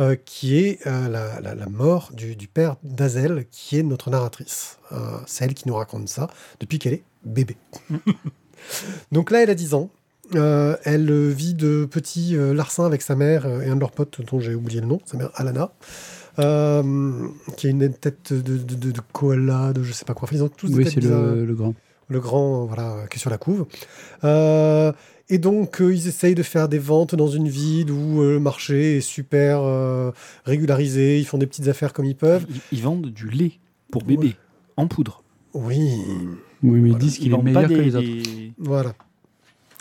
euh, 0.00 0.16
qui 0.24 0.56
est 0.58 0.86
euh, 0.86 1.08
la, 1.08 1.40
la- 1.40 1.54
la 1.54 1.66
mort 1.68 2.10
du, 2.14 2.36
du 2.36 2.48
père 2.48 2.76
d'Azel, 2.82 3.46
qui 3.50 3.78
est 3.78 3.82
notre 3.82 4.10
narratrice. 4.10 4.78
Euh, 4.92 4.96
c'est 5.26 5.44
elle 5.44 5.54
qui 5.54 5.68
nous 5.68 5.74
raconte 5.74 6.08
ça 6.08 6.28
depuis 6.60 6.78
qu'elle 6.78 6.94
est 6.94 7.04
bébé. 7.24 7.56
Donc 9.12 9.30
là, 9.30 9.42
elle 9.42 9.50
a 9.50 9.54
10 9.54 9.74
ans. 9.74 9.90
Euh, 10.36 10.76
elle 10.84 11.10
vit 11.30 11.54
de 11.54 11.88
petits 11.90 12.36
larcins 12.36 12.86
avec 12.86 13.02
sa 13.02 13.16
mère 13.16 13.46
et 13.46 13.68
un 13.68 13.74
de 13.74 13.80
leurs 13.80 13.90
potes 13.90 14.20
dont 14.30 14.38
j'ai 14.38 14.54
oublié 14.54 14.80
le 14.80 14.86
nom, 14.86 15.00
sa 15.04 15.16
mère 15.16 15.30
Alana, 15.34 15.72
qui 16.36 17.66
a 17.66 17.70
une 17.70 17.92
tête 17.92 18.32
de, 18.32 18.56
de, 18.56 18.74
de- 18.76 18.92
de 18.92 19.00
koala, 19.12 19.72
de 19.72 19.82
je 19.82 19.92
sais 19.92 20.04
pas 20.04 20.14
quoi. 20.14 20.28
Ils 20.32 20.42
ont 20.44 20.48
tous 20.48 20.68
des 20.68 20.74
Oui, 20.76 20.84
têtes 20.84 20.94
c'est 20.94 21.00
le, 21.00 21.44
le 21.44 21.54
grand. 21.54 21.74
le 22.08 22.20
grand, 22.20 22.64
voilà, 22.66 23.06
qui 23.10 23.16
est 23.16 23.20
sur 23.20 23.30
la 23.30 23.38
couve. 23.38 23.66
Euh, 24.24 24.92
et 25.30 25.38
donc, 25.38 25.80
euh, 25.80 25.94
ils 25.94 26.08
essayent 26.08 26.34
de 26.34 26.42
faire 26.42 26.68
des 26.68 26.78
ventes 26.78 27.14
dans 27.14 27.28
une 27.28 27.48
ville 27.48 27.90
où 27.90 28.20
euh, 28.22 28.32
le 28.34 28.40
marché 28.40 28.98
est 28.98 29.00
super 29.00 29.60
euh, 29.62 30.10
régularisé. 30.44 31.18
Ils 31.18 31.24
font 31.26 31.38
des 31.38 31.46
petites 31.46 31.68
affaires 31.68 31.92
comme 31.92 32.04
ils 32.06 32.16
peuvent. 32.16 32.44
Ils, 32.50 32.60
ils 32.78 32.82
vendent 32.82 33.06
du 33.06 33.30
lait 33.30 33.52
pour 33.92 34.02
bébé, 34.02 34.26
Ouais. 34.28 34.34
en 34.76 34.86
poudre. 34.86 35.22
Oui, 35.54 35.90
Oui, 36.62 36.78
mais 36.80 36.90
ils 36.90 36.98
disent 36.98 37.18
qu'il 37.18 37.28
est 37.28 37.30
vendent 37.30 37.44
meilleur 37.44 37.62
pas 37.62 37.68
que 37.68 37.74
des, 37.74 37.82
les 37.82 37.96
autres. 37.96 38.06
des- 38.06 38.52
voilà. 38.58 38.92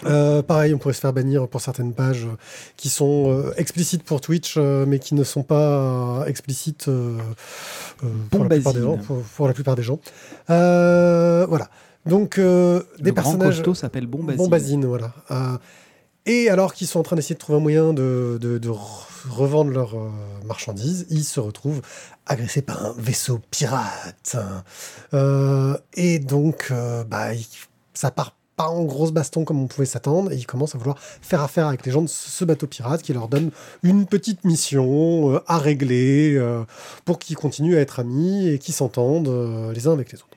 Euh, 0.05 0.41
pareil, 0.41 0.73
on 0.73 0.77
pourrait 0.77 0.93
se 0.93 1.01
faire 1.01 1.11
bannir 1.11 1.47
pour 1.49 1.59
certaines 1.59 1.91
pages 1.93 2.23
euh, 2.23 2.37
qui 2.77 2.87
sont 2.87 3.25
euh, 3.31 3.51
explicites 3.57 4.01
pour 4.03 4.21
Twitch, 4.21 4.55
euh, 4.57 4.85
mais 4.87 4.97
qui 4.97 5.13
ne 5.13 5.25
sont 5.25 5.43
pas 5.43 6.21
euh, 6.21 6.25
explicites 6.25 6.89
pour, 8.29 8.43
la 8.45 8.49
plupart 8.49 8.73
des 8.73 8.79
gens, 8.81 8.91
Bombazine. 8.91 9.05
pour, 9.05 9.17
pour 9.23 9.47
la 9.47 9.53
plupart 9.53 9.75
des 9.75 9.83
gens. 9.83 9.99
Euh, 10.49 11.45
voilà. 11.49 11.69
Donc, 12.05 12.37
euh, 12.37 12.81
des 12.99 13.05
le 13.09 13.11
grand 13.11 13.23
personnages. 13.31 13.55
costaud 13.57 13.73
s'appelle 13.75 14.07
Bombazine. 14.07 14.37
Bombazine, 14.43 14.85
voilà. 14.85 15.13
Euh, 15.31 15.57
et 16.25 16.49
alors 16.49 16.73
qu'ils 16.73 16.87
sont 16.87 16.99
en 16.99 17.03
train 17.03 17.15
d'essayer 17.15 17.35
de 17.35 17.39
trouver 17.39 17.57
un 17.57 17.61
moyen 17.61 17.93
de, 17.93 18.37
de- 18.39 18.57
de 18.57 18.69
re- 18.69 19.05
revendre 19.29 19.71
leurs 19.71 19.95
euh, 19.97 20.09
marchandises, 20.45 21.05
ils 21.09 21.23
se 21.23 21.39
retrouvent 21.39 21.81
agressés 22.25 22.61
par 22.61 22.85
un 22.85 22.93
vaisseau 22.97 23.39
pirate. 23.51 24.37
Et 25.95 26.19
donc, 26.19 26.71
bah, 27.09 27.27
ça 27.93 28.11
part 28.11 28.35
pas 28.55 28.67
en 28.67 28.83
grosse 28.83 29.11
baston 29.13 29.45
comme 29.45 29.61
on 29.61 29.67
pouvait 29.67 29.85
s'attendre, 29.85 30.33
et 30.33 30.35
ils 30.35 30.45
commencent 30.45 30.75
à 30.75 30.77
vouloir 30.77 30.99
faire 30.99 31.41
affaire 31.41 31.67
avec 31.67 31.85
les 31.85 31.91
gens 31.93 32.01
de 32.01 32.07
ce 32.07 32.29
ce 32.29 32.43
bateau 32.45 32.67
pirate 32.67 33.01
qui 33.01 33.13
leur 33.13 33.29
donne 33.29 33.51
une 33.83 34.05
petite 34.05 34.43
mission 34.43 35.33
euh, 35.35 35.39
à 35.47 35.57
régler 35.59 36.35
euh, 36.35 36.63
pour 37.05 37.19
qu'ils 37.19 37.37
continuent 37.37 37.77
à 37.77 37.79
être 37.79 37.99
amis 38.01 38.49
et 38.49 38.59
qu'ils 38.59 38.73
s'entendent 38.73 39.29
euh, 39.29 39.71
les 39.71 39.87
uns 39.87 39.93
avec 39.93 40.11
les 40.11 40.17
autres. 40.19 40.27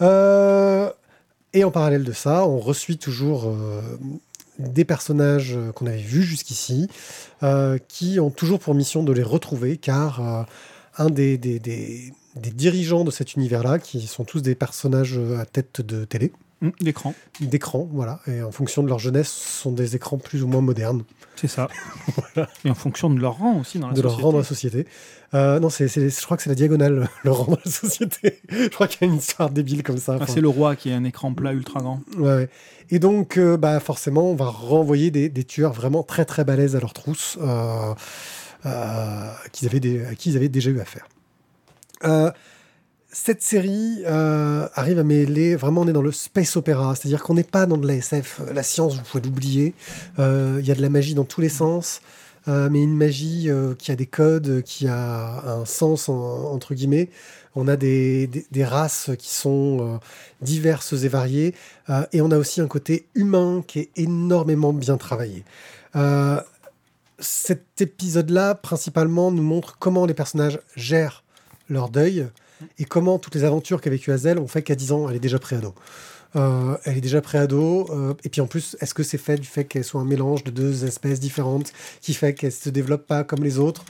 Euh, 0.00 0.90
et 1.52 1.64
en 1.64 1.70
parallèle 1.70 2.04
de 2.04 2.12
ça, 2.12 2.46
on 2.46 2.58
resuit 2.58 2.98
toujours 2.98 3.46
euh, 3.48 3.80
des 4.58 4.84
personnages 4.84 5.54
euh, 5.56 5.72
qu'on 5.72 5.86
avait 5.86 5.98
vus 5.98 6.22
jusqu'ici, 6.22 6.88
qui 7.88 8.18
ont 8.20 8.30
toujours 8.30 8.58
pour 8.58 8.74
mission 8.74 9.02
de 9.02 9.12
les 9.12 9.22
retrouver, 9.22 9.76
car 9.76 10.46
un 10.96 11.10
des, 11.10 11.36
des- 11.36 12.12
dirigeants 12.36 13.04
de 13.04 13.10
cet 13.10 13.34
univers-là, 13.34 13.78
qui 13.78 14.06
sont 14.06 14.24
tous 14.24 14.40
des 14.40 14.54
personnages 14.54 15.20
à 15.38 15.44
tête 15.44 15.82
de 15.82 16.06
télé, 16.06 16.32
Hum, 16.64 16.72
L'écran, 16.80 17.14
d'écran, 17.40 17.88
voilà, 17.92 18.20
et 18.26 18.42
en 18.42 18.50
fonction 18.50 18.82
de 18.82 18.88
leur 18.88 18.98
jeunesse, 18.98 19.28
ce 19.28 19.62
sont 19.62 19.72
des 19.72 19.94
écrans 19.96 20.18
plus 20.18 20.42
ou 20.42 20.48
moins 20.48 20.60
modernes 20.60 21.04
c'est 21.36 21.48
ça. 21.48 21.68
Et 22.64 22.70
en 22.70 22.74
fonction 22.76 23.10
de 23.10 23.18
leur 23.20 23.38
rang 23.38 23.58
aussi 23.58 23.80
dans 23.80 23.88
la 23.88 23.94
de 23.94 24.00
leur 24.00 24.16
rang 24.18 24.30
dans 24.30 24.38
la 24.38 24.44
société. 24.44 24.86
Euh, 25.34 25.58
non, 25.58 25.68
c'est, 25.68 25.88
je 25.88 26.24
crois 26.24 26.36
que 26.36 26.44
c'est 26.44 26.48
la 26.48 26.54
diagonale, 26.54 27.08
le 27.24 27.30
rang 27.32 27.46
dans 27.50 27.58
la 27.64 27.70
société. 27.70 28.40
je 28.48 28.68
crois 28.68 28.86
qu'il 28.86 29.06
y 29.06 29.10
a 29.10 29.12
une 29.12 29.18
histoire 29.18 29.50
débile 29.50 29.82
comme 29.82 29.98
ça. 29.98 30.16
Ah, 30.20 30.26
c'est 30.28 30.40
le 30.40 30.48
roi 30.48 30.76
qui 30.76 30.92
a 30.92 30.96
un 30.96 31.02
écran 31.02 31.34
plat 31.34 31.52
ultra 31.52 31.80
grand. 31.80 32.00
Ouais. 32.18 32.48
Et 32.90 33.00
donc, 33.00 33.36
euh, 33.36 33.56
bah, 33.56 33.80
forcément, 33.80 34.30
on 34.30 34.36
va 34.36 34.46
renvoyer 34.46 35.10
des, 35.10 35.28
des 35.28 35.42
tueurs 35.44 35.72
vraiment 35.72 36.04
très 36.04 36.24
très 36.24 36.44
balèzes 36.44 36.76
à 36.76 36.80
leur 36.80 36.92
trousse, 36.92 37.36
euh, 37.42 37.94
euh, 38.64 39.30
qu'ils 39.50 39.66
avaient 39.66 39.80
des- 39.80 40.04
à 40.04 40.14
qui 40.14 40.30
ils 40.30 40.36
avaient 40.36 40.48
déjà 40.48 40.70
eu 40.70 40.78
affaire. 40.78 41.08
Cette 43.16 43.42
série 43.42 44.02
euh, 44.06 44.66
arrive 44.74 44.98
à 44.98 45.04
mêler, 45.04 45.54
vraiment 45.54 45.82
on 45.82 45.86
est 45.86 45.92
dans 45.92 46.02
le 46.02 46.10
space 46.10 46.56
opéra, 46.56 46.96
c'est-à-dire 46.96 47.22
qu'on 47.22 47.34
n'est 47.34 47.44
pas 47.44 47.64
dans 47.64 47.76
de 47.76 47.86
la 47.86 47.94
SF, 47.94 48.40
la 48.52 48.64
science, 48.64 48.96
vous 48.96 49.02
pouvez 49.02 49.22
l'oublier, 49.22 49.72
Euh, 50.18 50.56
il 50.60 50.66
y 50.66 50.72
a 50.72 50.74
de 50.74 50.82
la 50.82 50.88
magie 50.88 51.14
dans 51.14 51.22
tous 51.22 51.40
les 51.40 51.48
sens, 51.48 52.00
euh, 52.48 52.68
mais 52.72 52.82
une 52.82 52.96
magie 52.96 53.48
qui 53.78 53.92
a 53.92 53.96
des 53.96 54.06
codes, 54.06 54.62
qui 54.62 54.88
a 54.88 55.44
un 55.60 55.64
sens, 55.64 56.08
en- 56.08 56.52
entre 56.52 56.74
guillemets. 56.74 57.08
On 57.54 57.68
a 57.68 57.76
des, 57.76 58.26
des- 58.50 58.64
races 58.64 59.10
qui 59.16 59.32
sont 59.32 60.00
diverses 60.42 60.92
et 61.04 61.08
variées, 61.08 61.54
et 62.12 62.20
on 62.20 62.32
a 62.32 62.36
aussi 62.36 62.60
un 62.60 62.66
côté 62.66 63.06
humain 63.14 63.62
qui 63.64 63.78
est 63.78 63.90
énormément 63.94 64.72
bien 64.72 64.96
travaillé. 64.96 65.44
Cet 67.20 67.80
épisode-là, 67.80 68.56
principalement, 68.56 69.30
nous 69.30 69.44
montre 69.44 69.76
comment 69.78 70.04
les 70.04 70.14
personnages 70.14 70.58
gèrent 70.74 71.22
leur 71.68 71.90
deuil 71.90 72.26
et 72.78 72.84
comment 72.84 73.18
toutes 73.18 73.34
les 73.34 73.44
aventures 73.44 73.80
qu'a 73.80 73.90
vécu 73.90 74.12
Hazel 74.12 74.38
ont 74.38 74.48
fait 74.48 74.62
qu'à 74.62 74.74
10 74.74 74.92
ans, 74.92 75.08
elle 75.08 75.16
est 75.16 75.20
déjà 75.20 75.38
pré-ado. 75.38 75.74
Euh, 76.36 76.76
elle 76.84 76.96
est 76.96 77.00
déjà 77.00 77.20
pré-ado, 77.20 77.86
euh, 77.90 78.14
et 78.24 78.28
puis 78.28 78.40
en 78.40 78.46
plus, 78.46 78.76
est-ce 78.80 78.92
que 78.92 79.04
c'est 79.04 79.18
fait 79.18 79.36
du 79.36 79.46
fait 79.46 79.64
qu'elle 79.64 79.84
soit 79.84 80.00
un 80.00 80.04
mélange 80.04 80.42
de 80.42 80.50
deux 80.50 80.84
espèces 80.84 81.20
différentes 81.20 81.72
qui 82.00 82.12
fait 82.12 82.34
qu'elle 82.34 82.50
se 82.52 82.70
développe 82.70 83.06
pas 83.06 83.22
comme 83.22 83.44
les 83.44 83.58
autres? 83.58 83.84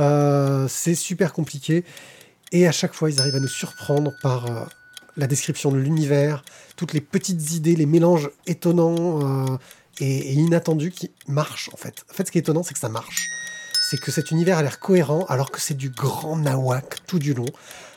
Euh, 0.00 0.66
C'est 0.68 0.96
super 0.96 1.32
compliqué, 1.32 1.84
et 2.50 2.66
à 2.66 2.72
chaque 2.72 2.94
fois, 2.94 3.10
ils 3.10 3.20
arrivent 3.20 3.36
à 3.36 3.40
nous 3.40 3.46
surprendre 3.46 4.12
par 4.22 4.68
la 5.16 5.28
description 5.28 5.70
de 5.70 5.78
l'univers, 5.78 6.44
toutes 6.76 6.94
les 6.94 7.00
petites 7.00 7.52
idées, 7.52 7.76
les 7.76 7.86
mélanges 7.86 8.30
étonnants 8.46 9.58
et, 10.00 10.18
et 10.18 10.32
inattendus 10.32 10.90
qui 10.90 11.12
marchent 11.28 11.70
en 11.72 11.76
fait. 11.76 12.04
En 12.10 12.14
fait, 12.14 12.26
ce 12.26 12.32
qui 12.32 12.38
est 12.38 12.40
étonnant, 12.40 12.64
c'est 12.64 12.74
que 12.74 12.80
ça 12.80 12.88
marche. 12.88 13.28
C'est 13.88 14.00
que 14.00 14.10
cet 14.10 14.32
univers 14.32 14.58
a 14.58 14.62
l'air 14.62 14.80
cohérent 14.80 15.24
alors 15.28 15.52
que 15.52 15.60
c'est 15.60 15.74
du 15.74 15.90
grand 15.90 16.36
nawak 16.36 17.06
tout 17.06 17.20
du 17.20 17.34
long 17.34 17.46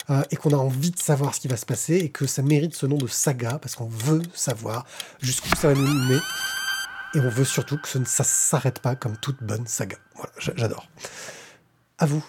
euh, 0.10 0.24
et 0.32 0.36
qu'on 0.36 0.52
a 0.52 0.56
envie 0.58 0.92
de 0.92 1.00
savoir 1.00 1.34
ce 1.36 1.40
qui 1.40 1.48
va 1.48 1.58
se 1.58 1.66
passer 1.66 1.96
et 1.96 2.10
que 2.10 2.26
ça 2.26 2.42
mérite 2.42 2.76
ce 2.76 2.86
nom 2.86 2.98
de 2.98 3.08
saga 3.08 3.60
parce 3.60 3.76
qu'on 3.76 3.88
veut 3.88 4.22
savoir 4.34 4.86
jusqu'où 5.22 5.50
ça 5.56 5.70
va 5.70 5.74
nous 5.74 5.88
mener 5.88 6.20
et 7.16 7.20
on 7.20 7.30
veut 7.30 7.46
surtout 7.46 7.78
que 7.78 7.88
ce 7.88 7.98
ne 7.98 8.06
ça 8.06 8.24
s'arrête 8.24 8.80
pas 8.80 8.96
comme 8.96 9.18
toute 9.18 9.42
bonne 9.44 9.66
saga. 9.68 9.98
Voilà, 10.16 10.32
j'a- 10.40 10.54
j'adore. 10.56 10.88
À 11.98 12.06
vous. 12.06 12.24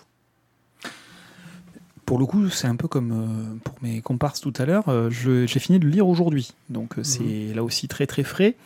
Pour 2.07 2.19
le 2.19 2.25
coup, 2.25 2.49
c'est 2.49 2.67
un 2.69 2.77
peu 2.77 2.89
comme 2.89 3.13
euh, 3.13 3.59
pour 3.65 3.75
mes 3.83 4.01
comparses 4.01 4.41
tout 4.41 4.53
à 4.57 4.65
l'heure. 4.65 4.89
euh, 4.89 5.11
J'ai 5.11 5.47
fini 5.59 5.79
de 5.79 5.85
le 5.85 5.91
lire 5.91 6.09
aujourd'hui, 6.09 6.53
donc 6.71 6.95
c'est 7.03 7.53
là 7.55 7.63
aussi 7.63 7.87
très 7.87 8.07
très 8.07 8.25
frais. 8.25 8.57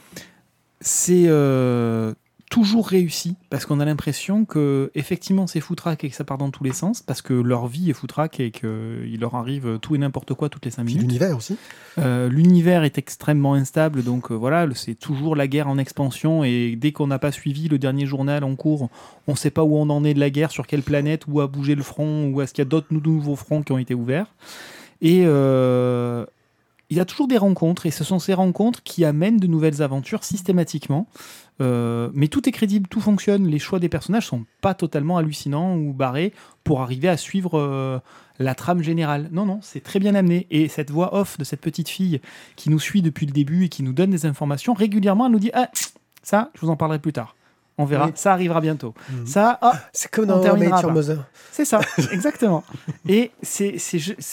C'est 0.81 1.25
euh, 1.27 2.15
toujours 2.53 2.87
réussi 2.87 3.35
parce 3.49 3.65
qu'on 3.65 3.81
a 3.81 3.85
l'impression 3.87 4.45
que 4.45 4.91
effectivement 4.95 5.47
c'est 5.47 5.61
foutraque 5.61 6.05
et 6.05 6.11
que 6.11 6.15
ça 6.15 6.23
part 6.25 6.37
dans 6.37 6.51
tous 6.51 6.65
les 6.65 6.75
sens 6.75 7.01
parce 7.01 7.23
que 7.23 7.33
leur 7.33 7.67
vie 7.67 7.89
est 7.89 7.95
foutraque 7.95 8.41
et 8.41 8.51
qu'il 8.51 9.17
leur 9.19 9.37
arrive 9.37 9.79
tout 9.81 9.95
et 9.95 9.99
n'importe 9.99 10.35
quoi 10.35 10.51
toutes 10.51 10.67
les 10.67 10.71
5 10.71 10.85
Puis 10.85 10.97
minutes. 10.97 11.09
l'univers 11.09 11.35
aussi. 11.35 11.57
Euh, 11.99 12.29
L'univers 12.29 12.85
est 12.85 12.99
extrêmement 12.99 13.55
instable, 13.55 14.03
donc 14.05 14.31
euh, 14.31 14.35
voilà, 14.35 14.67
c'est 14.75 14.95
toujours 14.95 15.35
la 15.35 15.47
guerre 15.47 15.67
en 15.69 15.79
expansion. 15.79 16.45
Et 16.45 16.77
dès 16.77 16.93
qu'on 16.93 17.07
n'a 17.07 17.19
pas 17.19 17.33
suivi 17.33 17.69
le 17.69 17.79
dernier 17.79 18.05
journal 18.05 18.45
en 18.45 18.55
cours, 18.55 18.91
on 19.27 19.33
ne 19.33 19.37
sait 19.37 19.51
pas 19.51 19.63
où 19.65 19.75
on 19.77 19.89
en 19.89 20.05
est 20.05 20.13
de 20.13 20.21
la 20.21 20.29
guerre, 20.29 20.51
sur 20.51 20.67
quelle 20.67 20.83
planète, 20.83 21.23
où 21.29 21.41
a 21.41 21.47
bougé 21.47 21.75
le 21.75 21.83
front, 21.83 22.27
ou 22.31 22.43
est-ce 22.43 22.53
qu'il 22.53 22.61
y 22.63 22.67
a 22.67 22.69
d'autres 22.69 22.89
nou- 22.91 23.01
nouveaux 23.03 23.37
fronts 23.37 23.63
qui 23.63 23.73
ont 23.73 23.79
été 23.79 23.95
ouverts. 23.95 24.27
Et 25.01 25.23
euh, 25.25 26.27
il 26.93 27.01
a 27.01 27.07
toujours 27.07 27.27
des 27.27 27.39
rencontres, 27.39 27.87
et 27.87 27.91
ce 27.91 28.05
sont 28.05 28.19
ces 28.19 28.35
rencontres 28.35 28.83
qui 28.83 29.07
amènent 29.07 29.39
de 29.39 29.47
nouvelles 29.47 29.81
aventures 29.81 30.25
systématiquement. 30.25 31.07
Euh, 31.63 32.11
mais 32.13 32.29
tout 32.29 32.47
est 32.47 32.53
crédible, 32.53 32.87
tout 32.87 33.01
fonctionne. 33.01 33.47
Les 33.47 33.59
choix 33.59 33.79
des 33.79 33.89
personnages 33.89 34.27
sont 34.27 34.45
pas 34.61 34.75
totalement 34.75 35.17
hallucinants 35.17 35.75
ou 35.79 35.95
barrés 35.95 36.35
pour 36.65 36.83
arriver 36.83 37.09
à 37.09 37.17
suivre 37.17 37.59
euh, 37.59 37.99
la 38.39 38.55
trame 38.55 38.83
générale. 38.83 39.31
Non, 39.33 39.47
non, 39.47 39.61
c'est 39.63 39.83
très 39.83 40.01
bien 40.01 40.15
amené. 40.15 40.47
Et 40.51 40.69
cette 40.69 40.91
voix 40.91 41.15
off 41.15 41.39
de 41.39 41.45
cette 41.45 41.63
petite 41.63 41.89
fille 41.89 42.21
qui 42.57 42.69
nous 42.69 42.79
suit 42.79 43.01
depuis 43.01 43.25
le 43.25 43.33
début 43.33 43.65
et 43.65 43.69
qui 43.71 43.83
nous 43.83 43.95
donne 43.95 44.11
des 44.11 44.27
informations, 44.27 44.75
régulièrement, 44.75 45.25
elle 45.25 45.33
nous 45.33 45.39
dit 45.39 45.51
Ah, 45.55 45.71
ça, 46.23 46.51
je 46.55 46.61
vous 46.61 46.69
en 46.69 46.77
parlerai 46.77 46.99
plus 46.99 47.15
tard. 47.15 47.35
On 47.83 47.85
verra. 47.85 48.07
Oui. 48.07 48.13
Ça 48.15 48.33
arrivera 48.33 48.61
bientôt. 48.61 48.95
Mhm. 49.11 49.27
Ça, 49.27 49.59
ah, 49.61 49.81
C'est 49.93 50.11
comme 50.11 50.27
dans 50.27 50.41
c'est 51.51 51.65
ça, 51.65 51.81
exactement. 52.13 52.65
Et 53.09 53.31
c'est 53.43 53.77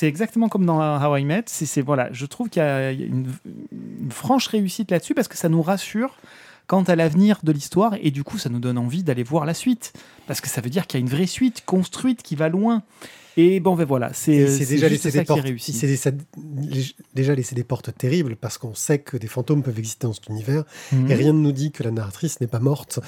exactement 0.04 0.50
comme 0.50 0.66
dans 0.66 0.80
How 0.80 1.18
I 1.18 1.26
Met. 1.26 1.43
C'est 1.47 1.82
voilà, 1.82 2.10
je 2.12 2.26
trouve 2.26 2.50
qu'il 2.50 2.62
y 2.62 2.66
a 2.66 2.91
il 2.91 3.00
y 3.00 3.04
a 3.04 3.08
une, 3.08 3.32
une 4.02 4.12
franche 4.12 4.47
réussite 4.47 4.91
là-dessus 4.91 5.14
parce 5.14 5.28
que 5.28 5.38
ça 5.38 5.50
nous 5.50 5.62
rassure 5.62 6.16
quant 6.70 6.84
à 6.84 6.95
l'avenir 6.95 7.39
de 7.43 7.52
l'histoire 7.52 7.95
et 8.00 8.12
du 8.12 8.24
coup 8.24 8.38
ça 8.38 8.47
nous 8.47 8.60
donne 8.60 8.78
envie 8.78 9.04
d'aller 9.04 9.24
voir 9.24 9.45
la 9.45 9.56
suite 9.56 9.91
parce 10.28 10.39
que 10.39 10.47
ça 10.47 10.62
veut 10.62 10.70
dire 10.70 10.86
qu'il 10.86 11.00
y 11.00 11.02
a 11.02 11.06
une 11.06 11.10
vraie 11.10 11.26
suite 11.26 11.64
construite 11.66 12.22
qui 12.22 12.36
va 12.36 12.47
loin. 12.47 12.84
Et 13.42 13.60
bon, 13.60 13.76
ben 13.76 13.86
voilà, 13.86 14.12
c'est 14.14 14.48
c'est 14.48 14.66
c'est 14.66 14.74
déjà 14.76 14.90
laissé 14.90 15.12
des 15.12 15.24
portes. 15.24 15.46
lég- 15.46 16.96
déjà 17.16 17.36
laissé 17.36 17.56
des 17.56 17.64
portes 17.64 17.96
terribles 17.98 18.36
parce 18.36 18.58
qu'on 18.58 18.74
sait 18.74 19.00
que 19.00 19.18
des 19.18 19.28
fantômes 19.28 19.64
peuvent 19.64 19.78
exister 19.80 20.08
dans 20.08 20.14
cet 20.14 20.28
univers 20.28 20.64
Mhm. 20.92 21.10
et 21.12 21.16
rien 21.16 21.34
ne 21.34 21.40
nous 21.40 21.52
dit 21.52 21.72
que 21.72 21.84
la 21.84 21.92
narratrice 21.92 22.42
n'est 22.42 22.48
pas 22.48 22.60
morte. 22.60 23.00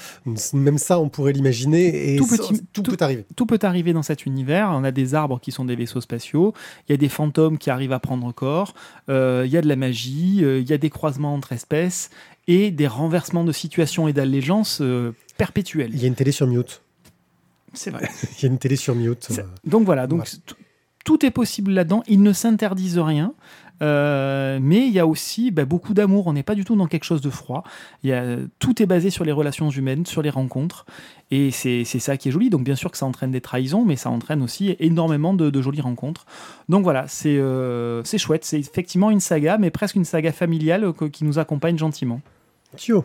Même 0.54 0.78
ça, 0.78 0.98
on 1.00 1.08
pourrait 1.08 1.32
l'imaginer 1.32 2.14
et 2.14 2.16
Tout 2.16 2.26
ça- 2.26 2.36
petit- 2.38 2.62
tout 2.72 2.82
tout- 2.82 2.90
peut 2.96 3.04
arriver. 3.04 3.24
tout 3.36 3.46
peut 3.46 3.58
arriver 3.62 3.92
dans 3.92 4.02
cet 4.02 4.24
univers. 4.26 4.70
On 4.72 4.84
a 4.84 4.90
des 4.90 5.14
arbres 5.14 5.40
qui 5.40 5.50
sont 5.52 5.64
des 5.64 5.76
vaisseaux 5.76 6.00
spatiaux. 6.00 6.54
Il 6.88 6.92
y 6.92 6.94
a 6.94 6.98
des 6.98 7.08
fantômes 7.08 7.58
qui 7.58 7.70
arrivent 7.70 7.92
à 7.92 8.00
prendre 8.00 8.32
corps. 8.32 8.74
euh, 9.08 9.42
il 9.46 9.52
y 9.52 9.56
a 9.56 9.60
de 9.62 9.68
la 9.68 9.76
magie. 9.76 10.40
euh, 10.42 10.60
il 10.60 10.68
y 10.68 10.72
a 10.72 10.78
des 10.78 10.90
croisements 10.90 11.34
entre 11.34 11.52
espèces 11.52 12.10
et 12.46 12.70
des 12.70 12.86
renversements 12.86 13.44
de 13.44 13.52
situation 13.52 14.08
et 14.08 14.12
d'allégeance 14.12 14.78
euh, 14.80 15.12
perpétuels. 15.36 15.90
Il 15.94 16.00
y 16.00 16.04
a 16.04 16.08
une 16.08 16.14
télé 16.14 16.30
sur 16.32 16.46
mute. 16.46 16.81
C'est 17.74 17.90
vrai. 17.90 18.08
Il 18.38 18.42
y 18.42 18.46
a 18.46 18.48
une 18.48 18.58
télé 18.58 18.76
sur 18.76 18.94
mute. 18.94 19.28
Euh, 19.38 19.42
Donc 19.64 19.84
voilà. 19.84 20.06
Donc 20.06 20.28
tout 21.04 21.24
est 21.26 21.30
possible 21.30 21.72
là-dedans. 21.72 22.02
Ils 22.06 22.22
ne 22.22 22.32
s'interdisent 22.32 22.98
rien. 22.98 23.34
euh, 23.82 24.60
mais 24.62 24.86
il 24.86 24.92
y 24.92 25.00
a 25.00 25.06
aussi 25.08 25.50
bah, 25.50 25.64
beaucoup 25.64 25.94
d'amour. 25.94 26.28
On 26.28 26.32
n'est 26.34 26.44
pas 26.44 26.54
du 26.54 26.64
tout 26.64 26.76
dans 26.76 26.86
quelque 26.86 27.02
chose 27.04 27.20
de 27.20 27.30
froid. 27.30 27.64
Y 28.04 28.12
a, 28.12 28.36
tout 28.60 28.80
est 28.80 28.86
basé 28.86 29.10
sur 29.10 29.24
les 29.24 29.32
relations 29.32 29.68
humaines, 29.70 30.06
sur 30.06 30.22
les 30.22 30.30
rencontres. 30.30 30.86
Et 31.32 31.50
c'est 31.50 31.84
ça 31.84 32.16
qui 32.16 32.28
est 32.28 32.32
joli. 32.32 32.50
Donc 32.50 32.62
bien 32.62 32.76
sûr 32.76 32.90
que 32.92 32.96
ça 32.98 33.06
entraîne 33.06 33.32
des 33.32 33.40
trahisons, 33.40 33.84
mais 33.84 33.96
ça 33.96 34.10
entraîne 34.10 34.42
aussi 34.42 34.76
énormément 34.78 35.34
de, 35.34 35.50
de 35.50 35.62
jolies 35.62 35.80
rencontres. 35.80 36.26
Donc 36.68 36.84
voilà, 36.84 37.06
c'est 37.08 37.36
euh, 37.36 38.04
c'est 38.04 38.18
chouette. 38.18 38.44
C'est 38.44 38.60
effectivement 38.60 39.10
une 39.10 39.18
saga, 39.20 39.58
mais 39.58 39.70
presque 39.70 39.96
une 39.96 40.04
saga 40.04 40.30
familiale 40.30 40.92
que- 40.92 41.06
qui 41.06 41.24
nous 41.24 41.40
accompagne 41.40 41.76
gentiment. 41.78 42.20
Kyo. 42.76 43.04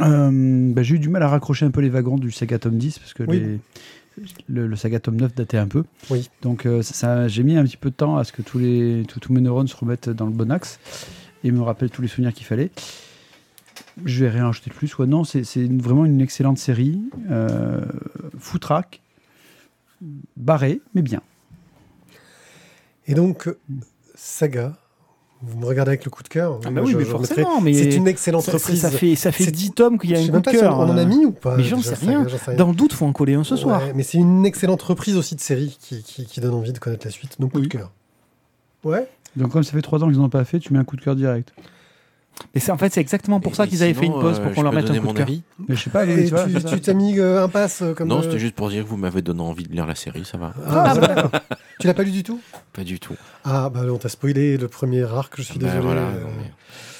Euh, 0.00 0.72
bah, 0.72 0.82
j'ai 0.82 0.96
eu 0.96 0.98
du 0.98 1.08
mal 1.08 1.22
à 1.22 1.28
raccrocher 1.28 1.64
un 1.66 1.70
peu 1.70 1.80
les 1.80 1.88
wagons 1.88 2.16
du 2.18 2.30
saga 2.30 2.58
tome 2.58 2.76
10 2.78 2.98
parce 2.98 3.14
que 3.14 3.22
Oui. 3.24 3.40
les- 3.40 3.60
le, 4.48 4.66
le 4.66 4.76
saga 4.76 4.98
tome 5.00 5.16
9 5.16 5.34
datait 5.34 5.58
un 5.58 5.68
peu. 5.68 5.84
Oui. 6.10 6.28
Donc 6.42 6.66
euh, 6.66 6.82
ça, 6.82 6.94
ça- 6.94 7.28
j'ai 7.28 7.42
mis 7.42 7.56
un 7.56 7.64
petit 7.64 7.76
peu 7.76 7.90
de 7.90 7.94
temps 7.94 8.16
à 8.16 8.24
ce 8.24 8.32
que 8.32 8.42
tous, 8.42 8.58
les, 8.58 9.04
tous, 9.08 9.20
tous 9.20 9.32
mes 9.32 9.40
neurones 9.40 9.68
se 9.68 9.76
remettent 9.76 10.08
dans 10.08 10.26
le 10.26 10.32
bon 10.32 10.50
axe 10.50 10.78
et 11.44 11.50
me 11.50 11.60
rappellent 11.62 11.90
tous 11.90 12.02
les 12.02 12.08
souvenirs 12.08 12.32
qu'il 12.32 12.46
fallait. 12.46 12.70
Je 14.04 14.24
vais 14.24 14.30
rien 14.30 14.46
rajouter 14.46 14.70
de 14.70 14.74
plus. 14.74 14.96
Ouais, 14.98 15.06
non, 15.06 15.24
c'est 15.24 15.42
vraiment 15.70 16.04
une 16.04 16.20
excellente 16.20 16.58
série. 16.58 17.00
Euh, 17.30 17.84
foutraque, 18.38 19.00
barré, 20.36 20.80
mais 20.94 21.02
bien. 21.02 21.20
Et 23.06 23.14
donc, 23.14 23.48
euh, 23.48 23.58
Saga, 24.14 24.76
vous 25.46 25.58
me 25.58 25.64
regardez 25.66 25.90
avec 25.90 26.04
le 26.04 26.10
coup 26.10 26.22
de 26.22 26.28
cœur. 26.28 26.58
Ah 26.64 26.70
bah 26.70 26.80
oui, 26.84 26.92
je- 26.92 26.96
mais 26.98 27.04
je 27.04 27.10
forcément. 27.10 27.60
mettrai- 27.60 27.62
Mais 27.64 27.72
C'est 27.90 27.96
une 27.96 28.08
excellente 28.08 28.44
reprise. 28.46 28.80
ça 28.80 28.90
fait, 28.90 29.14
ça 29.16 29.32
fait 29.32 29.44
C'est- 29.44 29.50
10 29.50 29.70
tomes 29.72 29.98
qu'il 29.98 30.10
y 30.10 30.14
a 30.14 30.18
un 30.18 30.26
coup 30.26 30.40
de 30.40 30.50
cœur. 30.50 30.78
on 30.78 30.82
en 30.90 30.96
a 30.96 31.02
euh, 31.02 31.06
mis 31.06 31.24
ou 31.24 31.30
pas 31.32 31.56
mais 31.56 31.62
j'en 31.62 31.80
sais 31.80 31.94
sais 31.94 32.06
rien. 32.06 32.26
Dans 32.56 32.68
le 32.68 32.74
doute, 32.74 32.92
faut 32.92 33.06
en 33.06 33.12
coller 33.12 33.34
un 33.34 33.44
ce 33.44 33.56
soir. 33.56 33.80
Mais 33.94 34.02
c'est 34.02 34.18
une 34.18 34.44
excellente 34.44 34.82
reprise 34.82 35.16
aussi 35.16 35.34
de 35.36 35.40
série 35.40 35.76
qui, 35.80 36.02
qui, 36.02 36.26
qui 36.26 36.40
donne 36.40 36.54
envie 36.54 36.72
de 36.72 36.78
connaître 36.78 37.06
la 37.06 37.12
suite. 37.12 37.40
Donc, 37.40 37.52
coup 37.52 37.58
Oui. 37.58 37.68
de 37.68 37.72
cœur. 37.72 37.92
Ouais. 38.84 39.08
Donc 39.36 39.50
comme 39.52 39.62
ça 39.64 39.72
fait 39.72 39.82
trois 39.82 40.02
ans 40.02 40.08
qu'ils 40.08 40.18
n'en 40.18 40.24
ont 40.24 40.28
pas 40.30 40.44
fait, 40.44 40.58
tu 40.58 40.72
mets 40.72 40.78
un 40.78 40.84
coup 40.84 40.96
de 40.96 41.02
cœur 41.02 41.14
direct. 41.16 41.52
Et 42.54 42.60
c'est 42.60 42.70
en 42.72 42.76
fait 42.78 42.92
c'est 42.92 43.00
exactement 43.00 43.40
pour 43.40 43.54
ça 43.56 43.66
qu'ils 43.66 43.82
avaient 43.82 43.94
fait 43.94 44.06
une 44.06 44.12
pause 44.20 44.38
euh, 44.38 44.42
pour 44.42 44.52
qu'on 44.52 44.60
je 44.60 44.62
leur 44.64 44.72
mette 44.72 44.84
un 44.90 44.94
coup 44.94 45.00
de 45.00 45.06
mon 45.06 45.12
cœur. 45.14 45.26
avis 45.26 45.42
Mais 45.68 45.74
je 45.76 45.82
sais 45.84 45.90
pas, 45.90 46.04
Et 46.06 46.24
tu 46.26 46.30
vois, 46.34 46.44
tu 46.44 46.60
ça- 46.60 46.68
tu 46.68 46.80
t'as 46.80 46.92
mis 46.92 47.18
euh, 47.18 47.42
un 47.44 47.48
pass 47.48 47.80
euh, 47.82 47.94
comme. 47.94 48.08
Non, 48.08 48.18
euh, 48.18 48.22
c'était 48.22 48.38
juste 48.38 48.54
pour 48.54 48.68
dire 48.68 48.84
que 48.84 48.88
vous 48.88 48.96
m'avez 48.98 49.22
donné 49.22 49.40
envie 49.42 49.64
de 49.64 49.72
lire 49.72 49.86
la 49.86 49.94
série, 49.94 50.24
ça 50.24 50.36
va. 50.38 50.52
Ah, 50.66 50.94
bah, 50.94 51.06
d'accord. 51.06 51.30
Tu 51.80 51.86
l'as 51.86 51.94
pas 51.94 52.02
lu 52.02 52.10
du 52.10 52.22
tout? 52.22 52.40
Pas 52.72 52.84
du 52.84 52.98
tout. 53.00 53.16
Ah, 53.44 53.70
bah 53.70 53.80
on 53.90 53.96
t'a 53.98 54.08
spoilé 54.08 54.56
le 54.58 54.68
premier 54.68 55.02
arc, 55.04 55.34
je 55.36 55.42
suis 55.42 55.58
Bah, 55.58 55.66
désolé. 55.66 55.82
voilà, 55.84 56.02
Euh, 56.08 56.22
non, 56.22 56.28
mais 56.38 56.50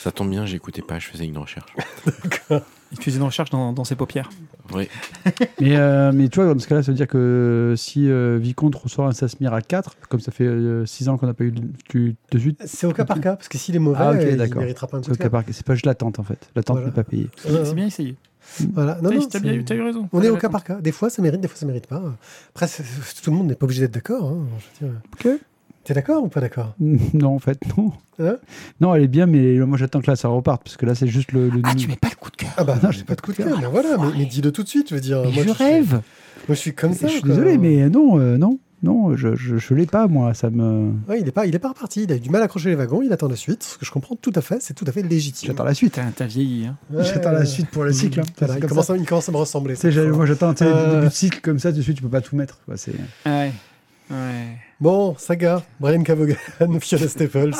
Ça 0.01 0.11
tombe 0.12 0.30
bien, 0.30 0.47
j'écoutais 0.47 0.82
pas, 0.82 0.99
je 0.99 1.07
faisais 1.09 1.24
une 1.26 1.39
recherche. 1.39 1.74
Il 2.93 3.01
faisait 3.03 3.16
une 3.18 3.22
recherche 3.24 3.51
dans, 3.51 3.72
dans 3.72 3.84
ses 3.84 3.97
paupières. 3.97 4.30
Oui. 4.74 4.89
Mais, 5.61 5.76
euh, 5.76 6.11
mais 6.12 6.28
tu 6.28 6.41
vois, 6.41 6.53
dans 6.53 6.59
ce 6.59 6.66
cas-là, 6.66 6.82
ça 6.82 6.91
veut 6.93 6.97
dire 6.97 7.07
que 7.07 7.74
si 7.76 8.09
euh, 8.11 8.39
Vicomte 8.41 8.74
ressort 8.74 9.07
un 9.07 9.12
Sasmir 9.12 9.53
à 9.53 9.61
4, 9.61 9.97
comme 10.09 10.20
ça 10.20 10.32
fait 10.32 10.49
6 10.87 11.09
ans 11.09 11.16
qu'on 11.18 11.26
n'a 11.26 11.34
pas 11.34 11.45
eu 11.45 11.53
de, 11.53 12.14
de 12.30 12.39
suite, 12.39 12.61
C'est 12.66 12.87
au 12.87 12.93
cas 12.93 13.05
par 13.05 13.20
cas, 13.20 13.37
parce 13.37 13.49
que 13.49 13.59
s'il 13.59 13.76
est 13.76 13.80
mauvais, 13.80 13.99
Ah, 14.01 14.11
ok, 14.12 14.18
euh, 14.20 14.47
il 14.47 14.55
méritera 14.57 14.87
pas 14.87 14.97
un 14.97 15.01
coup 15.01 15.07
c'est 15.07 15.12
au 15.12 15.14
de 15.14 15.18
cas 15.22 15.30
par 15.30 15.45
cas. 15.45 15.53
C'est 15.53 15.64
pas 15.66 15.74
juste 15.74 15.87
l'attente 15.87 16.18
en 16.18 16.22
fait. 16.24 16.49
L'attente 16.57 16.76
Voilà. 16.76 16.89
n'est 16.89 16.95
pas 16.95 17.05
payée. 17.05 17.28
C'est 17.37 17.74
bien 17.74 17.87
essayé. 17.87 18.16
Voilà. 18.72 18.99
Non, 19.03 19.11
non, 19.12 19.26
t'as 19.28 19.41
bien 19.41 19.61
c'est- 19.66 19.74
eu- 19.76 19.82
raison. 19.82 20.09
On 20.12 20.22
est 20.22 20.28
au 20.28 20.37
cas 20.37 20.49
par 20.49 20.62
cas. 20.64 20.76
Des 20.80 20.93
fois, 20.93 21.11
ça 21.11 21.20
mérite, 21.22 21.41
des 21.41 21.49
fois, 21.49 21.57
ça 21.57 21.66
mérite 21.66 21.87
pas. 21.89 22.03
Après, 22.51 22.66
tout 22.68 23.30
le 23.30 23.37
monde 23.37 23.49
n'est 23.49 23.55
pas 23.57 23.64
obligé 23.64 23.80
d'être 23.82 23.95
d'accord. 23.95 24.28
hein, 24.30 24.47
je 24.80 24.87
veux 24.87 24.93
dire. 24.93 25.01
Ok. 25.34 25.41
T'es 25.87 25.95
d'accord 25.95 26.22
ou 26.24 26.28
pas 26.28 26.41
d'accord? 26.41 26.74
Non, 27.14 27.34
en 27.37 27.39
fait, 27.39 27.59
non. 27.76 27.93
Hein? 28.18 28.37
Non, 28.80 28.95
elle 28.95 29.05
est 29.05 29.09
bien, 29.09 29.26
mais 29.26 29.57
moi 29.61 29.78
j'attends 29.78 30.01
que 30.01 30.11
là 30.11 30.16
ça 30.16 30.28
reparte 30.28 30.62
parce 30.64 30.76
que 30.76 30.84
là 30.84 30.95
c'est 30.95 31.07
juste 31.07 31.32
le. 31.32 31.49
le 31.49 31.61
Ah, 31.64 31.74
tu 31.74 31.87
mets 31.89 31.97
pas 31.97 32.09
le 32.11 32.16
coup 32.16 32.30
de 32.30 32.37
cœur. 32.37 32.51
Ah 32.57 32.64
bah 32.64 32.76
Non, 32.82 32.91
j'ai 32.91 33.05
pas 33.05 33.14
de 33.14 33.20
coup 33.20 33.32
de 33.32 33.37
cœur. 33.39 33.59
Mais 33.61 33.66
voilà, 33.66 33.97
mais, 33.99 34.18
mais 34.18 34.24
dis-le 34.26 34.51
tout 34.53 34.62
de 34.62 34.68
suite. 34.68 34.89
Je 34.91 34.95
veux 34.97 35.01
dire, 35.01 35.22
Mais 35.24 35.30
moi, 35.32 35.45
je 35.47 35.51
rêve. 35.53 35.91
moi, 35.93 36.03
je 36.51 36.55
suis 36.55 36.74
comme 36.74 36.93
ça. 36.93 37.07
Je 37.07 37.12
suis 37.12 37.20
quoi. 37.20 37.30
désolé, 37.30 37.57
mais 37.59 37.89
non, 37.91 38.18
euh, 38.18 38.37
non, 38.39 38.59
non, 38.82 39.14
je, 39.16 39.37
je, 39.37 39.59
je 39.59 39.74
l'ai 39.74 39.87
pas 39.87 40.09
moi. 40.09 40.32
Ça 40.34 40.51
me. 40.51 40.93
Ouais, 41.09 41.20
il 41.20 41.28
est 41.28 41.32
pas, 41.32 41.47
il 41.47 41.55
est 41.55 41.59
pas 41.61 41.68
reparti. 41.68 42.03
Il 42.05 42.12
a 42.12 42.16
eu 42.16 42.20
du 42.20 42.30
mal 42.30 42.41
à 42.43 42.47
accrocher 42.47 42.70
les 42.70 42.74
wagons. 42.74 43.03
Il 43.03 43.12
attend 43.12 43.28
la 43.28 43.37
suite. 43.37 43.62
Ce 43.62 43.78
que 43.78 43.84
je 43.87 43.91
comprends 43.93 44.16
tout 44.16 44.32
à 44.34 44.41
fait. 44.41 44.61
C'est 44.61 44.74
tout 44.74 44.84
à 44.89 44.93
fait 44.93 45.03
légitime. 45.03 45.49
J'attends 45.49 45.64
la 45.64 45.74
suite. 45.74 46.01
T'as 46.16 46.26
vieilli. 46.26 46.66
Hein. 46.66 46.76
Ouais, 46.91 47.05
J'attends 47.05 47.30
la 47.32 47.45
suite 47.45 47.68
pour 47.68 47.84
le 47.84 47.93
cycle. 47.93 48.18
hein. 48.20 48.24
Voilà, 48.39 48.55
il, 48.57 48.61
comme 48.61 48.70
commence 48.70 48.87
ça. 48.87 48.95
à, 48.95 48.97
il 48.97 49.05
commence 49.07 49.28
à 49.28 49.32
me 49.32 49.37
ressembler. 49.37 49.74
Moi 50.12 50.26
j'attends 50.26 50.53
tu 50.55 50.64
sais, 50.64 50.70
Euh. 50.70 50.87
le 50.87 50.95
début 50.97 51.07
de 51.09 51.12
cycle 51.12 51.41
comme 51.43 51.59
ça, 51.59 51.70
tout 51.70 51.78
de 51.78 51.82
suite 51.82 51.97
tu 51.99 52.03
peux 52.03 52.09
pas 52.09 52.22
tout 52.22 52.34
mettre. 52.34 52.59
quoi, 52.66 52.76
c'est- 52.76 52.93
Ouais. 53.24 53.53
Ouais. 54.11 54.57
Bon, 54.79 55.14
Saga, 55.16 55.62
Brian 55.81 56.03
Cavogan, 56.03 56.37
Fiona 56.81 57.09
Staples, 57.09 57.55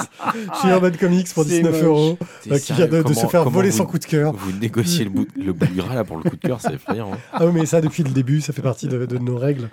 chez 0.61 0.69
Urban 0.69 0.91
Comics 1.01 1.33
pour 1.33 1.45
C'est 1.45 1.63
19 1.63 1.73
moche. 1.73 1.83
euros, 1.83 2.19
euh, 2.51 2.59
qui 2.59 2.75
vient 2.75 2.87
de, 2.87 3.03
de 3.03 3.15
se 3.15 3.27
faire 3.27 3.49
voler 3.49 3.71
vous- 3.71 3.77
son 3.79 3.87
coup 3.87 3.99
de 3.99 4.05
cœur. 4.05 4.35
Vous 4.35 4.53
négociez 4.53 5.05
le 5.05 5.11
bout, 5.11 5.27
le 5.35 5.55
bout 5.55 5.65
du 5.65 5.77
gras 5.81 5.95
là 5.95 6.05
pour 6.05 6.19
le 6.19 6.25
coup 6.25 6.37
de 6.37 6.41
cœur, 6.47 6.61
c'est 6.61 6.75
effrayant. 6.75 7.13
hein. 7.15 7.19
Ah 7.33 7.47
oui, 7.47 7.53
mais 7.55 7.65
ça, 7.65 7.81
depuis 7.81 8.03
le 8.03 8.11
début, 8.11 8.43
ça 8.43 8.53
fait 8.53 8.61
partie 8.61 8.87
de, 8.87 9.07
de 9.07 9.17
nos 9.17 9.39
règles. 9.39 9.71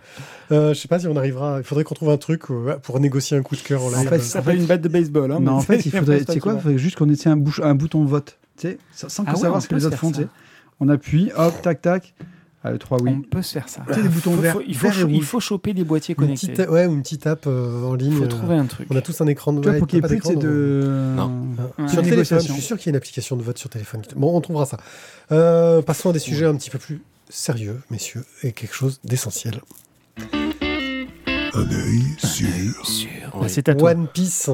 Euh, 0.54 0.74
je 0.74 0.80
sais 0.80 0.88
pas 0.88 1.00
si 1.00 1.08
on 1.08 1.18
arrivera. 1.18 1.58
Il 1.58 1.66
faudrait 1.66 1.84
qu'on 1.84 1.96
trouve 1.96 2.12
un 2.12 2.18
truc 2.18 2.50
euh, 2.50 2.78
pour 2.82 2.98
négocier 3.02 3.36
un 3.36 3.42
coup 3.42 3.58
de 3.58 3.62
cœur 3.62 3.84
en 3.84 3.90
live. 3.90 4.08
fait, 4.08 4.20
Ça 4.20 4.42
fait 4.42 4.56
une 4.56 4.66
batte 4.66 4.82
de 4.82 4.88
baseball. 4.88 5.30
Hein, 5.30 5.40
non, 5.42 5.52
en 5.54 5.60
fait, 5.60 5.86
il 5.86 5.92
faudrait, 5.98 6.20
c'est 6.20 6.26
tu 6.28 6.32
sais 6.34 6.40
quoi, 6.40 6.54
il 6.54 6.56
pas 6.56 6.62
faudrait 6.62 6.78
juste 6.78 6.96
qu'on 6.98 7.10
ait 7.10 7.28
un, 7.28 7.36
bouche- 7.36 7.62
un 7.62 7.76
bouton 7.76 8.06
vote, 8.06 8.38
tu 8.58 8.70
sais, 8.70 8.78
sans 8.94 9.10
sans 9.10 9.24
que 9.26 9.32
Ah 9.32 9.34
ouais, 9.34 9.40
savoir 9.42 9.62
ce 9.62 9.68
que 9.68 9.76
les 9.76 9.86
autres 9.86 9.98
font, 9.98 10.12
tu 10.12 10.16
ça. 10.16 10.22
sais. 10.22 10.28
On 10.80 10.88
appuie, 10.88 11.30
hop, 11.36 11.62
tac, 11.62 11.82
tac. 11.82 12.14
Ah, 12.66 12.72
le 12.72 12.78
3 12.80 13.02
oui. 13.02 13.12
On 13.18 13.22
peut 13.22 13.42
se 13.42 13.52
faire 13.52 13.68
ça. 13.68 13.84
Tu 13.88 13.94
sais, 13.96 14.02
les 14.02 14.08
boutons 14.08 14.32
Faut- 14.36 14.42
verts, 14.42 14.54
faut- 14.54 14.62
il, 14.66 14.74
faut 14.76 14.88
verts 14.88 15.10
il 15.10 15.24
choper 15.42 15.74
des 15.74 15.84
boîtiers 15.84 16.16
Une 16.18 16.24
connectés. 16.26 16.48
petite, 16.48 16.70
ouais, 16.70 16.86
ou 16.86 16.94
une 16.94 17.02
petite 17.02 17.28
app 17.28 17.46
euh, 17.46 17.84
en 17.84 17.94
ligne. 17.96 18.14
Il 18.14 18.18
faut 18.20 18.24
euh, 18.24 18.28
trouver 18.28 18.56
un 18.56 18.66
truc. 18.66 18.88
On 18.90 18.96
a 18.96 19.02
tous 19.02 19.20
un 19.20 19.28
écran 19.28 19.52
de 19.52 19.62
vois, 19.62 19.72
ouais, 19.74 19.80
pas 20.02 20.08
d'écran, 20.08 20.34
de. 20.34 21.14
Non. 21.18 21.32
Ah. 21.78 21.88
Sur 21.90 22.00
Une 22.00 22.10
téléphone, 22.10 22.40
je 22.40 22.54
suis 22.54 22.62
sûr 22.62 22.78
qu'il 22.78 22.86
y 22.86 22.90
a 22.90 22.92
une 22.92 22.96
application 22.98 23.36
de 23.36 23.42
vote 23.44 23.58
sur 23.58 23.70
téléphone. 23.70 24.02
Bon, 24.16 24.36
on 24.36 24.40
trouvera 24.42 24.66
ça. 24.66 24.78
Euh, 25.34 25.82
passons 25.82 26.12
à 26.12 26.14
des 26.14 26.20
sujets 26.20 26.46
un 26.46 26.56
petit 26.56 26.70
peu 26.70 26.80
plus 26.80 27.02
sérieux, 27.30 27.82
messieurs, 27.90 28.24
et 28.44 28.54
quelque 28.54 28.76
chose 28.76 29.00
d'essentiel. 29.04 29.60
Un 31.56 31.70
œil 31.70 32.02
sur. 32.18 32.48
Bah, 32.48 33.30
Oui. 33.42 33.46
C'est 33.50 33.68
à 33.70 33.76
toi. 33.76 33.92
One 33.92 34.08
Piece, 34.08 34.50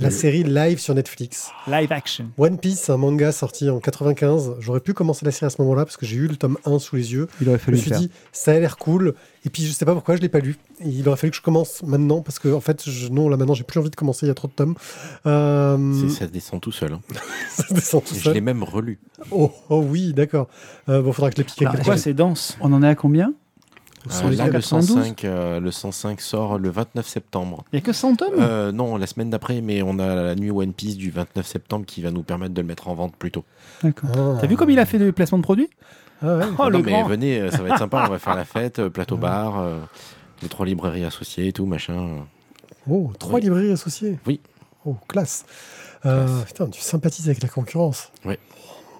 la 0.00 0.10
série 0.10 0.42
live 0.44 0.78
sur 0.78 0.94
Netflix. 0.94 1.50
Live 1.66 1.92
action. 1.92 2.30
One 2.38 2.58
Piece, 2.58 2.88
un 2.90 2.96
manga 2.96 3.32
sorti 3.32 3.68
en 3.68 3.78
95. 3.80 4.56
J'aurais 4.60 4.80
pu 4.80 4.94
commencer 4.94 5.24
la 5.24 5.30
série 5.30 5.46
à 5.46 5.50
ce 5.50 5.60
moment-là 5.62 5.84
parce 5.84 5.96
que 5.96 6.06
j'ai 6.06 6.16
eu 6.16 6.26
le 6.26 6.36
tome 6.36 6.56
1 6.64 6.78
sous 6.78 6.96
les 6.96 7.12
yeux. 7.12 7.28
Il 7.40 7.48
aurait 7.48 7.58
Je 7.58 7.62
fallu 7.64 7.76
me 7.76 7.78
le 7.78 7.82
suis 7.82 7.90
faire. 7.90 8.00
dit, 8.00 8.10
ça 8.32 8.52
a 8.52 8.58
l'air 8.58 8.76
cool. 8.78 9.14
Et 9.44 9.50
puis, 9.50 9.64
je 9.64 9.72
sais 9.72 9.84
pas 9.84 9.94
pourquoi 9.94 10.16
je 10.16 10.20
l'ai 10.20 10.28
pas 10.28 10.40
lu. 10.40 10.56
Et 10.80 10.88
il 10.88 11.08
aurait 11.08 11.16
fallu 11.16 11.30
que 11.30 11.36
je 11.36 11.42
commence 11.42 11.82
maintenant 11.82 12.20
parce 12.22 12.38
que, 12.38 12.48
en 12.48 12.60
fait, 12.60 12.88
je, 12.88 13.08
non, 13.08 13.28
là 13.28 13.36
maintenant, 13.36 13.54
j'ai 13.54 13.64
plus 13.64 13.78
envie 13.80 13.90
de 13.90 13.96
commencer. 13.96 14.26
Il 14.26 14.28
y 14.28 14.32
a 14.32 14.34
trop 14.34 14.48
de 14.48 14.52
tomes. 14.52 14.74
Euh, 15.26 16.08
C'est- 16.08 16.20
Ça 16.20 16.26
descend 16.26 16.60
tout 16.60 16.72
seul. 16.72 16.92
hein. 16.92 17.00
ça 17.50 17.64
descend 17.70 18.04
tout 18.04 18.14
Je 18.14 18.20
seul. 18.20 18.34
l'ai 18.34 18.40
même 18.40 18.62
relu. 18.62 18.98
Oh, 19.30 19.52
oh 19.68 19.82
oui, 19.86 20.12
d'accord. 20.12 20.48
Euh, 20.88 21.02
bon, 21.02 21.12
faudra 21.12 21.30
que 21.30 21.36
je 21.36 21.42
les 21.42 21.44
pique 21.44 21.60
les 21.60 21.82
quoi, 21.84 21.96
c'est 21.96 22.14
dense. 22.14 22.56
On 22.60 22.72
en 22.72 22.82
est 22.82 22.88
à 22.88 22.94
combien? 22.94 23.32
Euh, 24.06 24.30
là, 24.30 24.46
le 24.46 24.52
92. 24.52 24.88
105, 24.96 25.24
euh, 25.24 25.60
le 25.60 25.70
105 25.70 26.20
sort 26.20 26.58
le 26.58 26.70
29 26.70 27.06
septembre. 27.06 27.64
Il 27.72 27.76
n'y 27.76 27.82
a 27.82 27.84
que 27.84 27.92
100 27.92 28.16
tomes. 28.16 28.28
Euh, 28.38 28.72
non, 28.72 28.96
la 28.96 29.06
semaine 29.06 29.28
d'après, 29.30 29.60
mais 29.60 29.82
on 29.82 29.98
a 29.98 30.14
la 30.14 30.34
nuit 30.34 30.50
One 30.50 30.72
Piece 30.72 30.96
du 30.96 31.10
29 31.10 31.46
septembre 31.46 31.84
qui 31.86 32.00
va 32.02 32.10
nous 32.10 32.22
permettre 32.22 32.54
de 32.54 32.60
le 32.62 32.66
mettre 32.66 32.88
en 32.88 32.94
vente 32.94 33.14
plus 33.16 33.30
tôt. 33.30 33.44
D'accord. 33.82 34.10
Ah. 34.14 34.38
T'as 34.40 34.46
vu 34.46 34.56
comme 34.56 34.70
il 34.70 34.78
a 34.78 34.86
fait 34.86 34.98
de 34.98 35.10
placement 35.10 35.38
de 35.38 35.42
produits? 35.42 35.68
Ah 36.22 36.36
ouais. 36.38 36.44
Oh, 36.58 36.62
non, 36.64 36.68
le 36.70 36.78
mais 36.82 36.90
grand. 36.92 37.04
venez, 37.04 37.50
ça 37.50 37.58
va 37.62 37.68
être 37.70 37.78
sympa, 37.78 38.04
on 38.06 38.10
va 38.10 38.18
faire 38.18 38.36
la 38.36 38.44
fête, 38.44 38.88
plateau 38.88 39.16
bar, 39.16 39.58
euh, 39.60 39.78
les 40.42 40.48
trois 40.48 40.64
librairies 40.66 41.04
associées 41.04 41.48
et 41.48 41.52
tout, 41.52 41.66
machin. 41.66 42.24
Oh, 42.90 43.10
trois 43.18 43.34
Oui. 43.36 43.42
librairies 43.42 43.72
associées? 43.72 44.18
Oui. 44.26 44.40
Oh, 44.86 44.96
classe. 45.08 45.44
Euh, 46.06 46.26
Classe. 46.26 46.44
putain, 46.46 46.66
tu 46.68 46.80
sympathises 46.80 47.26
avec 47.28 47.42
la 47.42 47.48
concurrence. 47.50 48.10
Oui. 48.24 48.34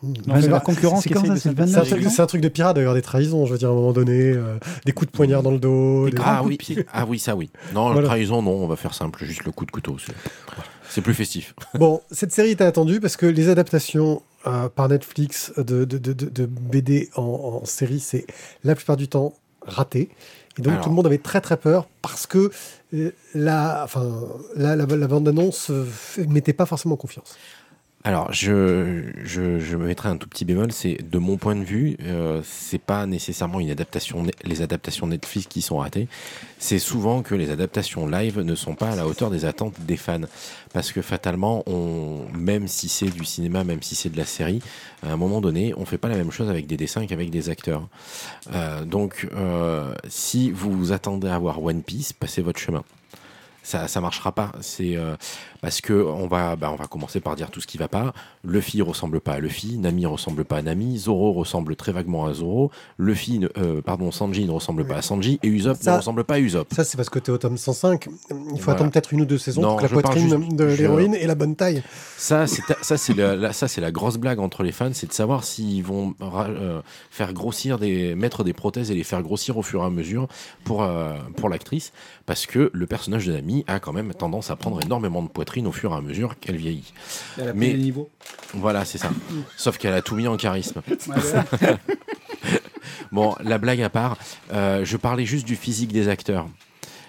Non, 0.03 0.13
c'est 0.37 0.43
c'est- 0.43 0.49
la 0.49 0.61
concurrence 0.61 1.03
c'est 1.03 1.09
qui 1.11 1.15
comme 1.15 1.25
essaye 1.27 1.39
ça, 1.41 1.51
de 1.51 1.57
c'est 1.57 1.63
le 1.63 1.67
s'imposer. 1.67 1.73
C'est 1.73 1.79
un, 1.79 1.83
29 1.83 2.01
truc, 2.01 2.13
c'est 2.17 2.23
un 2.23 2.27
truc 2.27 2.41
de 2.41 2.49
pirate 2.49 2.77
d'ailleurs, 2.77 2.95
des 2.95 3.03
trahisons, 3.03 3.45
je 3.47 3.53
veux 3.53 3.59
dire, 3.59 3.69
à 3.69 3.73
un 3.73 3.75
moment 3.75 3.93
donné, 3.93 4.13
euh, 4.33 4.57
des 4.87 4.93
coups 4.93 5.11
de 5.11 5.17
poignard 5.17 5.43
dans 5.43 5.51
le 5.51 5.59
dos. 5.59 6.07
Des 6.07 6.13
des- 6.17 6.23
Ah 6.25 6.39
coups 6.39 6.49
oui, 6.49 6.57
de 6.57 6.59
pied. 6.59 6.87
ah 6.93 7.05
oui, 7.07 7.19
ça 7.19 7.37
oui. 7.37 7.51
Non, 7.75 7.87
Voilà. 7.87 8.01
la 8.03 8.07
trahison, 8.09 8.41
non, 8.43 8.53
on 8.53 8.67
va 8.67 8.77
faire 8.77 8.95
simple, 8.95 9.25
juste 9.25 9.45
le 9.45 9.53
coup 9.53 9.67
de 9.67 9.71
couteau. 9.71 9.97
C'est 9.99 10.13
c'est 10.89 11.03
plus 11.03 11.15
festif. 11.15 11.55
Bon, 11.75 12.01
cette 12.11 12.33
série 12.33 12.51
était 12.51 12.65
attendue 12.65 12.99
parce 13.01 13.17
que 13.17 13.27
les 13.27 13.49
adaptations 13.49 14.23
euh, 14.47 14.69
par 14.69 14.89
Netflix 14.89 15.53
de, 15.59 15.85
de, 15.85 15.99
de, 15.99 16.13
de 16.13 16.47
BD 16.47 17.11
en, 17.15 17.61
en 17.63 17.65
série, 17.67 18.01
c'est 18.01 18.27
la 18.65 18.75
plupart 18.75 18.97
du 18.97 19.07
temps 19.07 19.35
raté. 19.67 20.09
Et 20.59 20.63
donc 20.63 20.73
Alors. 20.73 20.85
tout 20.85 20.89
le 20.91 20.97
monde 20.97 21.07
avait 21.07 21.19
très 21.19 21.41
très 21.41 21.57
peur 21.57 21.87
parce 22.03 22.27
que 22.27 22.51
euh, 22.95 23.13
la, 23.35 23.83
enfin, 23.85 24.05
la, 24.57 24.75
la, 24.75 24.85
la 24.87 25.07
bande-annonce 25.07 25.71
euh, 25.71 25.85
f- 25.87 26.27
mettait 26.27 26.53
pas 26.55 26.67
forcément 26.67 26.97
confiance. 26.97 27.37
Alors, 28.03 28.33
je, 28.33 29.11
je, 29.25 29.77
me 29.77 29.87
mettrai 29.87 30.09
un 30.09 30.17
tout 30.17 30.27
petit 30.27 30.47
bémol, 30.47 30.73
c'est 30.73 30.97
de 31.07 31.19
mon 31.19 31.37
point 31.37 31.55
de 31.55 31.63
vue, 31.63 31.99
euh, 32.03 32.41
c'est 32.43 32.81
pas 32.81 33.05
nécessairement 33.05 33.61
une 33.61 33.69
adaptation, 33.69 34.25
les 34.43 34.63
adaptations 34.63 35.07
Netflix 35.07 35.47
qui 35.47 35.61
sont 35.61 35.77
ratées, 35.77 36.09
c'est 36.59 36.79
souvent 36.79 37.21
que 37.21 37.35
les 37.35 37.51
adaptations 37.51 38.07
live 38.07 38.41
ne 38.41 38.55
sont 38.55 38.75
pas 38.75 38.93
à 38.93 38.97
la 38.97 39.07
hauteur 39.07 39.29
des 39.29 39.45
attentes 39.45 39.75
des 39.81 39.99
fans. 39.99 40.23
Parce 40.73 40.93
que 40.93 41.03
fatalement, 41.03 41.63
on, 41.67 42.25
même 42.33 42.69
si 42.69 42.89
c'est 42.89 43.11
du 43.11 43.27
cinéma, 43.27 43.65
même 43.65 43.83
si 43.83 43.95
c'est 43.95 44.09
de 44.09 44.17
la 44.17 44.25
série, 44.25 44.63
à 45.03 45.13
un 45.13 45.17
moment 45.19 45.43
donné, 45.43 45.75
on 45.77 45.85
fait 45.85 45.99
pas 45.99 46.09
la 46.09 46.17
même 46.17 46.31
chose 46.31 46.49
avec 46.49 46.67
des 46.67 46.79
dessins 46.79 47.07
qu'avec 47.07 47.29
des 47.29 47.51
acteurs. 47.51 47.87
Euh, 48.55 48.87
donc, 48.87 49.29
euh, 49.35 49.95
si 50.09 50.51
vous 50.51 50.73
vous 50.73 50.93
attendez 50.93 51.29
à 51.29 51.39
voir 51.39 51.63
One 51.63 51.83
Piece, 51.83 52.15
passez 52.15 52.41
votre 52.41 52.61
chemin. 52.61 52.83
Ça, 53.63 53.89
ça 53.89 54.01
marchera 54.01 54.33
pas. 54.33 54.53
C'est 54.61 54.97
euh, 54.97 55.17
parce 55.61 55.81
que 55.81 55.93
on 55.93 56.27
va, 56.27 56.57
bah, 56.57 56.71
on 56.73 56.77
va 56.77 56.87
commencer 56.87 57.21
par 57.21 57.37
dire 57.37 57.51
tout 57.51 57.61
ce 57.61 57.67
qui 57.67 57.77
va 57.79 57.89
pas. 57.89 58.13
Luffy 58.45 58.81
ressemble 58.83 59.21
pas 59.21 59.33
à 59.35 59.39
Luffy, 59.41 59.77
Nami 59.77 60.07
ressemble 60.07 60.45
pas 60.45 60.57
à 60.59 60.63
Nami, 60.63 60.99
Zoro 60.99 61.33
ressemble 61.33 61.77
très 61.77 61.93
vaguement 61.93 62.25
à 62.27 62.33
Zoro, 62.33 62.71
Luffy, 62.99 63.47
euh, 63.59 63.83
pardon, 63.83 64.11
Sanji 64.11 64.47
ne 64.47 64.51
ressemble 64.51 64.87
pas 64.87 64.97
à 64.97 65.03
Sanji 65.03 65.39
et 65.43 65.49
Usopp 65.49 65.77
Ça- 65.81 65.93
ne 65.93 65.97
ressemble 65.99 66.25
pas 66.25 66.35
à 66.35 66.39
Usopp. 66.39 66.73
Ça, 66.73 66.85
c'est 66.85 66.97
parce 66.97 67.11
que 67.11 67.19
tu 67.19 67.31
es 67.31 67.35
au 67.35 67.39
tome 67.39 67.59
105. 67.59 68.07
Il 68.07 68.35
faut 68.35 68.57
Voilà. 68.57 68.73
attendre 68.73 68.91
peut-être 68.93 69.13
une 69.13 69.21
ou 69.21 69.25
deux 69.27 69.39
saisons 69.39 69.61
Non, 69.61 69.69
pour 69.71 69.77
que 69.79 69.83
la 69.83 69.89
poitrine 69.89 70.29
juste- 70.41 70.57
de 70.57 70.65
l'héroïne 70.65 71.15
ait 71.15 71.27
la 71.27 71.35
bonne 71.35 71.55
taille. 71.55 71.83
Ça, 72.17 72.47
c'est 72.47 72.63
ça, 72.83 72.97
c'est 72.97 73.15
la, 73.15 73.37
la- 73.37 73.53
ça, 73.53 73.69
c'est 73.69 73.81
la 73.83 73.93
grosse 73.93 74.17
blague 74.17 74.39
entre 74.41 74.63
les 74.63 74.73
fans, 74.73 74.91
c'est 74.95 75.07
de 75.07 75.13
savoir 75.13 75.45
s'ils 75.45 75.85
vont 75.85 76.15
euh, 76.23 76.81
faire 77.11 77.33
grossir 77.35 77.79
des, 77.79 78.15
mettre 78.15 78.43
des 78.45 78.53
prothèses 78.55 78.91
et 78.91 78.95
les 78.95 79.05
faire 79.05 79.23
grossir 79.23 79.59
au 79.59 79.63
fur 79.63 79.83
et 79.83 79.87
à 79.87 79.91
mesure 79.91 80.29
pour 80.65 80.83
euh, 80.83 81.15
pour 81.37 81.49
l'actrice, 81.51 81.93
parce 82.25 82.47
que 82.47 82.71
le 82.73 82.87
personnage 82.87 83.27
de 83.27 83.33
Nami 83.33 83.50
a 83.67 83.81
quand 83.81 83.93
même 83.93 84.13
tendance 84.15 84.51
à 84.51 84.57
prendre 84.57 84.83
énormément 84.85 85.23
de 85.23 85.29
poitrine 85.29 85.67
au 85.67 85.73
fur 85.73 85.93
et 85.93 85.97
à 85.97 86.01
mesure 86.01 86.39
qu'elle 86.39 86.57
vieillit. 86.57 86.93
Elle 87.39 87.49
a 87.49 87.53
Mais- 87.53 87.75
niveaux. 87.75 88.11
Voilà, 88.55 88.85
c'est 88.85 88.99
ça. 88.99 89.11
Sauf 89.57 89.79
qu'elle 89.79 89.95
a 89.95 90.03
tout 90.03 90.15
mis 90.17 90.27
en 90.29 90.37
charisme. 90.37 90.83
Bon, 93.13 93.35
la 93.43 93.59
blague 93.59 93.83
à 93.83 93.91
part, 93.91 94.17
euh, 94.53 94.85
je 94.85 94.97
parlais 94.97 95.25
juste 95.25 95.45
du 95.47 95.57
physique 95.57 95.93
des 95.93 96.09
acteurs. 96.09 96.47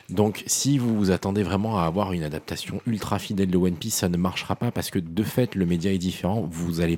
Donc, 0.10 0.44
si 0.48 0.78
vous 0.80 0.98
vous 0.98 1.12
attendez 1.12 1.44
vraiment 1.44 1.78
à 1.80 1.84
avoir 1.84 2.12
une 2.12 2.24
adaptation 2.24 2.82
ultra 2.88 3.20
fidèle 3.20 3.50
de 3.52 3.58
One 3.58 3.76
Piece, 3.76 3.96
ça 3.96 4.10
ne 4.10 4.18
marchera 4.18 4.56
pas 4.56 4.72
parce 4.72 4.90
que 4.90 4.98
de 5.00 5.24
fait, 5.24 5.54
le 5.56 5.66
média 5.68 5.92
est 5.94 6.00
différent. 6.00 6.48
Vous 6.50 6.82
allez, 6.82 6.98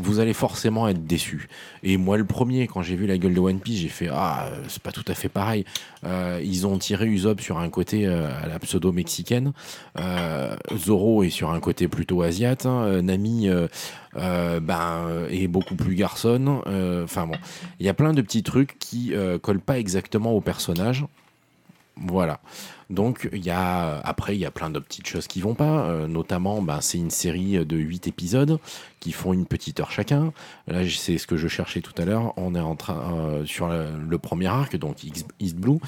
vous 0.00 0.18
allez 0.20 0.32
forcément 0.32 0.88
être 0.88 1.06
déçu. 1.06 1.48
Et 1.82 1.96
moi, 1.96 2.16
le 2.16 2.24
premier, 2.24 2.66
quand 2.66 2.82
j'ai 2.82 2.96
vu 2.96 3.06
la 3.06 3.18
gueule 3.18 3.34
de 3.34 3.40
One 3.40 3.60
Piece, 3.60 3.80
j'ai 3.80 3.88
fait 3.88 4.08
ah, 4.10 4.50
c'est 4.68 4.82
pas 4.82 4.92
tout 4.92 5.04
à 5.08 5.14
fait 5.14 5.28
pareil. 5.28 5.64
Euh, 6.04 6.40
ils 6.42 6.66
ont 6.66 6.78
tiré 6.78 7.06
Usopp 7.06 7.40
sur 7.40 7.58
un 7.58 7.68
côté 7.68 8.06
euh, 8.06 8.28
à 8.42 8.46
la 8.46 8.58
pseudo 8.58 8.92
mexicaine. 8.92 9.52
Euh, 9.98 10.56
Zoro 10.76 11.22
est 11.22 11.30
sur 11.30 11.50
un 11.50 11.60
côté 11.60 11.88
plutôt 11.88 12.22
asiate. 12.22 12.66
hein. 12.66 13.02
Nami. 13.02 13.48
ben, 14.14 15.26
est 15.30 15.48
beaucoup 15.48 15.76
plus 15.76 15.94
garçonne. 15.94 16.48
Enfin 17.04 17.26
bon, 17.26 17.36
il 17.78 17.86
y 17.86 17.88
a 17.88 17.94
plein 17.94 18.12
de 18.12 18.22
petits 18.22 18.42
trucs 18.42 18.78
qui 18.78 19.12
collent 19.42 19.60
pas 19.60 19.78
exactement 19.78 20.32
au 20.32 20.40
personnage. 20.40 21.04
Voilà. 22.00 22.40
Donc 22.88 23.28
y 23.32 23.50
a 23.50 24.00
après 24.00 24.34
il 24.34 24.40
y 24.40 24.46
a 24.46 24.50
plein 24.50 24.70
de 24.70 24.78
petites 24.78 25.06
choses 25.06 25.26
qui 25.26 25.40
vont 25.40 25.54
pas, 25.54 25.84
euh, 25.84 26.08
notamment 26.08 26.60
ben, 26.62 26.80
c'est 26.80 26.98
une 26.98 27.10
série 27.10 27.64
de 27.64 27.76
8 27.76 28.08
épisodes 28.08 28.58
qui 28.98 29.12
font 29.12 29.32
une 29.32 29.46
petite 29.46 29.80
heure 29.80 29.90
chacun. 29.90 30.32
Là 30.66 30.80
c'est 30.88 31.18
ce 31.18 31.26
que 31.26 31.36
je 31.36 31.46
cherchais 31.46 31.82
tout 31.82 31.94
à 31.98 32.04
l'heure. 32.04 32.32
On 32.36 32.54
est 32.54 32.60
en 32.60 32.74
train 32.74 33.14
euh, 33.14 33.44
sur 33.44 33.68
le, 33.68 34.18
premier 34.18 34.46
arc 34.46 34.76
donc 34.76 35.04
East 35.04 35.56
Blue, 35.56 35.78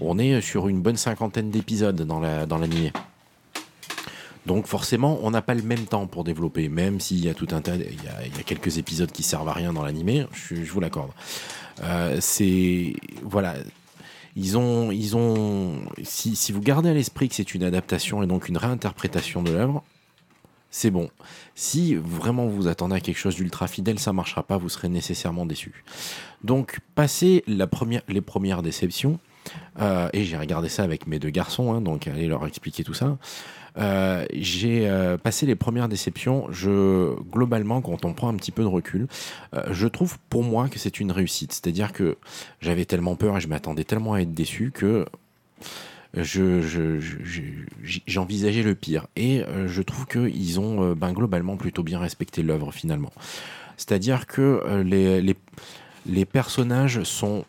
on 0.00 0.18
est 0.18 0.40
sur 0.40 0.68
une 0.68 0.80
bonne 0.80 0.96
cinquantaine 0.96 1.50
d'épisodes 1.50 2.00
dans 2.02 2.20
la 2.20 2.46
dans 2.46 2.58
l'animé. 2.58 2.92
Donc 4.46 4.66
forcément, 4.66 5.20
on 5.22 5.30
n'a 5.30 5.42
pas 5.42 5.54
le 5.54 5.62
même 5.62 5.84
temps 5.84 6.06
pour 6.06 6.24
développer, 6.24 6.68
même 6.68 6.98
s'il 6.98 7.24
y 7.24 7.28
a 7.28 7.34
tout 7.34 7.46
un 7.52 7.60
tas, 7.60 7.76
il 7.76 7.82
y 7.82 8.40
a, 8.40 8.42
quelques 8.42 8.78
épisodes 8.78 9.10
qui 9.12 9.22
servent 9.22 9.48
à 9.48 9.52
rien 9.52 9.72
dans 9.72 9.84
l'animé, 9.84 10.26
je, 10.32 10.56
je 10.56 10.72
vous 10.72 10.80
l'accorde. 10.80 11.12
Euh, 11.84 12.18
c'est 12.20 12.94
voilà, 13.22 13.54
ils 14.36 14.56
ont, 14.56 14.90
ils 14.90 15.16
ont, 15.16 15.80
si, 16.02 16.36
si 16.36 16.52
vous 16.52 16.60
gardez 16.60 16.88
à 16.90 16.94
l'esprit 16.94 17.28
que 17.28 17.34
c'est 17.34 17.54
une 17.54 17.64
adaptation 17.64 18.22
et 18.22 18.26
donc 18.26 18.48
une 18.48 18.56
réinterprétation 18.56 19.42
de 19.42 19.52
l'œuvre, 19.52 19.84
c'est 20.70 20.90
bon. 20.90 21.10
Si 21.54 21.94
vraiment 21.94 22.46
vous 22.46 22.66
attendez 22.66 22.96
à 22.96 23.00
quelque 23.00 23.18
chose 23.18 23.36
d'ultra 23.36 23.68
fidèle, 23.68 23.98
ça 23.98 24.12
marchera 24.14 24.42
pas, 24.42 24.56
vous 24.56 24.70
serez 24.70 24.88
nécessairement 24.88 25.44
déçu. 25.44 25.84
Donc, 26.44 26.80
passez 26.94 27.44
la 27.46 27.66
première, 27.66 28.02
les 28.08 28.22
premières 28.22 28.62
déceptions, 28.62 29.20
euh, 29.80 30.08
et 30.14 30.24
j'ai 30.24 30.38
regardé 30.38 30.70
ça 30.70 30.82
avec 30.82 31.06
mes 31.06 31.18
deux 31.18 31.30
garçons, 31.30 31.74
hein, 31.74 31.82
donc 31.82 32.06
allez 32.06 32.26
leur 32.26 32.46
expliquer 32.46 32.84
tout 32.84 32.94
ça. 32.94 33.18
Euh, 33.78 34.26
j'ai 34.32 34.88
euh, 34.88 35.16
passé 35.16 35.46
les 35.46 35.54
premières 35.54 35.88
déceptions. 35.88 36.46
Je, 36.50 37.14
globalement, 37.30 37.80
quand 37.80 38.04
on 38.04 38.12
prend 38.12 38.28
un 38.28 38.34
petit 38.36 38.50
peu 38.50 38.62
de 38.62 38.68
recul, 38.68 39.06
euh, 39.54 39.62
je 39.70 39.86
trouve 39.86 40.18
pour 40.28 40.42
moi 40.42 40.68
que 40.68 40.78
c'est 40.78 41.00
une 41.00 41.12
réussite. 41.12 41.52
C'est-à-dire 41.52 41.92
que 41.92 42.16
j'avais 42.60 42.84
tellement 42.84 43.16
peur 43.16 43.36
et 43.36 43.40
je 43.40 43.48
m'attendais 43.48 43.84
tellement 43.84 44.14
à 44.14 44.20
être 44.20 44.32
déçu 44.34 44.70
que 44.74 45.06
je, 46.14 46.60
je- 46.60 47.00
je- 47.00 47.24
je- 47.82 48.00
j'envisageais 48.06 48.62
le 48.62 48.74
pire. 48.74 49.06
Et 49.16 49.42
je 49.66 49.82
trouve 49.82 50.06
qu'ils 50.06 50.60
ont 50.60 50.92
ben, 50.92 51.12
globalement 51.12 51.56
plutôt 51.56 51.82
bien 51.82 51.98
respecté 51.98 52.42
l'œuvre 52.42 52.70
finalement. 52.72 53.12
C'est-à-dire 53.78 54.26
que 54.26 54.82
les, 54.84 56.24
personnages 56.26 57.02
sont 57.04 57.46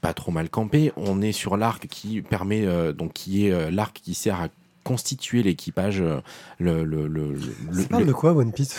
pas 0.00 0.14
trop 0.14 0.32
mal 0.32 0.48
campés. 0.48 0.92
On 0.96 1.20
est 1.20 1.32
sur 1.32 1.58
l'arc 1.58 1.86
qui 1.88 2.22
permet, 2.22 2.64
donc 2.94 3.12
qui 3.12 3.46
est 3.46 3.70
l'arc 3.70 4.00
qui 4.02 4.14
sert 4.14 4.40
à 4.40 4.48
constituer 4.86 5.42
l'équipage. 5.42 6.00
euh, 6.00 6.20
le, 6.58 6.84
le, 6.84 7.08
le, 7.08 7.34
le- 7.70 7.82
Ça 7.82 7.88
parle 7.88 8.02
le- 8.02 8.08
de 8.08 8.12
quoi, 8.12 8.32
One 8.32 8.52
Piece 8.52 8.74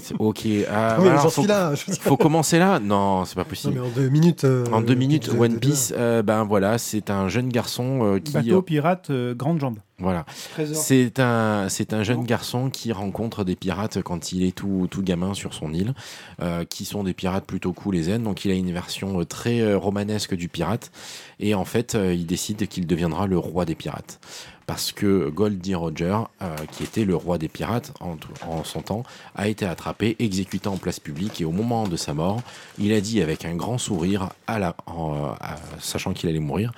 c'est- 0.00 0.14
Ok. 0.18 0.46
ah, 0.70 0.96
Oui, 1.00 1.08
alors, 1.08 1.22
j'en 1.22 1.30
faut, 1.30 1.42
suis 1.42 1.48
là. 1.48 1.72
faut 2.00 2.16
commencer 2.16 2.58
là? 2.58 2.80
Non, 2.80 3.24
c'est 3.24 3.34
pas 3.36 3.42
Non, 3.42 3.48
possible. 3.48 3.74
mais 3.74 3.80
en 3.80 3.90
deux 3.90 4.08
minutes. 4.08 4.44
euh, 4.44 4.64
En 4.72 4.80
deux 4.80 4.94
minutes, 4.94 5.28
One 5.38 5.58
Piece, 5.60 5.92
euh, 5.96 6.22
ben 6.22 6.44
voilà, 6.44 6.78
c'est 6.78 7.10
un 7.10 7.28
jeune 7.28 7.48
garçon 7.48 8.00
euh, 8.02 8.18
qui, 8.18 8.32
Bateau, 8.32 8.62
pirate, 8.62 9.10
euh, 9.10 9.34
grande 9.34 9.60
jambe. 9.60 9.78
Voilà, 9.98 10.24
c'est 10.74 11.18
un, 11.18 11.68
c'est 11.68 11.92
un 11.92 12.02
jeune 12.04 12.24
garçon 12.24 12.70
qui 12.70 12.92
rencontre 12.92 13.42
des 13.44 13.56
pirates 13.56 14.00
quand 14.02 14.32
il 14.32 14.44
est 14.44 14.52
tout, 14.54 14.86
tout 14.90 15.02
gamin 15.02 15.34
sur 15.34 15.54
son 15.54 15.72
île, 15.74 15.92
euh, 16.40 16.64
qui 16.64 16.84
sont 16.84 17.02
des 17.02 17.14
pirates 17.14 17.44
plutôt 17.46 17.72
cool 17.72 17.96
et 17.96 18.02
zen. 18.04 18.22
Donc 18.22 18.44
il 18.44 18.50
a 18.50 18.54
une 18.54 18.72
version 18.72 19.20
euh, 19.20 19.24
très 19.24 19.60
euh, 19.60 19.76
romanesque 19.76 20.34
du 20.34 20.48
pirate. 20.48 20.92
Et 21.40 21.54
en 21.54 21.64
fait, 21.64 21.94
il 21.94 22.26
décide 22.26 22.66
qu'il 22.68 22.86
deviendra 22.86 23.26
le 23.26 23.38
roi 23.38 23.64
des 23.64 23.74
pirates. 23.74 24.20
Parce 24.66 24.92
que 24.92 25.30
Goldie 25.30 25.74
Roger, 25.74 26.18
euh, 26.42 26.54
qui 26.72 26.82
était 26.82 27.04
le 27.06 27.16
roi 27.16 27.38
des 27.38 27.48
pirates 27.48 27.92
en, 28.00 28.16
en 28.46 28.64
son 28.64 28.82
temps, 28.82 29.02
a 29.34 29.48
été 29.48 29.64
attrapé, 29.64 30.14
exécuté 30.18 30.68
en 30.68 30.76
place 30.76 31.00
publique. 31.00 31.40
Et 31.40 31.44
au 31.46 31.52
moment 31.52 31.88
de 31.88 31.96
sa 31.96 32.12
mort, 32.12 32.42
il 32.78 32.92
a 32.92 33.00
dit 33.00 33.22
avec 33.22 33.44
un 33.46 33.54
grand 33.54 33.78
sourire, 33.78 34.28
à 34.46 34.58
la, 34.58 34.76
en- 34.86 35.32
à- 35.40 35.56
sachant 35.80 36.12
qu'il 36.12 36.28
allait 36.28 36.38
mourir, 36.38 36.72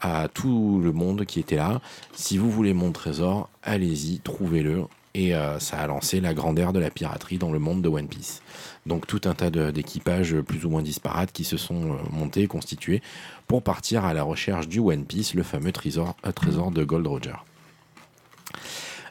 à 0.00 0.28
tout 0.32 0.80
le 0.82 0.92
monde 0.92 1.24
qui 1.24 1.40
était 1.40 1.56
là, 1.56 1.80
si 2.12 2.38
vous 2.38 2.50
voulez 2.50 2.74
mon 2.74 2.92
trésor, 2.92 3.48
allez-y, 3.62 4.20
trouvez-le. 4.20 4.84
Et 5.14 5.34
euh, 5.34 5.58
ça 5.58 5.78
a 5.78 5.86
lancé 5.86 6.20
la 6.20 6.34
grande 6.34 6.56
de 6.56 6.78
la 6.78 6.90
piraterie 6.90 7.38
dans 7.38 7.50
le 7.50 7.58
monde 7.58 7.80
de 7.80 7.88
One 7.88 8.06
Piece. 8.06 8.42
Donc 8.86 9.06
tout 9.06 9.22
un 9.24 9.34
tas 9.34 9.50
d'équipages 9.50 10.40
plus 10.40 10.64
ou 10.64 10.70
moins 10.70 10.82
disparates 10.82 11.32
qui 11.32 11.44
se 11.44 11.56
sont 11.56 11.92
euh, 11.92 11.96
montés, 12.12 12.46
constitués, 12.46 13.02
pour 13.48 13.62
partir 13.62 14.04
à 14.04 14.14
la 14.14 14.22
recherche 14.22 14.68
du 14.68 14.78
One 14.78 15.04
Piece, 15.04 15.34
le 15.34 15.42
fameux 15.42 15.72
trésor, 15.72 16.16
euh, 16.24 16.30
trésor 16.30 16.70
de 16.70 16.84
Gold 16.84 17.06
Roger. 17.06 17.34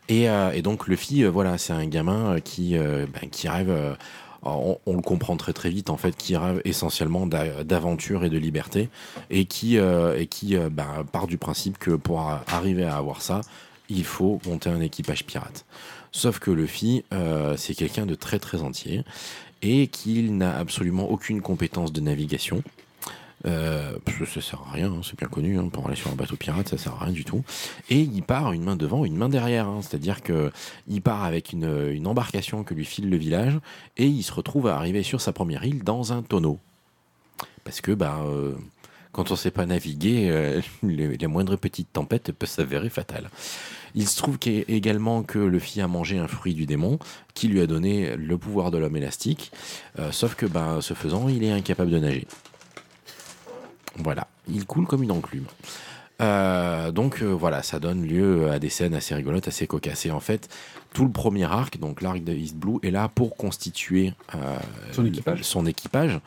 Et, 0.08 0.28
donc 0.62 0.88
Luffy, 0.88 1.24
euh, 1.24 1.30
voilà, 1.30 1.58
c'est 1.58 1.74
un 1.74 1.86
gamin 1.88 2.40
qui, 2.40 2.78
ben, 2.78 3.30
qui 3.32 3.50
rêve, 3.50 3.98
on, 4.46 4.96
le 4.96 5.02
comprend 5.02 5.38
très 5.38 5.54
très 5.54 5.70
vite 5.70 5.89
en 5.89 5.98
fait, 5.98 6.16
qui 6.16 6.36
rêve 6.38 6.62
essentiellement 6.66 7.26
d'a- 7.26 7.64
d'aventure 7.64 8.24
et 8.24 8.30
de 8.30 8.38
liberté, 8.38 8.89
et 9.30 9.46
qui, 9.46 9.78
euh, 9.78 10.24
euh, 10.54 10.70
ben, 10.70 11.06
part 11.12 11.28
du 11.28 11.38
principe 11.38 11.78
que 11.78 11.91
pour 11.91 12.22
arriver 12.48 12.86
à 12.86 12.98
avoir 12.98 13.22
ça, 13.22 13.41
il 13.89 14.04
faut 14.04 14.39
monter 14.46 14.70
un 14.70 14.82
équipage 14.82 15.26
pirate. 15.26 15.66
Sauf 16.12 16.39
que 16.39 16.52
Luffy, 16.52 17.04
euh, 17.14 17.56
c'est 17.58 17.76
quelqu'un 17.76 18.06
de 18.06 18.16
très 18.16 18.39
très 18.39 18.62
entier 18.62 19.04
et 19.62 19.88
qu'il 19.88 20.38
n'a 20.38 20.58
absolument 20.58 21.10
aucune 21.10 21.41
compétence 21.41 21.91
de 21.91 22.02
navigation. 22.02 22.64
Euh, 23.46 23.98
parce 24.04 24.30
ça 24.30 24.42
sert 24.42 24.62
à 24.68 24.72
rien, 24.72 24.92
hein, 24.92 25.02
c'est 25.04 25.18
bien 25.18 25.28
connu, 25.28 25.60
hein, 25.60 25.68
pour 25.72 25.88
aller 25.88 25.96
sur 25.96 26.12
un 26.12 26.16
bateau 26.16 26.36
pirate, 26.36 26.70
ça 26.70 26.78
sert 26.78 26.94
à 26.94 27.06
rien 27.06 27.14
du 27.14 27.26
tout. 27.26 27.44
Et 27.90 28.00
il 28.00 28.24
part 28.24 28.54
une 28.54 28.64
main 28.64 28.76
devant, 28.76 29.06
une 29.06 29.18
main 29.18 29.30
derrière, 29.30 29.68
hein, 29.68 29.82
c'est-à-dire 29.82 30.24
que 30.24 30.52
il 30.88 31.02
part 31.02 31.24
avec 31.24 31.52
une, 31.52 32.08
embarcation 32.08 32.64
que 32.64 32.74
lui 32.74 32.86
file 32.86 33.10
le 33.10 33.18
village 33.18 33.60
et 33.98 34.06
il 34.06 34.24
se 34.24 34.32
retrouve 34.32 34.68
à 34.68 34.76
arriver 34.76 35.04
sur 35.04 35.22
sa 35.22 35.34
première 35.34 35.66
île 35.66 35.84
dans 35.84 36.14
un 36.14 36.22
tonneau. 36.22 36.60
Parce 37.64 37.82
que 37.82 37.92
bah, 37.92 38.22
euh, 38.26 38.54
quand 39.12 39.32
on 39.32 39.36
sait 39.36 39.52
pas 39.52 39.66
naviguer, 39.66 40.30
euh, 40.30 40.62
les, 40.84 41.28
moindres 41.28 41.58
petites 41.58 41.92
tempêtes 41.92 42.32
peuvent 42.32 42.50
s'avérer 42.50 42.90
fatales. 42.90 43.30
Il 43.96 44.08
se 44.08 44.18
trouve 44.18 44.38
également 44.46 45.24
que 45.24 45.40
Luffy 45.40 45.82
a 45.82 45.88
mangé 45.88 46.18
un 46.18 46.28
fruit 46.28 46.54
du 46.54 46.66
démon 46.66 47.00
qui 47.34 47.48
lui 47.48 47.62
a 47.62 47.68
donné 47.68 48.16
le 48.18 48.38
pouvoir 48.38 48.70
de 48.70 48.78
l'homme 48.78 48.98
élastique, 48.98 49.52
euh, 50.00 50.12
sauf 50.12 50.36
que 50.36 50.46
ben, 50.46 50.82
ce 50.82 50.94
faisant, 50.94 51.30
il 51.30 51.44
est 51.44 51.52
incapable 51.52 51.92
de 51.92 52.00
nager. 52.00 52.28
Voilà, 53.98 54.28
il 54.48 54.66
coule 54.66 54.86
comme 54.86 55.04
une 55.04 55.12
enclume. 55.12 55.46
Euh, 56.22 56.91
donc 56.91 57.22
euh, 57.22 57.26
voilà, 57.26 57.62
ça 57.62 57.80
donne 57.80 58.06
lieu 58.06 58.50
à 58.50 58.60
des 58.60 58.70
scènes 58.70 58.93
assez 58.93 59.14
rigolotes, 59.16 59.48
assez 59.48 59.68
cocasses. 59.68 60.06
Et 60.06 60.12
en 60.12 60.20
fait, 60.20 60.50
tout 60.93 61.04
le 61.04 61.12
premier 61.12 61.43
arc, 61.43 61.78
donc 61.78 62.02
l'arc 62.02 62.24
de 62.24 62.34
East 62.34 62.56
Blue, 62.56 62.80
est 62.84 62.91
là 62.91 63.10
pour 63.10 63.36
constituer 63.36 64.14
euh, 64.34 64.58
Son 64.93 65.06
équipage. 65.06 65.43
son 65.43 65.66
équipage, 65.66 66.20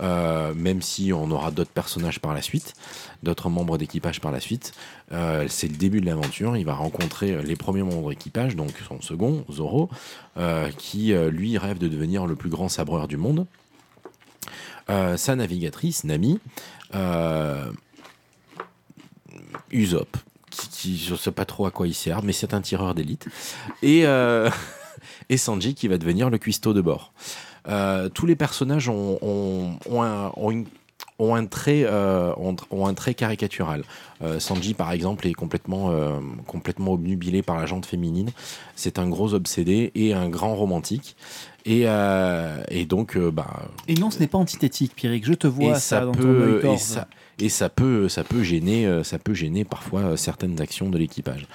même 0.00 0.82
si 0.82 1.12
on 1.12 1.30
aura 1.30 1.52
d'autres 1.52 1.70
personnages 1.70 2.18
par 2.18 2.34
la 2.34 2.42
suite, 2.42 2.74
d'autres 3.22 3.48
membres 3.48 3.78
d'équipage 3.78 4.20
par 4.20 4.32
la 4.32 4.40
suite. 4.40 4.72
C'est 5.10 5.68
le 5.68 5.76
début 5.76 6.00
de 6.00 6.06
l'aventure. 6.06 6.56
Il 6.56 6.64
va 6.64 6.74
rencontrer 6.74 7.40
les 7.42 7.56
premiers 7.56 7.84
membres 7.84 8.10
d'équipage, 8.10 8.56
donc 8.56 8.72
son 8.88 9.00
second, 9.00 9.44
Zoro, 9.50 9.88
qui 10.76 11.14
lui 11.30 11.56
rêve 11.56 11.78
de 11.78 11.88
devenir 11.88 12.26
le 12.26 12.34
plus 12.34 12.50
grand 12.50 12.68
sabreur 12.68 13.06
du 13.06 13.16
monde. 13.16 13.46
Sa 14.88 15.36
navigatrice, 15.36 16.04
Nami, 16.04 16.40
Usopp, 19.70 20.16
qui, 20.50 20.96
je 20.98 21.12
ne 21.12 21.18
sais 21.18 21.32
pas 21.32 21.44
trop 21.44 21.66
à 21.66 21.70
quoi 21.70 21.86
il 21.86 21.94
sert, 21.94 22.22
mais 22.22 22.32
c'est 22.32 22.54
un 22.54 22.60
tireur 22.60 22.94
d'élite. 22.94 23.26
Et, 23.82 24.06
euh, 24.06 24.48
et 25.28 25.36
Sanji 25.36 25.74
qui 25.74 25.88
va 25.88 25.98
devenir 25.98 26.30
le 26.30 26.38
cuistot 26.38 26.72
de 26.72 26.80
bord. 26.80 27.12
Euh, 27.68 28.08
tous 28.08 28.26
les 28.26 28.36
personnages 28.36 28.88
ont, 28.88 29.18
ont- 29.22 29.76
ont 29.90 30.02
un, 30.02 30.30
ont 31.18 31.34
un 31.34 31.46
trait, 31.46 31.82
euh, 31.84 32.32
ont, 32.36 32.86
un 32.86 32.94
trait 32.94 33.14
caricatural. 33.14 33.82
Euh, 34.22 34.38
Sanji, 34.38 34.72
par 34.74 34.92
exemple, 34.92 35.26
est 35.26 35.32
complètement, 35.32 35.90
euh, 35.90 36.20
complètement 36.46 36.92
obnubilé 36.92 37.42
par 37.42 37.56
la 37.56 37.66
jante 37.66 37.86
féminine. 37.86 38.30
C'est 38.76 38.98
un 39.00 39.08
gros 39.08 39.34
obsédé 39.34 39.90
et 39.96 40.14
un 40.14 40.28
grand 40.28 40.54
romantique. 40.54 41.16
Et, 41.66 41.82
euh, 41.86 42.62
et 42.68 42.86
donc, 42.86 43.16
euh, 43.16 43.32
bah, 43.32 43.68
Et 43.88 43.94
non, 43.94 44.10
ce 44.12 44.20
n'est 44.20 44.28
pas 44.28 44.38
antithétique, 44.38 44.94
Pierrick. 44.94 45.26
Je 45.26 45.34
te 45.34 45.48
vois 45.48 45.72
et 45.72 45.74
ça, 45.74 45.80
ça 45.80 46.00
dans 46.06 46.12
ton 46.12 46.20
peut 46.20 46.60
œil 46.64 46.74
et 46.74 46.78
ça 46.78 47.08
et 47.38 47.50
ça 47.50 47.68
peut 47.68 48.08
ça 48.08 48.24
peut 48.24 48.42
gêner 48.42 48.86
euh, 48.86 49.04
ça 49.04 49.18
peut 49.18 49.34
gêner 49.34 49.66
parfois 49.66 50.16
certaines 50.16 50.58
actions 50.62 50.88
de 50.88 50.96
l'équipage. 50.96 51.46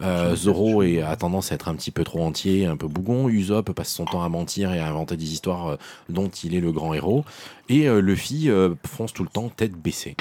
Euh, 0.00 0.36
Zoro 0.36 0.82
est, 0.82 1.02
a 1.02 1.16
tendance 1.16 1.50
à 1.50 1.56
être 1.56 1.68
un 1.68 1.74
petit 1.74 1.90
peu 1.90 2.04
trop 2.04 2.22
entier, 2.22 2.66
un 2.66 2.76
peu 2.76 2.86
bougon. 2.86 3.28
Usopp 3.28 3.72
passe 3.72 3.88
son 3.88 4.04
temps 4.04 4.22
à 4.22 4.28
mentir 4.28 4.72
et 4.72 4.78
à 4.78 4.86
inventer 4.86 5.16
des 5.16 5.32
histoires 5.32 5.78
dont 6.08 6.28
il 6.28 6.54
est 6.54 6.60
le 6.60 6.70
grand 6.70 6.92
héros. 6.92 7.24
Et 7.68 7.88
Luffy 8.00 8.50
fonce 8.86 9.12
tout 9.12 9.22
le 9.22 9.28
temps 9.28 9.48
tête 9.48 9.72
baissée. 9.72 10.14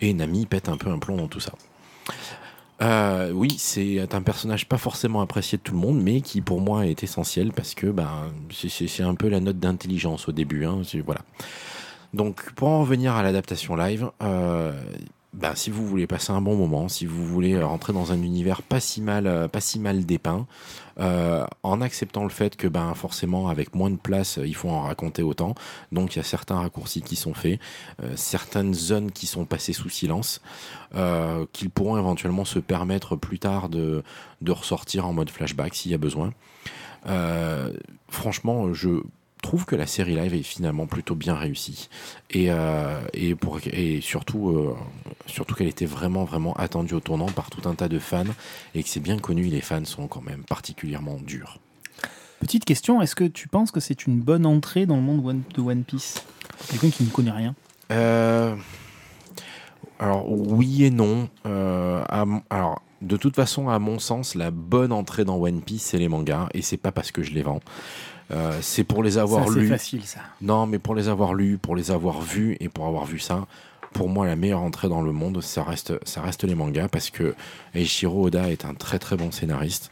Et 0.00 0.12
Nami 0.12 0.46
pète 0.46 0.68
un 0.68 0.76
peu 0.76 0.90
un 0.90 0.98
plomb 0.98 1.16
dans 1.16 1.28
tout 1.28 1.40
ça. 1.40 1.52
Euh, 2.80 3.32
oui, 3.32 3.54
c'est 3.58 4.14
un 4.14 4.22
personnage 4.22 4.68
pas 4.68 4.78
forcément 4.78 5.20
apprécié 5.20 5.58
de 5.58 5.62
tout 5.62 5.72
le 5.72 5.80
monde, 5.80 6.00
mais 6.00 6.20
qui 6.20 6.40
pour 6.40 6.60
moi 6.60 6.86
est 6.86 7.02
essentiel 7.02 7.52
parce 7.52 7.74
que 7.74 7.88
ben, 7.88 8.32
c'est- 8.52 8.86
un 9.02 9.14
peu 9.16 9.28
la 9.28 9.40
note 9.40 9.58
d'intelligence 9.58 10.28
au 10.28 10.32
début. 10.32 10.64
Hein, 10.64 10.82
voilà. 11.04 11.20
Donc, 12.14 12.52
pour 12.52 12.68
en 12.68 12.80
revenir 12.80 13.14
à 13.14 13.22
l'adaptation 13.22 13.74
live, 13.76 14.10
euh, 14.22 14.72
ben, 15.34 15.54
si 15.56 15.70
vous 15.70 15.84
voulez 15.86 16.06
passer 16.06 16.32
un 16.32 16.40
bon 16.40 16.56
moment, 16.56 16.88
si 16.88 17.04
vous 17.04 17.26
voulez 17.26 17.60
rentrer 17.62 17.92
dans 17.92 18.12
un 18.12 18.22
univers 18.22 18.62
pas 18.62 18.80
mal, 19.00 19.26
euh, 19.26 19.48
pas 19.48 19.60
si 19.60 19.78
mal 19.80 20.06
dépeint, 20.06 20.46
euh, 21.00 21.46
en 21.62 21.80
acceptant 21.80 22.24
le 22.24 22.30
fait 22.30 22.56
que 22.56 22.66
ben 22.66 22.92
forcément 22.94 23.48
avec 23.48 23.74
moins 23.74 23.90
de 23.90 23.96
place, 23.96 24.38
euh, 24.38 24.46
il 24.46 24.54
faut 24.54 24.68
en 24.68 24.82
raconter 24.82 25.22
autant. 25.22 25.54
Donc 25.92 26.14
il 26.14 26.18
y 26.18 26.20
a 26.20 26.24
certains 26.24 26.56
raccourcis 26.56 27.02
qui 27.02 27.16
sont 27.16 27.34
faits, 27.34 27.60
euh, 28.02 28.12
certaines 28.16 28.74
zones 28.74 29.12
qui 29.12 29.26
sont 29.26 29.44
passées 29.44 29.72
sous 29.72 29.88
silence, 29.88 30.40
qu'ils 31.52 31.70
pourront 31.70 31.98
éventuellement 31.98 32.44
se 32.44 32.58
permettre 32.58 33.14
plus 33.14 33.38
tard 33.38 33.68
de, 33.68 34.02
ressortir 34.48 35.06
en 35.06 35.12
mode 35.12 35.30
flashback 35.30 35.74
s'il 35.74 35.92
y 35.92 35.94
a 35.94 35.98
besoin. 35.98 36.32
Franchement, 38.08 38.72
je 38.72 39.02
trouve 39.42 39.64
que 39.64 39.76
la 39.76 39.86
série 39.86 40.14
live 40.14 40.34
est 40.34 40.42
finalement 40.42 40.86
plutôt 40.86 41.14
bien 41.14 41.34
réussie 41.34 41.88
et, 42.30 42.50
euh, 42.50 43.00
et, 43.14 43.34
pour, 43.34 43.58
et 43.72 44.00
surtout, 44.00 44.50
euh, 44.50 44.76
surtout 45.26 45.54
qu'elle 45.54 45.68
était 45.68 45.86
vraiment 45.86 46.24
vraiment 46.24 46.54
attendue 46.54 46.94
au 46.94 47.00
tournant 47.00 47.26
par 47.26 47.50
tout 47.50 47.68
un 47.68 47.74
tas 47.74 47.88
de 47.88 47.98
fans 47.98 48.24
et 48.74 48.82
que 48.82 48.88
c'est 48.88 49.00
bien 49.00 49.18
connu, 49.18 49.44
les 49.44 49.60
fans 49.60 49.84
sont 49.84 50.06
quand 50.08 50.22
même 50.22 50.42
particulièrement 50.44 51.16
durs. 51.16 51.58
Petite 52.40 52.64
question, 52.64 53.00
est-ce 53.02 53.16
que 53.16 53.24
tu 53.24 53.48
penses 53.48 53.70
que 53.70 53.80
c'est 53.80 54.06
une 54.06 54.20
bonne 54.20 54.46
entrée 54.46 54.86
dans 54.86 54.96
le 54.96 55.02
monde 55.02 55.26
One- 55.26 55.42
de 55.54 55.60
One 55.60 55.84
Piece? 55.84 56.22
Quelqu'un 56.68 56.90
qui 56.90 57.04
ne 57.04 57.10
connaît 57.10 57.30
rien. 57.30 57.54
Euh, 57.90 58.54
alors 59.98 60.30
oui 60.30 60.84
et 60.84 60.90
non. 60.90 61.28
À 61.44 62.24
alors 62.50 62.82
de 63.00 63.16
toute 63.16 63.36
façon, 63.36 63.68
à 63.68 63.78
mon 63.78 64.00
sens, 64.00 64.34
la 64.34 64.50
bonne 64.50 64.90
entrée 64.92 65.24
dans 65.24 65.36
One 65.36 65.60
Piece, 65.62 65.82
c'est 65.84 65.98
les 65.98 66.08
mangas 66.08 66.48
et 66.52 66.62
c'est 66.62 66.76
pas 66.76 66.90
parce 66.90 67.12
que 67.12 67.22
je 67.22 67.32
les 67.32 67.42
vends. 67.42 67.60
Euh, 68.30 68.58
c'est 68.60 68.84
pour 68.84 69.02
les 69.02 69.16
avoir 69.18 69.46
Ça, 69.46 69.52
c'est 69.54 69.60
lus. 69.60 69.68
facile, 69.68 70.02
ça. 70.04 70.20
Non, 70.42 70.66
mais 70.66 70.78
pour 70.78 70.94
les 70.94 71.08
avoir 71.08 71.34
lus, 71.34 71.58
pour 71.58 71.76
les 71.76 71.90
avoir 71.90 72.20
vus 72.20 72.56
et 72.60 72.68
pour 72.68 72.86
avoir 72.86 73.04
vu 73.06 73.18
ça, 73.18 73.46
pour 73.94 74.10
moi, 74.10 74.26
la 74.26 74.36
meilleure 74.36 74.60
entrée 74.60 74.88
dans 74.90 75.00
le 75.00 75.12
monde, 75.12 75.40
ça 75.40 75.62
reste, 75.64 75.94
ça 76.06 76.20
reste 76.20 76.44
les 76.44 76.54
mangas 76.54 76.88
parce 76.88 77.08
que 77.08 77.34
Eiichiro 77.74 78.26
Oda 78.26 78.50
est 78.50 78.66
un 78.66 78.74
très 78.74 78.98
très 78.98 79.16
bon 79.16 79.30
scénariste. 79.32 79.90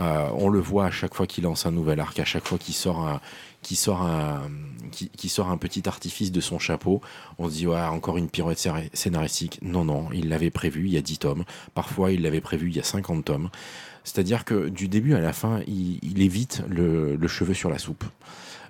Euh, 0.00 0.28
on 0.34 0.48
le 0.48 0.58
voit 0.58 0.86
à 0.86 0.90
chaque 0.90 1.14
fois 1.14 1.28
qu'il 1.28 1.44
lance 1.44 1.64
un 1.64 1.70
nouvel 1.70 2.00
arc, 2.00 2.18
à 2.18 2.24
chaque 2.24 2.44
fois 2.44 2.58
qu'il 2.58 2.74
sort 2.74 3.06
un, 3.06 3.20
qui 3.62 3.76
sort 3.76 4.02
un, 4.02 4.42
qui, 4.90 5.08
qui 5.10 5.28
sort 5.28 5.48
un 5.48 5.58
petit 5.58 5.88
artifice 5.88 6.32
de 6.32 6.40
son 6.40 6.58
chapeau. 6.58 7.00
On 7.38 7.48
se 7.48 7.54
dit, 7.54 7.68
ouais, 7.68 7.80
encore 7.80 8.16
une 8.18 8.28
pirouette 8.28 8.58
scé- 8.58 8.90
scénaristique. 8.92 9.60
Non, 9.62 9.84
non, 9.84 10.08
il 10.12 10.28
l'avait 10.28 10.50
prévu 10.50 10.86
il 10.86 10.92
y 10.94 10.96
a 10.98 11.00
10 11.02 11.18
tomes. 11.18 11.44
Parfois, 11.72 12.10
il 12.10 12.22
l'avait 12.22 12.40
prévu 12.40 12.70
il 12.70 12.76
y 12.76 12.80
a 12.80 12.84
50 12.84 13.24
tomes. 13.26 13.48
C'est-à-dire 14.06 14.44
que 14.44 14.68
du 14.68 14.86
début 14.86 15.14
à 15.14 15.20
la 15.20 15.32
fin, 15.32 15.60
il, 15.66 16.22
évite 16.22 16.62
le, 16.68 17.18
cheveu 17.26 17.54
sur 17.54 17.70
la 17.70 17.78
soupe. 17.78 18.04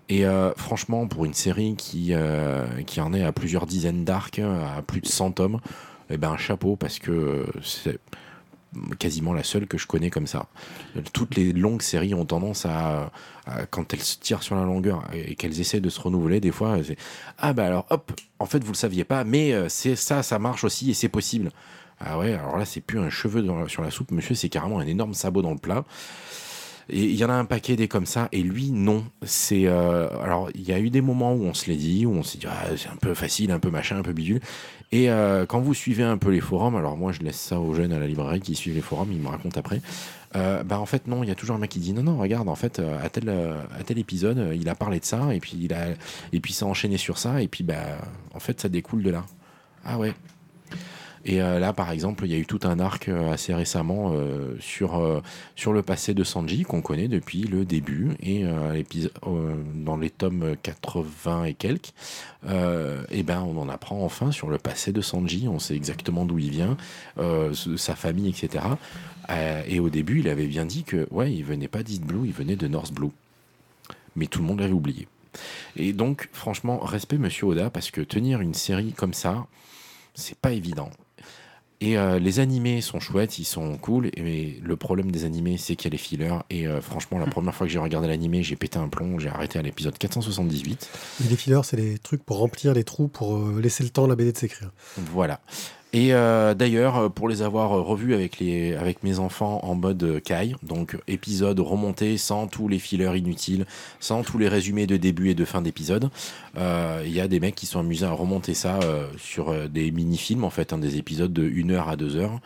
Et 0.09 0.25
euh, 0.25 0.55
franchement, 0.55 1.07
pour 1.07 1.27
une 1.27 1.35
série 1.35 1.77
qui, 1.77 2.15
euh, 2.15 2.65
qui 2.87 3.03
en 3.03 3.13
est 3.13 3.23
à 3.23 3.33
plusieurs 3.33 3.67
dizaines 3.67 4.03
d'arcs, 4.03 4.39
à 4.39 4.81
plus 4.81 5.03
de 5.03 5.07
100 5.07 5.33
tomes, 5.33 5.61
eh 6.09 6.17
ben, 6.17 6.31
un 6.31 6.39
chapeau 6.39 6.77
parce 6.77 6.99
que 6.99 7.45
c'est 7.63 7.99
quasiment 8.99 9.35
la 9.35 9.43
seule 9.43 9.67
que 9.67 9.77
je 9.77 9.87
connais 9.87 10.09
comme 10.09 10.27
ça. 10.27 10.47
Toutes 11.13 11.37
les 11.37 11.53
longues 11.53 11.83
séries 11.83 12.15
ont 12.15 12.25
tendance 12.25 12.65
à, 12.67 13.11
quand 13.71 13.93
elles 13.93 14.03
se 14.03 14.19
tirent 14.19 14.43
sur 14.43 14.57
la 14.57 14.65
longueur 14.65 15.05
et 15.13 15.35
qu'elles 15.35 15.61
essaient 15.61 15.81
de 15.81 15.91
se 15.91 16.01
renouveler, 16.01 16.41
des 16.41 16.51
fois, 16.51 16.79
ah 17.39 17.53
bah 17.53 17.67
alors 17.67 17.87
hop, 17.91 18.13
en 18.39 18.47
fait 18.47 18.63
vous 18.65 18.73
le 18.73 18.77
saviez 18.77 19.05
pas, 19.05 19.25
mais 19.25 19.53
euh, 19.53 19.69
c'est 19.69 19.97
ça, 19.97 20.23
ça 20.23 20.39
marche 20.39 20.65
aussi 20.65 20.91
et 20.91 20.95
c'est 20.95 21.09
possible. 21.09 21.51
Ah 21.99 22.19
ouais, 22.19 22.35
alors 22.35 22.59
là 22.59 22.65
c'est 22.65 22.81
plus 22.81 22.99
un 22.99 23.09
cheveu 23.09 23.45
sur 23.69 23.83
la 23.83 23.91
soupe, 23.91 24.11
monsieur, 24.11 24.35
c'est 24.35 24.49
carrément 24.49 24.79
un 24.79 24.87
énorme 24.87 25.15
sabot 25.15 25.43
dans 25.43 25.53
le 25.53 25.59
plat. 25.59 25.85
Et 26.89 27.03
il 27.03 27.17
y 27.17 27.25
en 27.25 27.31
a 27.31 27.35
un 27.35 27.45
paquet 27.45 27.75
des 27.75 27.89
comme 27.89 28.07
ça, 28.07 28.29
et 28.31 28.43
lui, 28.43 28.71
non. 28.71 29.05
C'est 29.23 29.67
euh, 29.67 30.09
alors 30.23 30.51
il 30.55 30.63
y 30.63 30.73
a 30.73 30.79
eu 30.79 30.91
des 30.91 31.01
moments 31.01 31.33
où 31.35 31.43
on 31.45 31.55
se 31.55 31.69
l'est 31.69 31.77
dit, 31.77 32.07
où 32.07 32.13
on 32.13 32.23
s'est 32.23 32.39
dit 32.39 32.47
ah, 32.49 32.67
c'est 32.77 32.89
un 32.89 32.97
peu 32.97 33.13
facile, 33.15 33.51
un 33.51 33.59
peu 33.59 33.71
machin, 33.71 33.99
un 33.99 34.03
peu 34.03 34.13
bidule. 34.13 34.41
Et 34.93 35.11
euh, 35.11 35.47
quand 35.47 35.61
vous 35.61 35.75
suivez 35.75 36.05
un 36.05 36.17
peu 36.17 36.31
les 36.31 36.41
forums, 36.41 36.77
alors 36.77 36.97
moi 36.97 37.11
je 37.11 37.23
laisse 37.23 37.41
ça 37.41 37.59
aux 37.59 37.75
jeunes 37.75 37.93
à 37.93 37.99
la 37.99 38.07
librairie 38.07 38.41
qui 38.41 38.55
suivent 38.55 38.77
les 38.77 38.83
forums, 38.83 39.11
ils 39.11 39.19
me 39.19 39.29
racontent 39.29 39.59
après. 39.59 39.81
Euh, 40.37 40.63
bah 40.63 40.79
en 40.79 40.87
fait 40.87 41.09
non, 41.09 41.25
il 41.25 41.29
y 41.29 41.33
a 41.33 41.35
toujours 41.35 41.57
un 41.57 41.59
mec 41.59 41.71
qui 41.71 41.81
dit 41.81 41.93
non 41.93 42.03
non 42.05 42.19
regarde 42.19 42.49
en 42.49 42.55
fait 42.55 42.79
à 42.79 43.09
tel 43.09 43.29
à 43.31 43.83
tel 43.85 43.99
épisode 43.99 44.53
il 44.55 44.69
a 44.69 44.75
parlé 44.75 45.01
de 45.01 45.05
ça 45.05 45.35
et 45.35 45.41
puis 45.41 45.57
il 45.61 45.73
a 45.73 45.89
et 46.33 46.41
puis 46.41 46.53
ça 46.53 46.67
a 46.67 46.69
enchaîné 46.69 46.99
sur 46.99 47.19
ça 47.19 47.43
et 47.43 47.49
puis 47.49 47.65
bah 47.65 47.99
en 48.35 48.39
fait 48.39 48.61
ça 48.61 48.69
découle 48.69 49.03
de 49.03 49.11
là. 49.11 49.25
Ah 49.85 49.99
ouais. 49.99 50.15
Et 51.29 51.43
euh, 51.43 51.59
là, 51.59 51.73
par 51.73 51.91
exemple, 51.91 52.25
il 52.25 52.31
y 52.31 52.35
a 52.37 52.39
eu 52.39 52.47
tout 52.47 52.61
un 52.63 52.79
arc 52.79 53.09
euh, 53.09 53.33
assez 53.33 53.53
récemment 53.53 54.13
euh, 54.15 54.57
sur, 54.61 55.23
sur 55.57 55.73
le 55.73 55.83
passé 55.83 56.15
de 56.15 56.23
Sanji 56.23 56.63
qu'on 56.63 56.83
connaît 56.83 57.09
depuis 57.09 57.43
le 57.43 57.65
début. 57.65 58.13
Et 58.23 58.45
dans 59.75 59.97
les 59.97 60.11
tomes 60.11 60.57
80 60.63 61.45
et 61.45 61.55
quelques, 61.55 61.93
et 62.49 63.23
ben, 63.25 63.41
on 63.41 63.59
en 63.59 63.69
apprend 63.69 64.05
enfin 64.05 64.31
sur 64.31 64.49
le 64.49 64.59
passé 64.59 64.93
de 64.93 65.01
Sanji. 65.01 65.49
On 65.49 65.59
sait 65.59 65.75
exactement 65.75 66.25
d'où 66.25 66.39
il 66.39 66.51
vient, 66.51 66.77
sa 67.77 67.97
famille, 67.97 68.29
etc. 68.29 68.65
Et 69.67 69.81
au 69.81 69.91
début, 69.91 70.21
il 70.21 70.29
avait 70.29 70.47
bien 70.47 70.65
dit 70.65 70.85
que 70.85 71.09
ouais, 71.11 71.33
il 71.33 71.43
venait 71.43 71.69
pas 71.69 71.83
d'East 71.83 72.03
Blue, 72.03 72.27
il 72.27 72.33
venait 72.33 72.57
de 72.57 72.69
North 72.69 72.93
Blue. 72.93 73.11
Mais 74.15 74.27
tout 74.27 74.39
le 74.39 74.47
monde 74.47 74.61
l'avait 74.61 74.73
oublié. 74.73 75.09
Et 75.75 75.93
donc, 75.93 76.29
franchement, 76.33 76.79
respect 76.79 77.19
Monsieur 77.19 77.47
Oda, 77.47 77.69
parce 77.69 77.91
que 77.91 78.01
tenir 78.01 78.41
une 78.41 78.55
série 78.55 78.93
comme 78.93 79.13
ça, 79.13 79.47
c'est 80.15 80.39
pas 80.39 80.53
évident. 80.53 80.91
Et 81.83 81.99
euh, 81.99 82.19
les 82.19 82.41
animés 82.41 82.81
sont 82.81 83.01
chouettes, 83.01 83.39
ils 83.39 83.45
sont 83.45 83.77
cool, 83.77 84.07
et- 84.15 84.23
mais 84.23 84.57
le 84.63 84.77
problème 84.77 85.11
des 85.11 85.25
animés, 85.25 85.59
c'est 85.59 85.77
qu'il 85.77 85.87
y 85.87 85.91
a 85.91 85.93
les 85.93 85.99
fillers. 85.99 86.39
Et 86.49 86.67
euh, 86.67 86.81
franchement, 86.81 87.19
la 87.19 87.27
première 87.27 87.55
fois 87.55 87.67
que 87.67 87.73
j'ai 87.73 87.79
regardé 87.79 88.09
l'animé, 88.09 88.43
j'ai 88.43 88.57
pété 88.57 88.79
un 88.79 88.89
plomb, 88.89 89.19
j'ai 89.19 89.29
arrêté 89.29 89.59
à 89.59 89.63
l'épisode 89.63 89.97
478. 89.99 90.89
Mais 91.21 91.29
les 91.29 91.37
fillers, 91.37 91.61
c'est 91.65 91.77
les 91.77 91.99
trucs 91.99 92.23
pour 92.25 92.39
remplir 92.39 92.73
les 92.73 92.85
trous, 92.85 93.09
pour 93.09 93.37
euh, 93.37 93.61
laisser 93.61 93.83
le 93.85 93.91
temps 93.91 94.07
à 94.07 94.09
la 94.09 94.17
BD 94.17 94.33
de 94.33 94.39
s'écrire. 94.39 94.71
Voilà. 95.13 95.41
Et 95.97 96.13
euh, 96.13 96.53
d'ailleurs, 96.53 96.99
euh, 96.99 97.09
pour 97.09 97.27
les 97.27 97.41
avoir 97.41 97.73
euh, 97.73 97.81
revus 97.81 98.13
avec, 98.13 98.39
les, 98.39 98.75
avec 98.77 99.03
mes 99.03 99.19
enfants 99.19 99.61
en 99.63 99.75
mode 99.75 100.21
Kai, 100.23 100.55
donc 100.63 100.99
épisode 101.09 101.59
remonté 101.59 102.19
sans 102.19 102.49
tous 102.49 102.69
les 102.69 102.79
fillers 102.79 103.17
inutiles, 103.17 103.65
sans 103.99 104.23
tous 104.23 104.37
les 104.37 104.47
résumés 104.47 104.87
de 104.87 104.99
début 104.99 105.31
et 105.31 105.35
de 105.35 105.47
fin 105.47 105.63
d'épisode, 105.63 106.11
il 106.55 107.11
y 107.11 107.21
a 107.21 107.29
des 107.29 107.41
mecs 107.41 107.55
qui 107.55 107.65
sont 107.65 107.81
amusés 107.81 108.05
à 108.05 108.11
remonter 108.11 108.53
ça 108.53 108.79
sur 109.17 109.69
des 109.71 109.91
mini-films, 109.91 110.45
en 110.45 110.51
fait, 110.51 110.73
hein, 110.73 110.79
des 110.79 110.97
épisodes 110.97 111.33
de 111.33 111.43
1 111.43 111.71
heure 111.71 111.89
à 111.89 111.97
2 111.97 112.17
heures. 112.17 112.41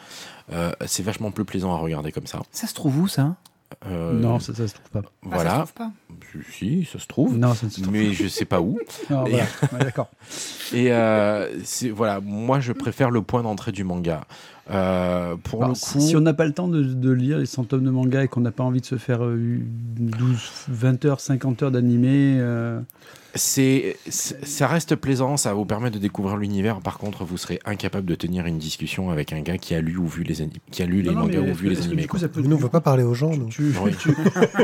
C'est 0.87 1.03
vachement 1.03 1.31
plus 1.31 1.45
plaisant 1.45 1.73
à 1.73 1.79
regarder 1.79 2.13
comme 2.13 2.27
ça. 2.27 2.43
Ça 2.53 2.67
se 2.67 2.75
trouve 2.75 2.99
où 2.99 3.09
ça? 3.09 3.37
Euh, 3.87 4.13
Non, 4.13 4.39
ça, 4.41 4.55
ça 4.55 4.67
se 4.69 4.75
trouve 4.75 4.91
pas. 4.91 5.01
Ah, 5.05 5.09
ça 5.23 5.29
se 5.29 5.35
Voilà. 5.35 5.51
trouve 5.59 5.73
pas. 5.75 5.91
Si, 6.53 6.89
ça 6.91 6.99
se 6.99 7.07
trouve. 7.07 7.37
Non, 7.39 7.55
ça 7.55 7.67
ne 7.67 7.71
se 7.71 7.81
trouve 7.81 7.93
Mais 7.93 8.13
je 8.13 8.27
sais 8.29 8.45
pas 8.45 8.61
où. 8.61 8.79
pas. 9.09 9.25
Et- 9.27 9.31
voilà. 9.31 9.45
Ouais, 9.73 9.79
D'accord. 9.85 10.11
Et 10.73 10.93
euh, 10.93 11.49
voilà, 11.95 12.21
moi 12.21 12.61
je 12.61 12.73
préfère 12.73 13.11
le 13.11 13.23
point 13.23 13.43
d'entrée 13.43 13.73
du 13.73 13.85
manga. 13.85 14.23
Euh, 14.71 15.35
pour 15.43 15.61
Alors, 15.65 15.71
le 15.71 15.75
si- 15.75 15.93
coup, 15.95 16.01
Si 16.01 16.17
on 16.17 16.21
n'a 16.21 16.35
pas 16.35 16.45
le 16.45 16.53
temps 16.53 16.69
de, 16.69 16.83
de 16.83 17.11
lire 17.11 17.39
les 17.39 17.47
100 17.47 17.65
tomes 17.65 17.85
de 17.85 17.91
manga 17.91 18.23
et 18.23 18.29
qu'on 18.29 18.41
n'a 18.41 18.53
pas 18.53 18.63
envie 18.63 18.81
de 18.81 18.87
se 18.87 18.99
faire 18.99 19.25
euh, 19.25 19.59
12, 19.99 20.51
20 20.69 21.05
heures, 21.07 21.21
50 21.21 21.63
heures 21.65 21.71
d'animé, 21.73 22.37
euh, 22.39 22.81
c'est, 23.35 23.97
ça 24.09 24.67
reste 24.67 24.95
plaisant, 24.97 25.37
ça 25.37 25.55
vous 25.55 25.65
permet 25.65 25.91
de 25.91 25.99
découvrir 25.99 26.37
l'univers. 26.37 26.81
Par 26.81 26.99
contre, 26.99 27.25
vous 27.25 27.37
serez 27.39 27.61
incapable 27.65 28.07
de 28.07 28.15
tenir 28.15 28.47
une 28.47 28.59
discussion 28.59 29.11
avec 29.11 29.33
un 29.33 29.41
gars 29.41 29.59
qui 29.59 29.75
a 29.75 29.81
lu 29.81 29.97
ou 29.97 30.07
vu 30.07 30.23
les, 30.23 30.37
qui 30.71 30.83
a 30.83 30.87
lu 30.87 31.03
les 31.03 31.11
non, 31.11 31.21
mangas 31.21 31.41
ou 31.41 31.55
vu 31.55 31.69
les 31.69 31.81
animés. 31.83 32.03
du 32.03 32.09
coup, 32.09 32.19
peut- 32.19 32.41
Nous, 32.41 32.47
on 32.55 32.59
ne 32.59 32.63
veut 32.63 32.69
pas 32.69 32.81
parler 32.81 33.03
aux 33.05 33.15
gens. 33.15 33.31
nous. 33.37 33.49
tu, 33.49 33.73
Oui. 33.83 33.93
tu, 33.99 34.11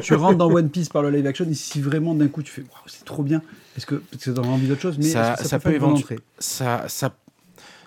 tu 0.02 0.14
rentres 0.14 0.38
dans 0.38 0.50
One 0.50 0.68
Piece 0.70 0.88
par 0.88 1.02
le 1.02 1.10
live 1.10 1.26
action 1.26 1.46
et 1.50 1.54
si 1.54 1.80
vraiment 1.80 2.14
d'un 2.14 2.28
coup 2.28 2.42
tu 2.42 2.52
fais 2.52 2.64
c'est 2.86 3.04
trop 3.04 3.22
bien, 3.22 3.42
est-ce 3.76 3.86
que 3.86 3.96
parce 3.96 4.24
que 4.24 4.30
tu 4.30 4.38
as 4.38 4.42
envie 4.42 4.66
d'autre 4.68 4.80
chose, 4.82 4.96
mais 4.98 5.04
Ça- 5.04 5.36
peut 5.36 5.58
peut 5.58 5.72
une 5.74 5.78
bonne 5.80 5.90
éventu- 5.94 5.98
entrée? 6.02 6.18
Ça, 6.38 6.84
ça, 6.88 7.14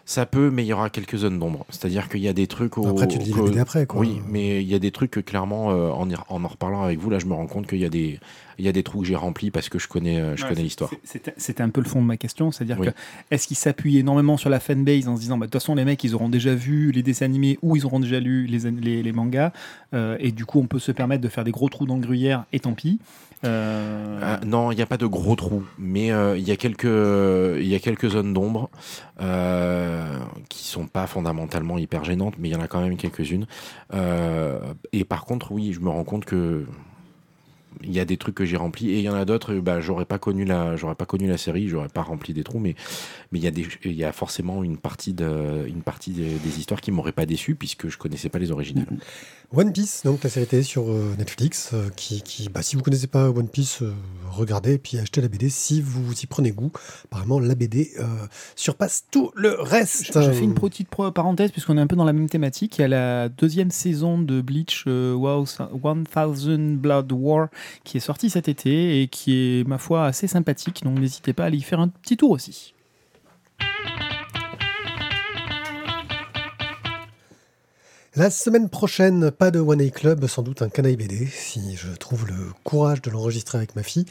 ça 0.09 0.25
peut, 0.25 0.49
mais 0.49 0.63
il 0.63 0.67
y 0.67 0.73
aura 0.73 0.89
quelques 0.89 1.17
zones 1.17 1.37
d'ombre. 1.37 1.67
C'est-à-dire 1.69 2.09
qu'il 2.09 2.21
y 2.21 2.27
a 2.27 2.33
des 2.33 2.47
trucs. 2.47 2.79
Au, 2.79 2.87
Après, 2.87 3.07
tu 3.07 3.19
lis 3.19 3.31
que- 3.31 3.37
la 3.37 3.43
BD 3.45 3.59
après, 3.59 3.85
quoi. 3.85 3.99
Oui, 4.01 4.19
mais 4.27 4.59
il 4.63 4.67
y 4.67 4.73
a 4.73 4.79
des 4.79 4.89
trucs 4.89 5.11
que 5.11 5.19
clairement, 5.19 5.69
euh, 5.71 5.91
en, 5.91 6.09
y- 6.09 6.15
en 6.29 6.43
en 6.43 6.47
reparlant 6.47 6.81
avec 6.81 6.97
vous, 6.99 7.11
là, 7.11 7.19
je 7.19 7.27
me 7.27 7.33
rends 7.33 7.45
compte 7.45 7.67
qu'il 7.67 7.77
y 7.77 7.85
a 7.85 7.89
des, 7.89 8.19
il 8.57 8.65
y 8.65 8.67
a 8.67 8.71
des 8.71 8.81
trous 8.81 9.01
que 9.01 9.05
j'ai 9.07 9.15
remplis 9.15 9.51
parce 9.51 9.69
que 9.69 9.77
je 9.77 9.87
connais, 9.87 10.19
euh, 10.19 10.35
je 10.35 10.41
Ouais, 10.43 10.49
connais 10.49 10.63
l'histoire. 10.63 10.89
c'est- 11.03 11.31
C'était 11.37 11.61
un 11.61 11.69
peu 11.69 11.79
le 11.81 11.87
fond 11.87 12.01
de 12.01 12.07
ma 12.07 12.17
question, 12.17 12.51
c'est-à-dire 12.51 12.79
Oui. 12.79 12.87
que 12.87 12.91
est-ce 13.29 13.47
qu'ils 13.47 13.55
s'appuient 13.57 13.99
énormément 13.99 14.35
sur 14.37 14.49
la 14.49 14.59
fanbase 14.59 15.07
en 15.07 15.15
se 15.15 15.21
disant, 15.21 15.37
bah, 15.37 15.45
de 15.45 15.51
toute 15.51 15.61
façon, 15.61 15.75
les 15.75 15.85
mecs, 15.85 16.03
ils 16.03 16.15
auront 16.15 16.29
déjà 16.29 16.55
vu 16.55 16.91
les 16.91 17.03
dessins 17.03 17.25
animés 17.25 17.59
ou 17.61 17.75
ils 17.75 17.85
auront 17.85 17.99
déjà 17.99 18.19
lu 18.19 18.47
les, 18.47 18.65
an- 18.65 18.73
les, 18.81 19.03
les 19.03 19.11
mangas, 19.11 19.51
euh, 19.93 20.17
et 20.19 20.31
du 20.31 20.43
coup, 20.45 20.59
on 20.59 20.65
peut 20.65 20.79
se 20.79 20.91
permettre 20.91 21.21
de 21.21 21.29
faire 21.29 21.43
des 21.43 21.51
gros 21.51 21.69
trous 21.69 21.85
dans 21.85 21.95
le 21.95 22.01
gruyère, 22.01 22.45
et 22.51 22.59
tant 22.59 22.73
pis. 22.73 22.99
Euh, 23.45 24.19
Euh, 24.21 24.37
non, 24.45 24.71
il 24.71 24.75
n'y 24.75 24.81
a 24.81 24.85
pas 24.85 24.97
de 24.97 25.05
gros 25.05 25.35
trous, 25.35 25.63
mais 25.77 26.11
euh, 26.11 26.37
il 26.37 26.47
y 26.47 26.51
a 26.51 26.57
quelques, 26.57 26.83
il 26.83 27.67
y 27.67 27.75
a 27.75 27.79
quelques 27.79 28.09
zones 28.09 28.33
d'ombre 28.33 28.69
euh, 29.21 30.17
qui 30.49 30.65
sont 30.67 30.87
pas 30.87 31.07
fondamentalement 31.07 31.77
hyper 31.77 32.03
gênantes, 32.03 32.35
mais 32.37 32.49
il 32.49 32.51
y 32.51 32.55
en 32.55 32.61
a 32.61 32.67
quand 32.67 32.81
même 32.81 32.97
quelques-unes. 32.97 33.47
Euh, 33.93 34.59
et 34.91 35.05
par 35.05 35.25
contre, 35.25 35.51
oui, 35.51 35.71
je 35.73 35.79
me 35.79 35.89
rends 35.89 36.03
compte 36.03 36.25
que 36.25 36.65
il 37.81 37.93
y 37.93 37.99
a 37.99 38.05
des 38.05 38.17
trucs 38.17 38.35
que 38.35 38.45
j'ai 38.45 38.57
remplis 38.57 38.89
et 38.89 38.97
il 38.97 39.03
y 39.03 39.09
en 39.09 39.15
a 39.15 39.23
d'autres. 39.25 39.55
Bah, 39.55 39.79
j'aurais 39.79 40.05
pas 40.05 40.17
connu 40.17 40.43
la, 40.43 40.75
j'aurais 40.75 40.95
pas 40.95 41.05
connu 41.05 41.27
la 41.27 41.37
série, 41.37 41.67
j'aurais 41.69 41.87
pas 41.87 42.01
rempli 42.01 42.33
des 42.33 42.43
trous, 42.43 42.59
mais 42.59 42.75
mais 43.31 43.39
il 43.39 43.43
y 43.43 43.47
a 43.47 43.51
des, 43.51 43.67
il 43.85 43.93
y 43.93 44.03
a 44.03 44.11
forcément 44.11 44.63
une 44.63 44.77
partie 44.77 45.13
de, 45.13 45.65
une 45.67 45.81
partie 45.83 46.11
des, 46.11 46.39
des 46.39 46.59
histoires 46.59 46.81
qui 46.81 46.91
m'auraient 46.91 47.13
pas 47.13 47.25
déçu 47.25 47.55
puisque 47.55 47.87
je 47.87 47.97
connaissais 47.97 48.29
pas 48.29 48.39
les 48.39 48.51
originales. 48.51 48.89
One 49.51 49.73
Piece, 49.73 50.03
donc 50.03 50.23
la 50.23 50.29
série 50.29 50.45
télé 50.45 50.61
sur 50.61 50.91
euh, 50.91 51.15
Netflix, 51.17 51.71
euh, 51.73 51.89
qui, 51.95 52.49
bah, 52.53 52.61
si 52.61 52.75
vous 52.75 52.83
connaissez 52.83 53.07
pas 53.07 53.29
One 53.29 53.47
Piece, 53.47 53.81
euh, 53.81 53.93
regardez 54.29 54.73
et 54.73 54.77
puis 54.77 54.99
achetez 54.99 55.21
la 55.21 55.27
BD 55.27 55.49
si 55.49 55.81
vous 55.81 56.13
y 56.13 56.27
prenez 56.27 56.51
goût. 56.51 56.71
Apparemment, 57.05 57.39
la 57.39 57.55
BD 57.55 57.91
surpasse 58.55 59.05
tout 59.09 59.31
le 59.35 59.55
reste. 59.59 60.13
Je, 60.13 60.31
fais 60.31 60.43
une 60.43 60.53
petite 60.53 60.89
parenthèse 60.89 61.51
puisqu'on 61.51 61.77
est 61.77 61.81
un 61.81 61.87
peu 61.87 61.95
dans 61.95 62.05
la 62.05 62.13
même 62.13 62.29
thématique. 62.29 62.77
Il 62.77 62.81
y 62.81 62.83
a 62.83 62.87
la 62.87 63.29
deuxième 63.29 63.71
saison 63.71 64.19
de 64.19 64.41
Bleach, 64.41 64.83
euh, 64.87 65.13
Wow, 65.15 65.45
1000 65.73 66.77
Blood 66.77 67.11
War, 67.11 67.47
qui 67.83 67.97
est 67.97 68.01
sortie 68.01 68.29
cet 68.29 68.47
été 68.49 69.01
et 69.01 69.07
qui 69.07 69.33
est, 69.33 69.67
ma 69.67 69.79
foi, 69.79 70.05
assez 70.05 70.27
sympathique. 70.27 70.83
Donc 70.83 70.99
n'hésitez 70.99 71.33
pas 71.33 71.43
à 71.43 71.45
aller 71.47 71.57
y 71.57 71.61
faire 71.61 71.79
un 71.79 71.87
petit 71.87 72.17
tour 72.17 72.31
aussi. 72.31 72.75
La 78.15 78.31
semaine 78.31 78.69
prochaine, 78.69 79.29
pas 79.29 79.51
de 79.51 79.59
One 79.59 79.79
A 79.81 79.89
Club, 79.91 80.25
sans 80.25 80.41
doute 80.41 80.63
un 80.63 80.69
canaille 80.69 80.95
BD, 80.97 81.27
si 81.27 81.75
je 81.77 81.89
trouve 81.95 82.25
le 82.27 82.33
courage 82.63 83.03
de 83.03 83.11
l'enregistrer 83.11 83.59
avec 83.59 83.75
ma 83.75 83.83
fille. 83.83 84.05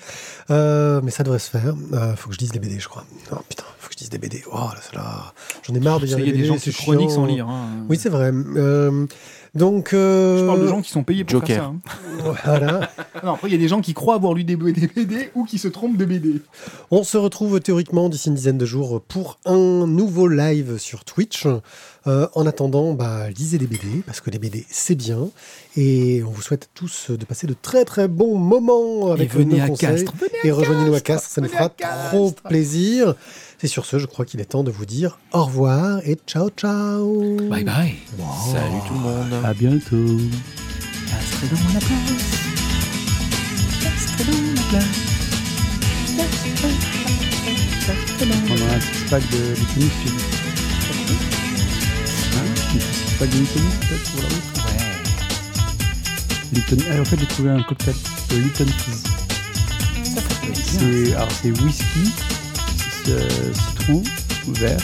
Euh, 0.50 1.00
mais 1.02 1.10
ça 1.10 1.24
devrait 1.24 1.40
se 1.40 1.50
faire. 1.50 1.74
Euh, 1.92 2.14
faut 2.14 2.28
que 2.28 2.34
je 2.34 2.38
dise 2.38 2.52
des 2.52 2.60
BD, 2.60 2.78
je 2.78 2.88
crois. 2.88 3.04
Oh 3.32 3.36
putain, 3.48 3.64
faut 3.80 3.88
que 3.88 3.94
je 3.94 3.98
dise 3.98 4.08
des 4.10 4.18
BD. 4.18 4.44
Oh 4.52 4.56
là, 4.56 4.80
là. 4.94 5.34
J'en 5.64 5.74
ai 5.74 5.80
marre 5.80 5.98
de 5.98 6.06
Il 6.06 6.12
y 6.12 6.14
lire 6.14 6.16
a 6.16 6.20
des 6.20 6.26
des 6.32 6.38
BD, 6.38 6.44
gens 6.46 6.56
qui 6.56 6.70
chiant. 6.72 7.08
sans 7.08 7.26
lire. 7.26 7.48
hein. 7.48 7.70
Oui, 7.88 7.98
c'est 8.00 8.08
vrai. 8.08 8.30
Euh, 8.32 9.06
donc. 9.54 9.92
euh, 9.92 10.38
Je 10.40 10.46
parle 10.46 10.60
de 10.62 10.66
gens 10.68 10.82
qui 10.82 10.90
sont 10.90 11.02
payés 11.02 11.24
pour 11.24 11.32
Joker. 11.40 11.46
faire 11.46 11.64
ça. 11.64 11.70
hein. 12.28 12.34
Voilà. 12.44 12.90
Non, 13.24 13.32
après, 13.32 13.48
il 13.48 13.52
y 13.52 13.56
a 13.56 13.58
des 13.58 13.66
gens 13.66 13.80
qui 13.80 13.94
croient 13.94 14.14
avoir 14.14 14.32
lu 14.32 14.44
des 14.44 14.54
BD 14.54 15.30
ou 15.34 15.44
qui 15.44 15.58
se 15.58 15.66
trompent 15.66 15.96
de 15.96 16.04
BD. 16.04 16.40
On 16.92 17.02
se 17.02 17.16
retrouve 17.16 17.58
théoriquement 17.58 18.08
d'ici 18.08 18.28
une 18.28 18.36
dizaine 18.36 18.58
de 18.58 18.64
jours 18.66 19.00
pour 19.08 19.40
un 19.44 19.86
nouveau 19.88 20.28
live 20.28 20.78
sur 20.78 21.04
Twitch. 21.04 21.46
Euh, 22.06 22.28
en 22.36 22.46
attendant, 22.46 22.92
bah, 22.94 23.28
lisez 23.28 23.58
des 23.58 23.66
BD, 23.66 24.02
parce 24.06 24.20
que 24.20 24.30
les 24.30 24.38
BD, 24.38 24.64
c'est 24.70 24.94
bien. 24.94 25.28
Et 25.76 26.22
on 26.24 26.30
vous 26.30 26.42
souhaite 26.42 26.68
tous 26.74 27.10
de 27.10 27.24
passer 27.24 27.46
de 27.48 27.54
très 27.60 27.84
très 27.84 28.06
bons 28.06 28.38
moments 28.38 29.10
avec 29.10 29.34
et 29.34 29.36
venez 29.38 29.56
nos 29.58 29.64
à 29.64 29.66
conseils. 29.68 29.88
Castres. 30.04 30.14
Venez 30.16 30.38
à 30.44 30.46
Et 30.46 30.50
rejoignez-nous 30.52 30.94
à 30.94 31.00
Castres, 31.00 31.28
ça 31.28 31.40
nous 31.40 31.48
fera 31.48 31.68
trop 31.70 32.30
plaisir. 32.48 33.14
Et 33.60 33.66
sur 33.66 33.84
ce, 33.86 33.98
je 33.98 34.06
crois 34.06 34.24
qu'il 34.24 34.40
est 34.40 34.44
temps 34.44 34.62
de 34.62 34.70
vous 34.70 34.86
dire 34.86 35.18
au 35.32 35.44
revoir 35.44 35.98
et 36.04 36.16
ciao 36.26 36.48
ciao. 36.50 37.36
Bye 37.50 37.64
bye. 37.64 37.94
Salut 38.52 38.78
tout 38.86 38.94
le 38.94 39.00
monde. 39.00 39.44
À 39.44 39.52
bientôt. 39.52 39.96
Dans 39.96 40.14
la 41.74 41.80
place. 41.80 42.28
Dans 44.18 44.32
la 44.54 44.62
place. 44.70 45.18
On 48.50 48.54
a 48.54 48.74
un 48.74 48.80
six-pack 48.80 49.22
de 49.30 49.54
Litany, 49.54 49.84
si 49.84 49.98
tu 50.02 50.08
veux. 50.08 50.20
Hein? 52.34 52.46
Un 52.74 52.78
six-pack 52.92 53.30
de 53.30 53.36
peut-être, 53.38 54.06
pour 54.12 54.22
la 54.22 54.28
route 54.28 54.48
Ouais. 54.66 54.86
Litany. 56.52 56.82
Ah, 56.90 57.00
en 57.00 57.04
fait, 57.04 57.18
j'ai 57.18 57.26
trouvé 57.26 57.50
un 57.50 57.62
cocktail 57.62 57.94
de 58.30 58.36
Fizz. 58.48 59.02
C'est, 60.64 61.14
alors, 61.14 61.30
c'est 61.30 61.50
whisky, 61.50 62.12
citron, 63.54 64.02
verre 64.48 64.80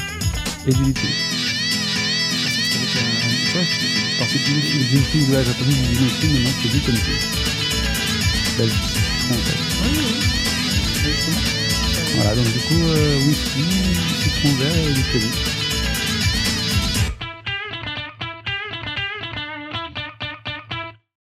et 0.66 0.72
du 0.72 0.82
Litany. 0.84 1.12
Je 3.54 4.18
pensais 4.18 4.38
que 4.38 4.44
gin 4.90 5.04
fizz, 5.12 5.28
ouais, 5.30 5.42
j'ai 5.44 5.50
entendu 5.50 5.74
du 5.74 6.06
aussi, 6.06 6.26
mais 6.32 6.40
non, 6.40 6.50
c'est 6.62 6.68
citron, 6.68 6.92
en 9.30 9.42
fait. 9.44 9.62
Voilà, 12.16 12.34
donc 12.34 12.44
du 12.44 12.58
coup, 12.60 12.82
euh, 12.88 13.26
whisky, 13.26 13.64
citron 14.22 14.52
vert 14.56 14.76
et 14.76 14.92
Litany. 14.92 15.53